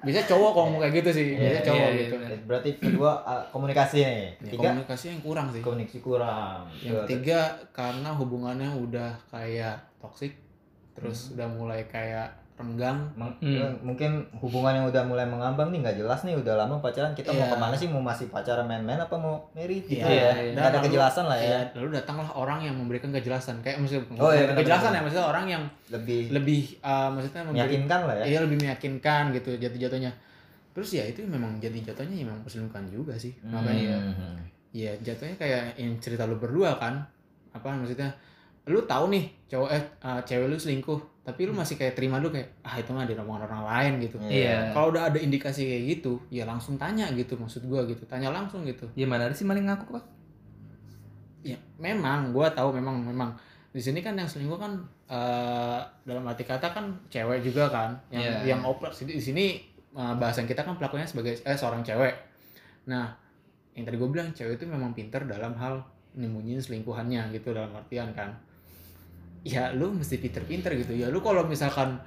bisa 0.04 0.20
cowok 0.24 0.50
kalau 0.52 0.66
mau 0.68 0.78
kayak 0.78 0.94
gitu 1.00 1.10
sih 1.10 1.26
bisa 1.34 1.58
Iya, 1.58 1.66
cowok 1.66 1.88
iya, 1.88 1.98
gitu 2.04 2.14
iya. 2.20 2.36
Berarti 2.44 2.70
kedua 2.76 3.10
uh, 3.24 3.42
komunikasi 3.48 3.96
nih. 3.98 4.28
Ya, 4.38 4.50
Tiga 4.52 4.68
komunikasi 4.70 5.04
yang 5.10 5.20
kurang 5.24 5.46
sih 5.50 5.60
komunikasi 5.60 5.98
kurang. 5.98 6.68
yang 6.78 6.94
ketiga 7.04 7.40
karena 7.72 8.10
hubungannya 8.12 8.70
udah 8.70 9.10
kayak 9.28 9.80
toksik 9.98 10.36
terus 10.94 11.34
udah 11.34 11.48
mulai 11.48 11.88
kayak 11.90 12.30
renggang. 12.54 13.02
Meng- 13.12 13.34
Hmm. 13.36 13.74
mungkin 13.82 14.10
hubungan 14.32 14.70
yang 14.72 14.86
udah 14.86 15.02
mulai 15.02 15.22
mengambang 15.22 15.68
nih 15.68 15.82
nggak 15.82 15.96
jelas 15.98 16.22
nih 16.22 16.34
udah 16.34 16.54
lama 16.54 16.78
pacaran 16.78 17.10
kita 17.10 17.28
Iya. 17.28 17.40
mau 17.40 17.46
ke 17.50 17.56
mana 17.58 17.74
sih? 17.74 17.86
Mau 17.86 17.98
masih 17.98 18.26
pacaran 18.28 18.62
main-main 18.62 18.94
apa 18.96 19.10
mau 19.12 19.42
married 19.52 19.82
gitu 19.82 19.98
Iya, 20.00 20.06
ya? 20.06 20.32
iya. 20.40 20.52
nggak 20.54 20.64
ada 20.64 20.72
Dan 20.72 20.84
kejelasan 20.86 21.24
lah 21.24 21.34
ya. 21.34 21.44
Iya, 21.44 21.58
lalu 21.74 21.88
datanglah 21.92 22.30
orang 22.30 22.58
yang 22.62 22.74
memberikan 22.74 23.10
kejelasan. 23.10 23.58
Kayak 23.58 23.82
maksudnya 23.82 24.06
Oh, 24.16 24.30
iya, 24.30 24.46
benar, 24.46 24.58
kejelasan 24.60 24.82
benar. 24.84 24.94
ya 24.94 25.02
maksudnya 25.02 25.26
orang 25.26 25.44
yang 25.48 25.62
lebih 25.88 26.22
lebih 26.30 26.60
uh, 26.80 27.08
maksudnya 27.10 27.42
memberi 27.42 27.58
meyakinkan 27.60 28.00
lah 28.02 28.14
ya. 28.16 28.24
Iya 28.24 28.38
lebih 28.42 28.58
meyakinkan 28.60 29.22
gitu 29.32 29.50
jatuh 29.54 29.80
jatuhnya 29.80 30.12
terus 30.70 30.90
ya 30.90 31.02
itu 31.02 31.22
memang 31.22 31.54
jadi 31.56 31.78
jatuhnya 31.84 32.16
ya 32.16 32.24
memang 32.24 32.42
perselingkuhan 32.42 32.86
juga 32.88 33.14
sih. 33.14 33.30
Makanya 33.40 33.94
Hmm. 33.94 34.38
ya 34.70 34.90
jatuhnya 34.96 35.34
kayak 35.34 35.74
yang 35.74 35.94
cerita 35.98 36.22
lu 36.22 36.34
berdua 36.34 36.74
kan. 36.76 36.98
Apa 37.50 37.70
maksudnya 37.70 38.10
lu 38.64 38.82
tahu 38.82 39.06
nih 39.08 39.22
cowok 39.46 39.70
eh 39.70 39.82
uh, 40.00 40.18
cewek 40.20 40.46
lu 40.46 40.54
selingkuh 40.54 40.98
tapi 41.24 41.48
lu 41.48 41.56
masih 41.56 41.80
kayak 41.80 41.96
terima 41.96 42.20
dulu 42.20 42.36
kayak 42.36 42.52
ah 42.60 42.76
itu 42.76 42.92
mah 42.92 43.08
di 43.08 43.16
omongan 43.16 43.48
orang 43.48 43.62
lain 43.64 43.92
gitu. 44.04 44.20
Iya. 44.20 44.76
kalau 44.76 44.92
udah 44.92 45.08
ada 45.08 45.16
indikasi 45.16 45.64
kayak 45.64 45.82
gitu 45.96 46.20
ya 46.28 46.44
langsung 46.44 46.76
tanya 46.76 47.08
gitu 47.16 47.34
maksud 47.40 47.64
gua 47.64 47.88
gitu 47.88 48.04
tanya 48.04 48.28
langsung 48.28 48.60
gitu. 48.68 48.84
Gimana 48.92 49.26
ada 49.26 49.34
sih 49.34 49.48
maling 49.48 49.64
ngaku 49.64 49.96
pak? 49.96 50.04
ya 51.44 51.56
memang 51.76 52.32
gua 52.32 52.48
tahu 52.52 52.72
memang 52.76 53.00
memang. 53.04 53.32
Di 53.74 53.82
sini 53.82 54.00
kan 54.00 54.14
yang 54.14 54.28
selingkuh 54.28 54.56
kan 54.56 54.72
eh, 55.10 55.80
dalam 56.04 56.24
arti 56.24 56.44
kata 56.44 56.70
kan 56.70 56.92
cewek 57.10 57.42
juga 57.42 57.68
kan 57.68 57.90
yang 58.08 58.22
Iya. 58.44 58.56
yang 58.56 58.60
oplos 58.64 59.00
di 59.02 59.18
sini 59.18 59.60
eh, 59.92 60.14
bahasan 60.16 60.44
kita 60.44 60.60
kan 60.64 60.76
pelakunya 60.76 61.04
sebagai 61.04 61.40
eh 61.40 61.56
seorang 61.56 61.80
cewek. 61.80 62.14
Nah 62.88 63.12
yang 63.74 63.84
tadi 63.84 63.96
gue 63.98 64.08
bilang 64.08 64.30
cewek 64.30 64.60
itu 64.60 64.64
memang 64.70 64.94
pinter 64.94 65.26
dalam 65.26 65.56
hal 65.58 65.82
nyembunyiin 66.14 66.62
selingkuhannya 66.62 67.34
gitu 67.34 67.50
dalam 67.50 67.74
artian 67.74 68.14
kan 68.14 68.30
ya 69.44 69.70
lu 69.70 69.92
mesti 69.92 70.16
pinter-pinter 70.16 70.72
gitu 70.74 70.96
ya 70.96 71.08
lu 71.08 71.20
kalau 71.20 71.44
misalkan 71.44 72.00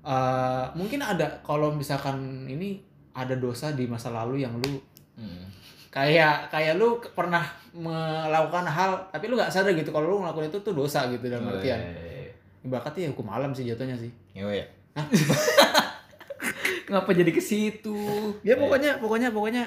eh, 0.00 0.64
mungkin 0.72 1.00
ada 1.00 1.38
kalau 1.40 1.70
misalkan 1.70 2.16
ini 2.44 2.80
ada 3.12 3.34
dosa 3.34 3.70
di 3.70 3.84
masa 3.84 4.08
lalu 4.08 4.42
yang 4.42 4.56
lu 4.56 4.80
Hmm. 5.18 5.50
kayak 5.90 6.46
kayak 6.46 6.78
lu 6.78 6.96
pernah 7.10 7.42
melakukan 7.74 8.62
hal 8.64 9.10
tapi 9.10 9.26
lu 9.26 9.34
nggak 9.34 9.50
sadar 9.50 9.74
gitu 9.74 9.90
kalau 9.90 10.06
lu 10.06 10.16
ngelakuin 10.22 10.46
itu 10.46 10.62
tuh 10.62 10.70
dosa 10.70 11.10
gitu 11.10 11.26
dalam 11.26 11.42
Oh, 11.44 11.52
artian 11.52 11.74
iya, 11.74 11.90
iya. 11.90 12.30
ibaratnya 12.62 13.02
ya 13.02 13.10
hukum 13.10 13.26
alam 13.26 13.50
sih 13.50 13.66
jatuhnya 13.66 13.98
sih 13.98 14.12
Iya, 14.30 14.46
iya. 14.54 14.66
Ngapa 16.88 17.10
jadi 17.12 17.28
ke 17.28 17.42
situ? 17.42 17.98
ya 18.40 18.54
pokoknya 18.54 18.96
pokoknya 18.96 19.28
pokoknya 19.28 19.64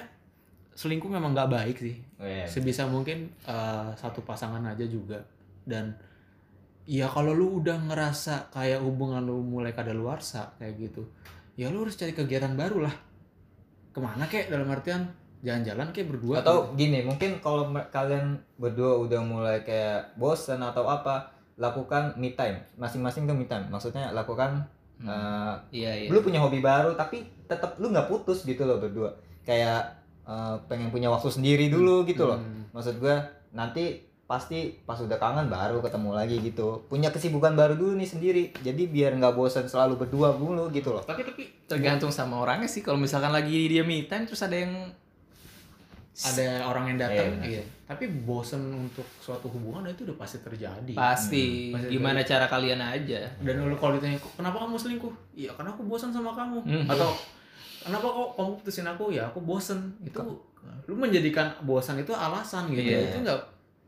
selingkuh 0.71 1.11
memang 1.11 1.35
nggak 1.35 1.51
baik 1.51 1.77
sih 1.77 1.95
Oh, 2.15 2.23
iya. 2.23 2.47
sebisa 2.47 2.87
mungkin 2.87 3.27
eh, 3.43 3.89
satu 3.93 4.23
pasangan 4.23 4.63
aja 4.63 4.87
juga 4.87 5.19
dan 5.67 5.91
ya 6.89 7.05
kalau 7.07 7.33
lu 7.35 7.61
udah 7.61 7.77
ngerasa 7.87 8.49
kayak 8.53 8.81
hubungan 8.81 9.21
lu 9.21 9.41
mulai 9.41 9.71
kadaluarsa 9.71 10.57
kayak 10.57 10.89
gitu 10.89 11.05
ya 11.55 11.69
lu 11.69 11.85
harus 11.85 11.99
cari 11.99 12.15
kegiatan 12.15 12.57
baru 12.57 12.89
lah 12.89 12.95
ke 13.91 13.99
mana 13.99 14.25
kek 14.25 14.47
dalam 14.47 14.71
artian 14.71 15.11
jalan-jalan 15.41 15.89
kek 15.91 16.07
berdua 16.07 16.45
Atau 16.45 16.77
gini, 16.77 17.01
mungkin 17.01 17.41
kalau 17.41 17.67
kalian 17.89 18.39
berdua 18.61 19.01
udah 19.01 19.21
mulai 19.25 19.57
kayak 19.65 20.15
bosan 20.15 20.61
atau 20.61 20.85
apa, 20.85 21.33
lakukan 21.57 22.15
me 22.15 22.37
time. 22.37 22.61
Masing-masing 22.77 23.25
tuh 23.25 23.35
me 23.35 23.49
time. 23.49 23.67
Maksudnya 23.67 24.13
lakukan 24.13 24.63
eh, 25.01 25.53
Iya 25.73 25.91
iya. 26.05 26.09
lu 26.13 26.21
punya 26.21 26.37
hobi 26.37 26.61
baru 26.61 26.93
tapi 26.93 27.25
tetap 27.49 27.75
lu 27.81 27.89
nggak 27.89 28.07
putus 28.07 28.45
gitu 28.45 28.63
loh 28.63 28.77
berdua. 28.77 29.17
Kayak 29.41 29.97
eh, 30.29 30.55
pengen 30.69 30.93
punya 30.93 31.09
waktu 31.09 31.33
sendiri 31.33 31.73
dulu 31.73 32.05
gitu 32.05 32.29
loh. 32.29 32.37
Hmm. 32.37 32.69
Maksud 32.71 33.01
gua 33.01 33.25
nanti 33.51 33.99
pasti 34.31 34.57
pas 34.81 34.95
udah 34.97 35.17
kangen 35.17 35.47
baru 35.47 35.77
ketemu 35.79 36.09
lagi 36.13 36.39
gitu. 36.41 36.87
Punya 36.87 37.09
kesibukan 37.09 37.51
baru 37.51 37.75
dulu 37.75 37.93
nih 37.93 38.07
sendiri. 38.07 38.43
Jadi 38.57 38.87
biar 38.87 39.11
nggak 39.13 39.33
bosan 39.33 39.65
selalu 39.65 39.99
berdua 39.99 40.31
dulu 40.33 40.71
gitu 40.71 40.89
loh. 40.89 41.03
tapi 41.03 41.21
tapi 41.21 41.43
Tergantung 41.67 42.07
sama 42.09 42.39
orangnya 42.39 42.65
sih. 42.65 42.79
Kalau 42.79 42.95
misalkan 42.97 43.29
lagi 43.29 43.67
dia 43.67 43.81
me 43.81 44.03
time 44.03 44.23
terus 44.23 44.39
ada 44.41 44.55
yang 44.55 44.71
ada 46.13 46.43
orang 46.65 46.83
yang 46.85 46.97
datang 46.99 47.39
Iya, 47.39 47.57
iya. 47.57 47.63
tapi 47.87 48.03
bosen 48.21 48.59
untuk 48.69 49.07
suatu 49.17 49.47
hubungan 49.47 49.87
itu 49.87 50.03
udah 50.03 50.17
pasti 50.17 50.37
terjadi 50.39 50.91
pasti 50.91 51.71
Pasti 51.71 51.87
gimana 51.89 52.19
cara 52.21 52.45
kalian 52.45 52.77
aja. 52.77 53.25
dan 53.39 53.55
lu 53.57 53.73
kalau 53.73 53.95
ditanya 53.95 54.19
"Kok- 54.19 54.35
kenapa 54.35 54.59
kamu 54.59 54.75
selingkuh 54.77 55.13
iya 55.33 55.49
karena 55.49 55.71
aku 55.71 55.81
bosan 55.83 56.11
sama 56.11 56.31
kamu 56.31 56.59
Hmm. 56.61 56.83
atau 56.85 57.15
kenapa 57.81 58.05
kok 58.05 58.29
kamu 58.35 58.51
putusin 58.59 58.85
aku 58.85 59.03
ya 59.09 59.23
aku 59.25 59.39
bosen 59.41 59.79
itu 60.01 60.19
lu 60.85 60.93
menjadikan 60.93 61.47
bosan 61.61 61.97
itu 61.97 62.11
alasan 62.11 62.69
gitu 62.69 62.83
Iya. 62.83 63.07
itu 63.07 63.17
nggak 63.23 63.39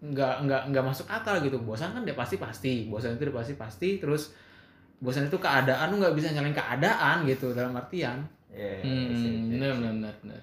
nggak 0.03 0.35
nggak 0.43 0.61
nggak 0.75 0.83
masuk 0.83 1.07
akal 1.07 1.39
gitu 1.39 1.55
bosan 1.63 1.95
kan 1.95 2.03
dia 2.03 2.11
pasti 2.11 2.35
pasti 2.35 2.91
bosan 2.91 3.15
itu 3.15 3.23
dia 3.23 3.35
pasti 3.35 3.53
pasti 3.55 3.89
terus 4.03 4.35
bosan 4.99 5.31
itu 5.31 5.39
keadaan 5.39 5.95
lu 5.95 6.03
nggak 6.03 6.11
bisa 6.11 6.35
nyalain 6.35 6.51
keadaan 6.51 7.23
gitu 7.23 7.55
dalam 7.55 7.71
artian 7.71 8.19
Iya. 8.53 8.85
Hmm, 8.85 9.49
benar 9.49 9.73
benar 9.81 9.93
benar. 9.97 10.15
benar. 10.21 10.41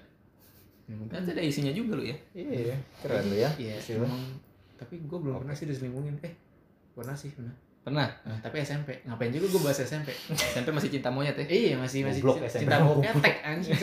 mungkin 0.91 1.15
Nanti 1.15 1.31
ada 1.31 1.39
isinya 1.39 1.71
juga 1.71 1.95
lu 1.95 2.03
ya. 2.03 2.17
Iya, 2.35 2.75
keren 2.99 3.23
lu 3.31 3.35
ya. 3.39 3.47
Iya, 3.55 3.79
emang 3.95 4.35
tapi 4.75 4.99
gue 4.99 5.15
belum 5.15 5.39
pernah 5.39 5.55
sih 5.55 5.63
diselingkuhin. 5.63 6.19
Eh, 6.19 6.33
pernah 6.91 7.15
sih 7.15 7.31
pernah. 7.31 7.55
Pernah. 7.87 8.11
Nah, 8.27 8.37
tapi 8.43 8.59
SMP. 8.59 8.99
Ngapain 9.07 9.31
juga 9.31 9.47
gue 9.47 9.61
bahas 9.63 9.79
SMP? 9.79 10.11
SMP 10.35 10.75
masih 10.75 10.91
cinta 10.91 11.07
monyet 11.07 11.39
ya. 11.39 11.45
iya, 11.47 11.73
masih 11.79 12.03
masih 12.03 12.19
cinta, 12.19 12.51
cinta 12.51 12.77
bokep 12.83 13.15
tek 13.23 13.35
anjing. 13.47 13.73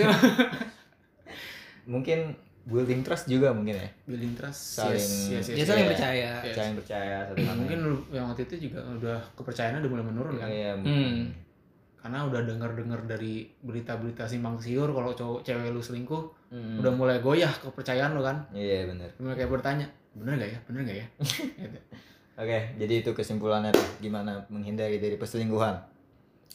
Mungkin 1.89 2.19
building 2.69 3.01
trust 3.01 3.25
juga 3.27 3.49
mungkin 3.51 3.75
ya. 3.75 3.89
Building 4.05 4.37
trust. 4.37 4.61
Saling- 4.77 5.01
yes, 5.01 5.09
yes, 5.33 5.45
yes, 5.45 5.47
Dia 5.49 5.57
yes. 5.57 5.67
saling 5.67 5.83
Iya. 5.83 5.93
percaya. 5.93 6.31
Yes. 6.39 6.55
Saling 6.55 6.75
percaya 6.77 7.17
satu 7.25 7.33
Ya, 7.35 7.43
sama 7.43 7.57
mungkin 7.57 7.79
yang 8.11 8.25
waktu 8.29 8.43
itu 8.45 8.55
juga 8.63 8.81
udah 8.85 9.19
kepercayaannya 9.35 9.81
udah 9.81 9.91
mulai 9.91 10.07
menurun 10.07 10.35
kan. 10.37 10.49
Iya, 10.49 10.73
Hmm. 10.77 11.19
Karena 11.99 12.19
udah 12.25 12.41
dengar-dengar 12.43 13.01
dari 13.05 13.35
berita-berita 13.59 14.23
simpang 14.23 14.55
siur 14.57 14.87
kalau 14.89 15.11
cowok 15.11 15.43
cewek 15.43 15.69
lu 15.69 15.81
selingkuh, 15.81 16.23
Hmm. 16.49 16.79
udah 16.79 16.93
mulai 16.93 17.19
goyah 17.19 17.51
kepercayaan 17.51 18.13
lu 18.13 18.23
kan. 18.23 18.39
Iya, 18.53 18.87
benar. 18.87 19.11
Mulai 19.19 19.35
kayak 19.35 19.51
bertanya, 19.51 19.87
bener 20.13 20.37
gak 20.37 20.49
ya? 20.49 20.59
Bener 20.65 20.81
gak 20.85 20.99
ya? 20.99 21.07
Gitu. 21.65 21.79
Oke, 22.39 22.59
jadi 22.77 22.95
itu 23.03 23.11
kesimpulannya 23.11 23.75
tuh 23.75 23.83
gimana 23.99 24.47
menghindari 24.47 25.03
dari 25.03 25.19
perselingkuhan. 25.19 25.75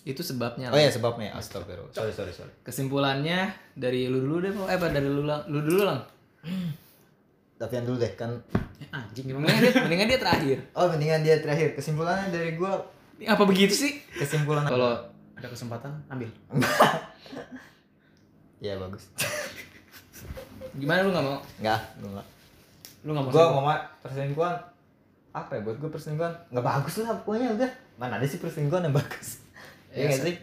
Itu 0.03 0.19
sebabnya. 0.19 0.67
Oh 0.67 0.75
ya 0.75 0.91
sebabnya, 0.91 1.31
astagfirullah. 1.31 1.95
Sorry, 1.95 2.11
sorry, 2.11 2.29
sorry. 2.29 2.51
Kesimpulannya 2.61 3.47
dari 3.73 4.05
lu 4.05 4.19
dulu 4.19 4.35
deh, 4.39 4.51
eh 4.51 4.75
apa 4.75 4.91
dari 4.91 5.07
lu, 5.07 5.23
lang- 5.23 5.47
lu 5.47 5.59
dulu 5.59 5.87
lang. 5.87 6.03
Tapian 7.55 7.87
dulu 7.87 7.95
deh 7.97 8.11
kan. 8.13 8.27
Eh, 8.77 8.87
anjing. 8.89 9.31
Mendingan 9.31 9.59
dia, 9.61 9.71
mendingan 9.79 10.07
dia 10.09 10.19
terakhir. 10.19 10.57
Oh, 10.73 10.91
mendingan 10.91 11.23
dia 11.23 11.39
terakhir. 11.39 11.71
Kesimpulannya 11.73 12.27
dari 12.29 12.53
gua 12.53 12.83
Ini 13.15 13.31
apa 13.31 13.47
begitu 13.47 13.71
sih? 13.71 14.03
kesimpulan 14.11 14.67
Kalau 14.67 14.99
Ada 15.33 15.47
kesempatan, 15.47 15.91
ambil. 16.07 16.27
Iya, 18.59 18.75
bagus. 18.83 19.07
gimana 20.73 21.03
lu 21.03 21.11
nggak 21.11 21.23
mau? 21.23 21.39
Enggak, 21.61 21.79
gua 21.95 22.09
enggak. 22.11 22.27
Lu 23.03 23.09
gak 23.11 23.23
mau 23.23 23.31
Gua 23.31 23.45
ngomong 23.51 23.65
perselingkuhan 23.99 24.55
apa 25.31 25.51
ya 25.51 25.61
buat 25.61 25.75
gua 25.77 25.89
perselingkuhan 25.89 26.33
nggak 26.49 26.61
bagus 26.61 27.01
lah 27.01 27.17
pokoknya 27.19 27.57
udah 27.57 27.69
mana 27.97 28.15
ada 28.15 28.25
sih 28.25 28.37
perselingkuhan 28.37 28.85
yang 28.85 28.93
bagus 28.93 29.42
Iya 29.93 30.09
Ya, 30.09 30.17
sih 30.17 30.35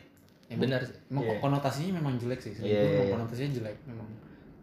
Ya, 0.51 0.57
benar 0.59 0.83
sih. 0.83 0.95
Emang 1.07 1.23
Iya. 1.23 1.39
konotasinya 1.39 1.93
memang 2.03 2.15
jelek 2.19 2.43
sih. 2.43 2.51
Selingkuh 2.51 2.71
Iya, 2.71 2.81
iya, 2.83 2.91
memang 2.91 3.07
iya. 3.07 3.15
konotasinya 3.15 3.51
jelek 3.55 3.77
memang. 3.87 4.09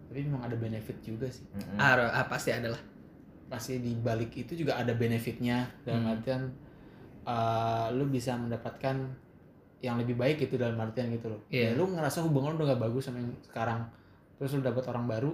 Tapi 0.07 0.19
memang 0.23 0.41
ada 0.43 0.55
benefit 0.55 0.97
juga 0.99 1.27
sih. 1.27 1.43
Mm-mm. 1.51 1.79
Ah, 1.79 1.95
ah, 2.11 2.25
pasti 2.27 2.51
ada 2.51 2.67
lah. 2.67 2.81
Pasti 3.47 3.79
di 3.79 3.95
balik 3.95 4.35
itu 4.35 4.51
juga 4.55 4.75
ada 4.75 4.91
benefitnya 4.91 5.63
dalam 5.83 6.03
Hmm. 6.03 6.13
artian 6.19 6.41
uh, 7.23 7.87
lu 7.91 8.07
bisa 8.07 8.35
mendapatkan 8.35 8.95
yang 9.79 9.95
lebih 9.95 10.17
baik 10.17 10.41
itu 10.41 10.57
dalam 10.57 10.75
artian 10.75 11.07
gitu 11.07 11.31
loh. 11.31 11.39
Iya. 11.47 11.71
Ya, 11.71 11.77
lu 11.79 11.87
ngerasa 11.87 12.23
hubungan 12.23 12.55
lu 12.55 12.63
udah 12.63 12.75
gak 12.75 12.83
bagus 12.83 13.07
sama 13.07 13.19
yang 13.19 13.31
sekarang. 13.43 13.79
Terus 14.35 14.59
lu 14.59 14.61
dapat 14.61 14.83
orang 14.87 15.07
baru, 15.07 15.31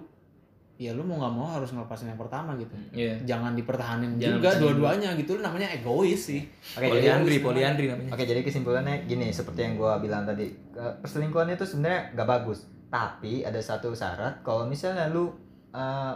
ya 0.83 0.91
lu 0.91 1.07
mau 1.07 1.15
nggak 1.23 1.33
mau 1.33 1.47
harus 1.55 1.71
ngelepasin 1.71 2.11
yang 2.11 2.19
pertama 2.19 2.51
gitu. 2.59 2.75
Iya. 2.91 3.15
Jangan 3.23 3.55
dipertahanin 3.55 4.19
Jangan 4.19 4.35
juga 4.39 4.49
dua-duanya 4.59 5.09
gitu. 5.15 5.39
Lu 5.39 5.41
namanya 5.41 5.71
egois 5.71 6.19
sih. 6.19 6.43
Oke, 6.75 6.91
jadi 6.91 7.15
Poliandri, 7.23 7.35
poliandri 7.39 7.85
namanya. 7.87 8.11
Oke, 8.11 8.23
jadi 8.27 8.43
kesimpulannya 8.43 9.07
gini, 9.07 9.31
seperti 9.31 9.63
yang 9.63 9.73
gua 9.79 10.03
bilang 10.03 10.27
tadi, 10.27 10.51
perselingkuhan 10.75 11.55
itu 11.55 11.63
sebenarnya 11.63 12.11
nggak 12.13 12.27
bagus. 12.27 12.67
Tapi 12.91 13.41
ada 13.47 13.57
satu 13.63 13.95
syarat, 13.95 14.43
kalau 14.43 14.67
misalnya 14.67 15.07
lu 15.09 15.31
eh, 15.73 16.13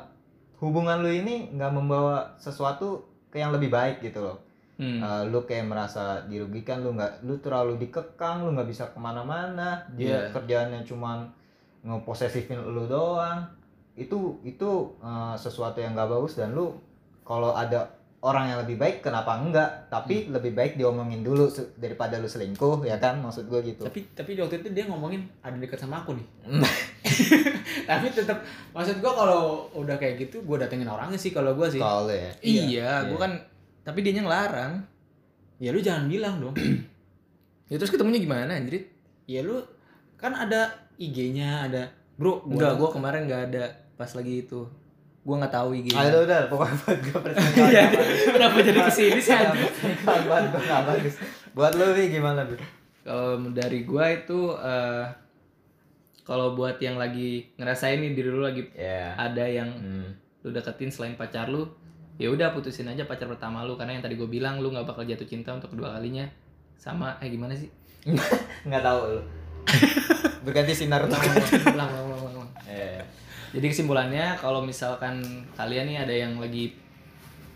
hubungan 0.60 1.01
lu 1.01 1.10
ini 1.10 1.53
nggak 1.56 1.71
membawa 1.73 2.38
sesuatu 2.38 3.01
ke 3.32 3.39
yang 3.41 3.53
lebih 3.53 3.69
baik 3.71 4.03
gitu 4.03 4.21
loh. 4.21 4.38
Hmm. 4.77 5.01
Eh, 5.01 5.23
lu 5.34 5.41
kayak 5.47 5.65
merasa 5.65 6.21
dirugikan, 6.30 6.86
lu 6.86 6.93
nggak, 6.93 7.25
lu 7.25 7.41
terlalu 7.41 7.82
dikekang, 7.82 8.45
lu 8.45 8.53
nggak 8.53 8.69
bisa 8.69 8.86
ke 8.93 8.99
mana-mana, 9.01 9.82
dia 9.97 10.30
Iya. 10.30 10.38
kerjaannya 10.38 10.86
cuman 10.86 11.25
ngeposesifin 11.82 12.62
lu 12.62 12.86
doang. 12.86 13.41
Itu 13.97 14.39
itu 14.45 14.69
eh, 15.01 15.36
sesuatu 15.36 15.81
yang 15.81 15.97
nggak 15.97 16.07
bagus 16.07 16.38
dan 16.38 16.53
lu 16.53 16.71
kalau 17.25 17.51
ada 17.51 17.91
orang 18.17 18.49
yang 18.49 18.60
lebih 18.65 18.77
baik 18.77 19.01
kenapa 19.01 19.38
enggak? 19.38 19.89
Tapi 19.89 20.29
lebih 20.29 20.53
baik 20.53 20.73
diomongin 20.77 21.21
dulu 21.21 21.50
daripada 21.77 22.17
lu 22.17 22.25
selingkuh 22.25 22.81
ya 22.81 22.98
kan? 22.98 23.19
Maksud 23.19 23.45
gue 23.45 23.62
gitu. 23.62 23.83
Tapi 23.85 24.10
tapi 24.13 24.33
di 24.33 24.41
waktu 24.41 24.62
itu 24.62 24.69
dia 24.73 24.85
ngomongin 24.85 25.25
ada 25.41 25.58
dekat 25.58 25.77
sama 25.77 26.02
aku 26.02 26.17
nih. 26.17 26.27
Tapi 27.87 28.12
tetap 28.12 28.43
maksud 28.75 29.00
gua 29.00 29.13
kalau 29.15 29.41
udah 29.71 29.95
kayak 29.95 30.27
gitu 30.27 30.43
gua 30.43 30.60
datengin 30.60 30.89
orangnya 30.89 31.15
sih 31.15 31.31
kalau 31.31 31.56
gua 31.56 31.71
sih. 31.71 31.79
Kalau 31.79 32.10
ya 32.12 32.31
iya, 32.43 32.63
Iya. 32.67 32.91
gua 33.13 33.19
kan 33.27 33.33
tapi 33.83 34.04
dia 34.04 34.19
ngelarang. 34.19 34.83
ya 35.58 35.73
lu 35.73 35.79
jangan 35.81 36.06
bilang 36.06 36.35
dong. 36.37 36.56
Ya 37.67 37.75
terus 37.75 37.91
ketemunya 37.91 38.23
gimana 38.23 38.56
anjir? 38.56 38.79
ya 39.27 39.43
lu 39.43 39.60
kan 40.15 40.31
ada 40.31 40.71
IG-nya 40.95 41.67
ada 41.67 41.91
bro 42.15 42.39
Enggak, 42.48 42.79
gua 42.79 42.89
kemarin 42.95 43.27
nggak 43.27 43.52
ada 43.52 43.67
pas 43.98 44.08
lagi 44.08 44.33
itu. 44.41 44.62
Gua 45.21 45.35
nggak 45.37 45.52
tahu 45.52 45.75
IG. 45.75 45.91
ah 45.91 46.08
udah 46.08 46.21
udah 46.23 46.39
pokoknya 46.48 46.75
buat 46.79 47.00
gue 47.02 47.19
perselingkuhan 47.25 47.67
Iya, 47.67 47.83
kenapa 48.29 48.58
jadi 48.62 48.79
ke 48.79 48.91
sini 48.93 49.19
sih? 49.19 49.35
Buat 50.06 50.43
gue 50.48 50.62
nggak 50.62 50.83
bagus 50.85 51.15
buat 51.52 51.73
lu 51.73 51.91
nih 51.91 52.08
gimana 52.10 52.45
Bi? 52.45 52.56
Kalau 53.02 53.35
dari 53.50 53.83
gua 53.83 54.08
itu 54.10 54.39
eh 54.54 55.04
kalau 56.21 56.54
buat 56.54 56.75
yang 56.77 56.95
lagi 56.95 57.43
ngerasain 57.56 57.98
nih 57.98 58.12
diri 58.13 58.29
lu 58.29 58.39
lagi 58.39 58.67
ya 58.71 59.15
ada 59.15 59.43
yang 59.43 59.67
Hmm. 59.73 60.12
lu 60.39 60.50
deketin 60.50 60.87
selain 60.87 61.15
pacar 61.15 61.48
lu, 61.48 61.67
ya 62.15 62.27
udah 62.27 62.52
putusin 62.52 62.83
aja 62.85 63.04
pacar 63.04 63.27
pertama 63.27 63.63
lu 63.63 63.75
karena 63.75 63.95
yang 63.95 64.04
tadi 64.04 64.15
gue 64.15 64.27
bilang 64.27 64.60
lu 64.60 64.69
nggak 64.69 64.83
bakal 64.85 65.04
jatuh 65.04 65.23
cinta 65.23 65.52
untuk 65.52 65.71
kedua 65.71 65.91
kalinya 65.93 66.23
sama 66.75 67.15
eh 67.17 67.27
gimana 67.27 67.52
sih 67.52 67.67
nggak 68.63 68.79
tahu 68.81 69.00
lu 69.10 69.21
berganti 70.45 70.71
sinar 70.73 71.04
tuh 71.04 71.15
ulang, 71.15 71.35
ulang, 71.67 71.91
ulang, 71.91 72.21
ulang, 72.21 72.33
ulang. 72.37 72.52
Eh, 72.65 73.00
jadi 73.50 73.65
kesimpulannya 73.65 74.35
kalau 74.35 74.60
misalkan 74.60 75.19
kalian 75.54 75.85
nih 75.85 75.98
ada 76.00 76.13
yang 76.13 76.35
lagi 76.35 76.75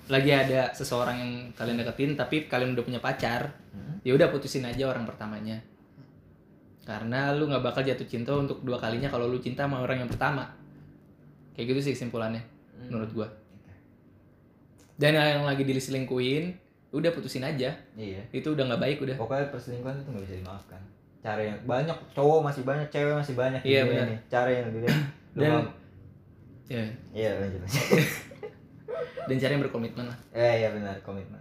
lagi 0.08 0.28
ada 0.30 0.72
seseorang 0.72 1.16
yang 1.16 1.32
kalian 1.52 1.78
deketin 1.78 2.14
tapi 2.14 2.46
kalian 2.46 2.74
udah 2.74 2.84
punya 2.84 3.00
pacar 3.00 3.52
Hmm. 3.72 4.04
ya 4.04 4.12
udah 4.12 4.28
putusin 4.28 4.68
aja 4.68 4.84
orang 4.84 5.08
pertamanya. 5.08 5.56
Karena 6.84 7.32
lu 7.32 7.48
nggak 7.48 7.64
bakal 7.64 7.80
jatuh 7.82 8.04
cinta 8.04 8.36
untuk 8.36 8.60
dua 8.62 8.76
kalinya 8.76 9.08
kalau 9.08 9.32
lu 9.32 9.40
cinta 9.40 9.64
sama 9.64 9.80
orang 9.80 10.04
yang 10.04 10.12
pertama. 10.12 10.44
Kayak 11.54 11.72
gitu 11.72 11.80
sih 11.80 11.92
kesimpulannya 11.96 12.44
menurut 12.84 13.08
gua. 13.14 13.28
Dan 14.98 15.16
yang 15.16 15.48
lagi 15.48 15.64
diselingkuhin 15.64 16.52
udah 16.92 17.10
putusin 17.10 17.42
aja. 17.42 17.72
Iya. 17.96 18.20
Itu 18.30 18.52
udah 18.52 18.68
nggak 18.68 18.82
baik 18.82 18.98
udah. 19.02 19.16
Pokoknya 19.16 19.48
perselingkuhan 19.48 19.96
itu 19.98 20.10
nggak 20.12 20.24
bisa 20.28 20.36
dimaafkan. 20.44 20.82
Cara 21.22 21.42
yang 21.42 21.58
banyak 21.64 21.98
cowok 22.12 22.40
masih 22.44 22.64
banyak 22.68 22.88
cewek 22.92 23.14
masih 23.16 23.36
banyak 23.40 23.62
Iya, 23.64 23.82
dunia 23.82 23.94
benar. 23.96 24.08
nih. 24.10 24.20
cara 24.28 24.50
yang 24.52 24.66
lebih 24.68 24.82
Dan- 25.40 25.72
mau- 26.74 26.80
ya 26.80 26.84
iya 27.12 27.30
lanjut 27.38 27.60
lanjut. 27.60 27.84
dan 29.28 29.36
cara 29.38 29.52
yang 29.52 29.64
berkomitmen 29.64 30.06
lah. 30.06 30.18
Eh 30.32 30.60
iya 30.60 30.70
benar 30.70 30.96
komitmen. 31.02 31.40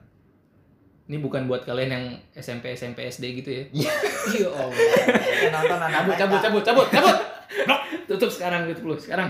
Ini 1.07 1.18
bukan 1.18 1.45
buat 1.45 1.62
kalian 1.62 1.91
yang 1.91 2.05
SMP 2.33 2.70
SMP 2.70 3.03
SD 3.05 3.24
gitu 3.37 3.51
ya? 3.51 3.62
Iya. 3.72 3.93
iya 4.33 4.49
Allah. 4.61 4.70
Eh, 4.70 5.51
nonton 5.51 5.78
anak 5.81 5.91
cabut 5.97 6.16
cabut 6.16 6.41
cabut 6.41 6.62
cabut 6.62 6.89
cabut. 6.89 7.16
Blok. 7.61 7.81
tutup 8.07 8.31
sekarang 8.31 8.66
gitu 8.66 8.83
lu 8.85 8.95
sekarang. 8.95 9.26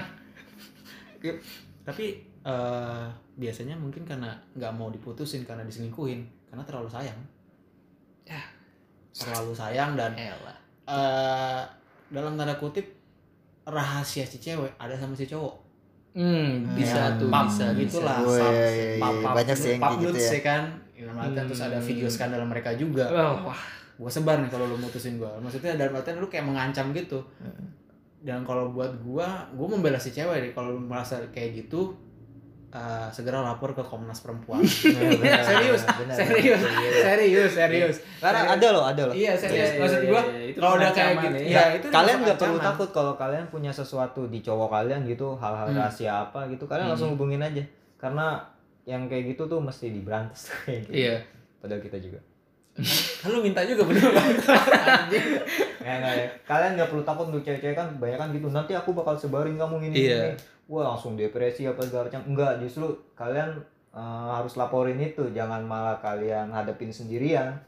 Tapi 1.83 2.05
eh, 2.41 3.05
biasanya 3.35 3.75
mungkin 3.75 4.05
karena 4.05 4.33
nggak 4.53 4.73
mau 4.73 4.89
diputusin 4.89 5.45
karena 5.45 5.65
diselingkuhin 5.65 6.21
karena 6.47 6.65
terlalu 6.65 6.89
sayang. 6.89 7.17
Ya. 8.25 8.41
terlalu 9.11 9.53
sayang 9.53 9.99
dan 9.99 10.15
elah. 10.15 10.57
eh, 10.87 11.63
dalam 12.09 12.35
tanda 12.35 12.55
kutip 12.55 12.87
rahasia 13.63 14.23
si 14.23 14.39
cewek 14.39 14.71
ada 14.77 14.95
sama 14.95 15.13
si 15.13 15.25
cowok 15.25 15.55
hmm 16.13 16.75
bisa 16.75 17.01
Hmm. 17.09 17.17
tuh 17.17 17.29
pap 17.29 17.47
bisa 17.47 17.67
gitulah 17.73 18.19
Oh, 18.21 18.35
iya, 18.35 18.43
iya, 18.43 18.69
iya. 18.69 18.99
pap- 18.99 19.21
pap- 19.21 19.35
Banyak 19.37 19.57
sih 19.57 19.71
yang 19.73 19.83
gitu 19.97 20.11
nudes 20.11 20.29
ya. 20.29 20.41
kan 20.41 20.63
dalam 20.93 21.17
artian 21.17 21.45
terus 21.45 21.63
ada 21.63 21.77
Hmm. 21.77 21.87
video 21.87 22.07
skandal 22.07 22.43
mereka 22.43 22.71
juga 22.75 23.05
Oh, 23.09 23.47
wah 23.47 23.63
gue 23.97 24.11
sebar 24.11 24.37
nih 24.39 24.49
kalau 24.49 24.65
lu 24.65 24.77
mutusin 24.77 25.17
gue 25.17 25.31
maksudnya 25.39 25.75
dalam 25.75 25.93
artian 25.93 26.17
lu 26.17 26.27
kayak 26.27 26.45
mengancam 26.45 26.91
gitu 26.91 27.21
Hmm. 27.37 27.67
dan 28.21 28.43
kalau 28.43 28.69
buat 28.69 28.93
gue 28.97 29.27
gue 29.51 29.67
membela 29.69 29.97
si 29.97 30.11
cewek 30.11 30.37
deh 30.41 30.53
kalau 30.53 30.73
lu 30.73 30.81
merasa 30.83 31.17
kayak 31.29 31.63
gitu 31.63 31.95
eh, 32.71 33.09
segera 33.11 33.39
lapor 33.41 33.71
ke 33.73 33.83
Komnas 33.83 34.18
Perempuan 34.18 34.62
serius 34.66 35.83
serius 36.09 36.61
Iya. 36.62 37.03
serius 37.03 37.53
serius 37.53 37.97
karena 38.16 38.41
Serius. 38.41 38.55
ada 38.55 38.68
loh 38.71 38.85
ada 38.85 39.03
loh 39.05 39.14
iya 39.14 39.33
serius 39.35 39.75
Iya, 39.75 39.75
iya, 39.75 39.81
maksud. 39.81 40.01
Itu 40.47 40.59
kalau 40.59 40.75
udah 40.77 40.91
kayak 40.91 41.14
gitu 41.21 41.37
ya. 41.41 41.51
ya 41.51 41.64
itu 41.75 41.87
kalian 41.89 42.16
nggak 42.21 42.39
perlu 42.39 42.59
takut 42.59 42.89
kalau 42.91 43.12
kalian 43.14 43.45
punya 43.47 43.71
sesuatu 43.71 44.27
di 44.27 44.39
cowok 44.39 44.68
kalian 44.71 45.03
gitu 45.05 45.35
hal-hal 45.37 45.66
Hmm. 45.66 45.79
rahasia 45.79 46.12
apa 46.23 46.47
gitu 46.47 46.64
kalian 46.64 46.87
Hmm. 46.87 46.93
langsung 46.95 47.11
hubungin 47.12 47.41
aja 47.41 47.62
karena 47.97 48.39
yang 48.83 49.07
kayak 49.07 49.35
gitu 49.35 49.45
tuh 49.47 49.59
mesti 49.59 49.91
diberantas 49.91 50.49
kayak 50.62 50.87
gitu. 50.87 50.93
iya 50.97 51.16
padahal 51.59 51.81
kita 51.81 51.99
juga 51.99 52.18
kan 53.18 53.28
lu 53.28 53.41
minta 53.41 53.61
juga 53.62 53.83
bener 53.85 54.03
nggak 55.81 55.97
nggak 55.97 56.14
ya. 56.14 56.26
kalian 56.45 56.70
nggak 56.74 56.89
perlu 56.89 57.03
takut 57.03 57.26
untuk 57.26 57.43
cewek-cewek 57.43 57.72
kan? 57.72 57.89
Banyak 57.97 58.16
kan 58.16 58.28
gitu. 58.31 58.47
Nanti 58.49 58.72
aku 58.72 58.93
bakal 58.93 59.14
sebarin 59.14 59.57
kamu 59.57 59.91
ini 59.91 59.97
Iya. 59.99 60.20
ini. 60.26 60.39
Wah 60.66 60.87
langsung 60.89 61.14
depresi 61.14 61.64
apa 61.64 61.81
segala 61.81 62.07
macam. 62.07 62.22
Enggak 62.26 62.53
justru 62.59 62.87
kalian 63.12 63.59
eh, 63.91 64.01
harus 64.31 64.55
laporin 64.55 64.97
itu. 64.97 65.24
Jangan 65.31 65.61
malah 65.61 65.99
kalian 65.99 66.49
hadapin 66.49 66.89
sendirian. 66.89 67.59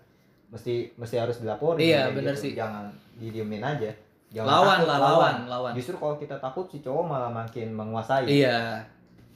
Mesti 0.48 0.94
mesti 0.94 1.16
harus 1.16 1.40
dilaporin 1.40 1.80
Iya, 1.80 2.12
bener 2.12 2.32
gitu. 2.32 2.44
sih. 2.44 2.52
jangan 2.52 2.92
didiemin 3.16 3.60
aja. 3.60 3.88
Jangan 4.30 4.48
lawan 4.48 4.76
takut, 4.78 4.88
lah 4.88 4.98
lawan 4.98 5.36
lawan. 5.46 5.72
Justru 5.72 5.96
kalau 5.96 6.16
kita 6.16 6.36
takut 6.36 6.64
si 6.66 6.78
cowok 6.78 7.04
malah 7.06 7.28
makin 7.28 7.68
menguasai. 7.70 8.24
Iya. 8.24 8.80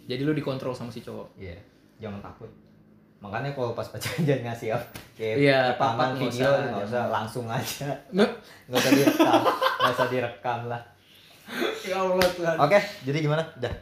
Jadi 0.07 0.22
lu 0.22 0.33
dikontrol 0.33 0.70
sama 0.70 0.89
si 0.89 1.01
cowok. 1.01 1.37
Iya, 1.37 1.57
jangan 1.99 2.20
takut. 2.22 2.49
Makanya 3.17 3.51
kalau 3.51 3.73
pas 3.73 3.87
pacaran 3.87 4.23
jangan 4.29 4.43
ngasih 4.47 4.69
up 4.71 4.83
kayak 5.12 5.35
Iya, 5.39 5.59
rekaman 5.73 6.11
video 6.14 6.49
nggak 6.49 6.85
usah 6.85 7.05
langsung 7.09 7.47
aja. 7.47 7.89
Nggak. 8.11 8.31
Nggak 8.69 8.79
usah 8.79 8.93
direkam, 8.93 9.41
nggak 9.79 9.93
usah 9.93 10.07
direkam 10.09 10.61
lah. 10.67 10.83
ya 11.87 11.97
Allah 11.97 12.27
Tuhan 12.29 12.57
Oke, 12.59 12.79
jadi 13.03 13.19
gimana? 13.21 13.43
Udah. 13.57 13.75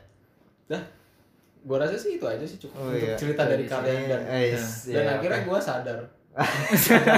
gue 1.64 1.76
rasa 1.80 1.96
sih 1.96 2.14
itu 2.14 2.24
aja 2.24 2.44
sih 2.44 2.60
cukup 2.60 2.76
Oh, 2.76 2.86
untuk 2.86 3.00
iya. 3.02 3.16
cerita 3.16 3.42
dari 3.42 3.64
kalian 3.64 4.04
dan 4.04 4.20
Eh, 4.26 4.52
dan 4.52 5.00
iya, 5.00 5.16
akhirnya 5.16 5.40
oke. 5.40 5.48
gue 5.48 5.58
sadar 5.58 5.98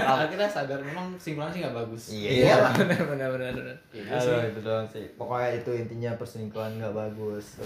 akhirnya 0.07 0.47
sadar 0.47 0.79
memang 0.79 1.11
kesimpulan 1.17 1.51
sih 1.51 1.65
nggak 1.65 1.75
bagus 1.75 2.03
Iya, 2.15 2.31
iya 2.31 2.45
iyalah. 2.47 2.73
benar 2.77 3.03
benar 3.07 3.29
benar 3.33 3.51
benar. 3.53 3.77
Iya 3.91 4.47
itu 4.47 4.61
doang 4.63 4.87
sih. 4.87 5.03
Pokoknya 5.19 5.51
itu 5.57 5.71
intinya 5.75 6.11
perselingkuhan 6.15 6.79
nggak 6.79 6.95
bagus. 6.95 7.59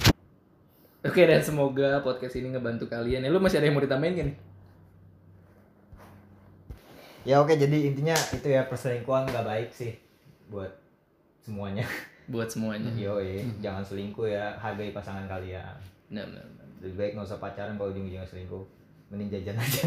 Oke 1.03 1.21
dan 1.21 1.41
semoga 1.41 2.01
podcast 2.01 2.35
ini 2.35 2.51
ngebantu 2.51 2.85
kalian 2.87 3.21
ya 3.21 3.29
lu 3.29 3.39
masih 3.39 3.57
ada 3.57 3.67
yang 3.67 3.75
mau 3.75 3.83
ditambahin 3.83 4.15
gak 4.15 4.27
nih 4.27 4.39
Ya 7.21 7.37
oke, 7.37 7.53
jadi 7.53 7.85
intinya 7.85 8.17
itu 8.33 8.49
ya 8.49 8.65
perselingkuhan 8.65 9.29
nggak 9.29 9.45
baik 9.45 9.69
sih 9.71 9.93
buat 10.49 10.73
semuanya. 11.39 11.85
buat 12.33 12.49
semuanya 12.49 12.89
Yo, 12.97 13.21
jangan 13.61 13.85
selingkuh 13.85 14.25
ya, 14.25 14.57
hargai 14.57 14.89
pasangan 14.91 15.29
kalian. 15.29 15.77
benar 16.09 16.25
benar 16.27 16.43
benar. 16.49 16.67
lebih 16.81 16.97
baik 16.97 17.11
nggak 17.13 17.29
usah 17.29 17.37
pacaran 17.37 17.77
kalau 17.77 17.93
ujung-ujungnya 17.93 18.25
selingkuh 18.25 18.65
mending 19.13 19.29
jajan 19.31 19.53
aja 19.55 19.85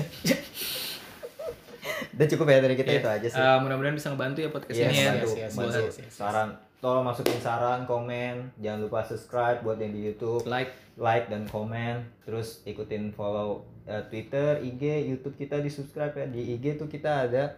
udah 2.13 2.27
cukup 2.29 2.45
ya 2.47 2.57
dari 2.61 2.75
kita 2.77 2.89
Iya. 2.91 2.99
itu 2.99 3.09
aja 3.09 3.27
sih 3.27 3.41
Eh, 3.41 3.57
mudah-mudahan 3.59 3.95
bisa 3.97 4.07
ngebantu 4.13 4.39
ya 4.39 4.49
podcast 4.53 4.77
Iya, 4.77 4.85
ini 4.85 4.93
ya 4.95 5.01
yes, 5.01 5.33
yes, 5.33 5.33
yes, 5.33 5.73
yes, 5.73 5.95
yes. 5.99 6.13
saran 6.13 6.49
tolong 6.83 7.01
masukin 7.01 7.39
saran 7.39 7.87
komen 7.87 8.51
jangan 8.57 8.83
lupa 8.83 8.99
subscribe 9.01 9.63
buat 9.63 9.79
yang 9.79 9.89
di 9.89 10.03
YouTube 10.05 10.43
like 10.45 10.67
like 10.95 11.25
dan 11.25 11.47
komen 11.47 12.03
terus 12.21 12.59
ikutin 12.63 13.09
follow 13.09 13.49
eh, 13.85 14.03
Twitter 14.03 14.59
IG 14.59 14.83
YouTube 15.07 15.33
kita 15.33 15.57
di 15.57 15.69
subscribe 15.69 16.11
ya 16.13 16.27
di 16.27 16.43
IG 16.53 16.75
tuh 16.75 16.85
kita 16.85 17.23
ada 17.23 17.55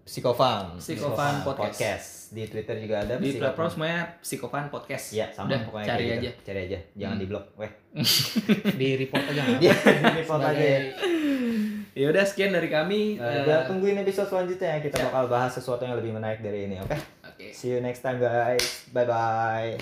Psikofan 0.00 0.78
Psikofan 0.78 1.42
Podcast. 1.44 2.30
di 2.30 2.42
Twitter 2.44 2.78
juga 2.78 2.98
ada 3.00 3.14
di 3.14 3.26
Psikofan. 3.28 3.42
platform 3.44 3.68
semuanya 3.68 4.00
psikopan 4.20 4.64
podcast 4.68 5.04
Iya 5.10 5.26
sama 5.28 5.50
Udah, 5.50 5.60
pokoknya 5.66 5.86
cari 5.88 5.98
kayak 6.00 6.14
aja 6.16 6.22
gitu. 6.24 6.40
cari 6.40 6.60
aja 6.64 6.78
jangan 6.94 7.10
Hmm. 7.10 7.20
di 7.20 7.26
blok 7.26 7.44
weh 7.56 7.72
di 8.80 8.88
report 8.96 9.24
aja 9.24 9.42
Iya, 9.60 9.74
di 10.12 10.22
foto 10.24 10.46
aja 10.46 10.64
ya. 10.64 10.80
ya 11.92 12.06
udah 12.06 12.24
sekian 12.24 12.50
dari 12.50 12.68
kami 12.68 13.18
Eh, 13.18 13.38
udah 13.44 13.66
tungguin 13.66 13.98
episode 13.98 14.26
selanjutnya 14.28 14.68
ya. 14.68 14.80
Kita 14.80 14.96
Siap. 14.96 15.06
bakal 15.10 15.24
bahas 15.28 15.50
sesuatu 15.52 15.82
yang 15.82 15.94
lebih 15.94 16.10
menarik 16.12 16.38
dari 16.38 16.64
ini, 16.64 16.78
oke? 16.78 16.86
oke 16.88 16.98
See 17.52 17.70
you 17.70 17.80
next 17.80 18.00
time 18.00 18.20
guys. 18.20 18.84
Bye 18.92 19.04
bye. 19.04 19.78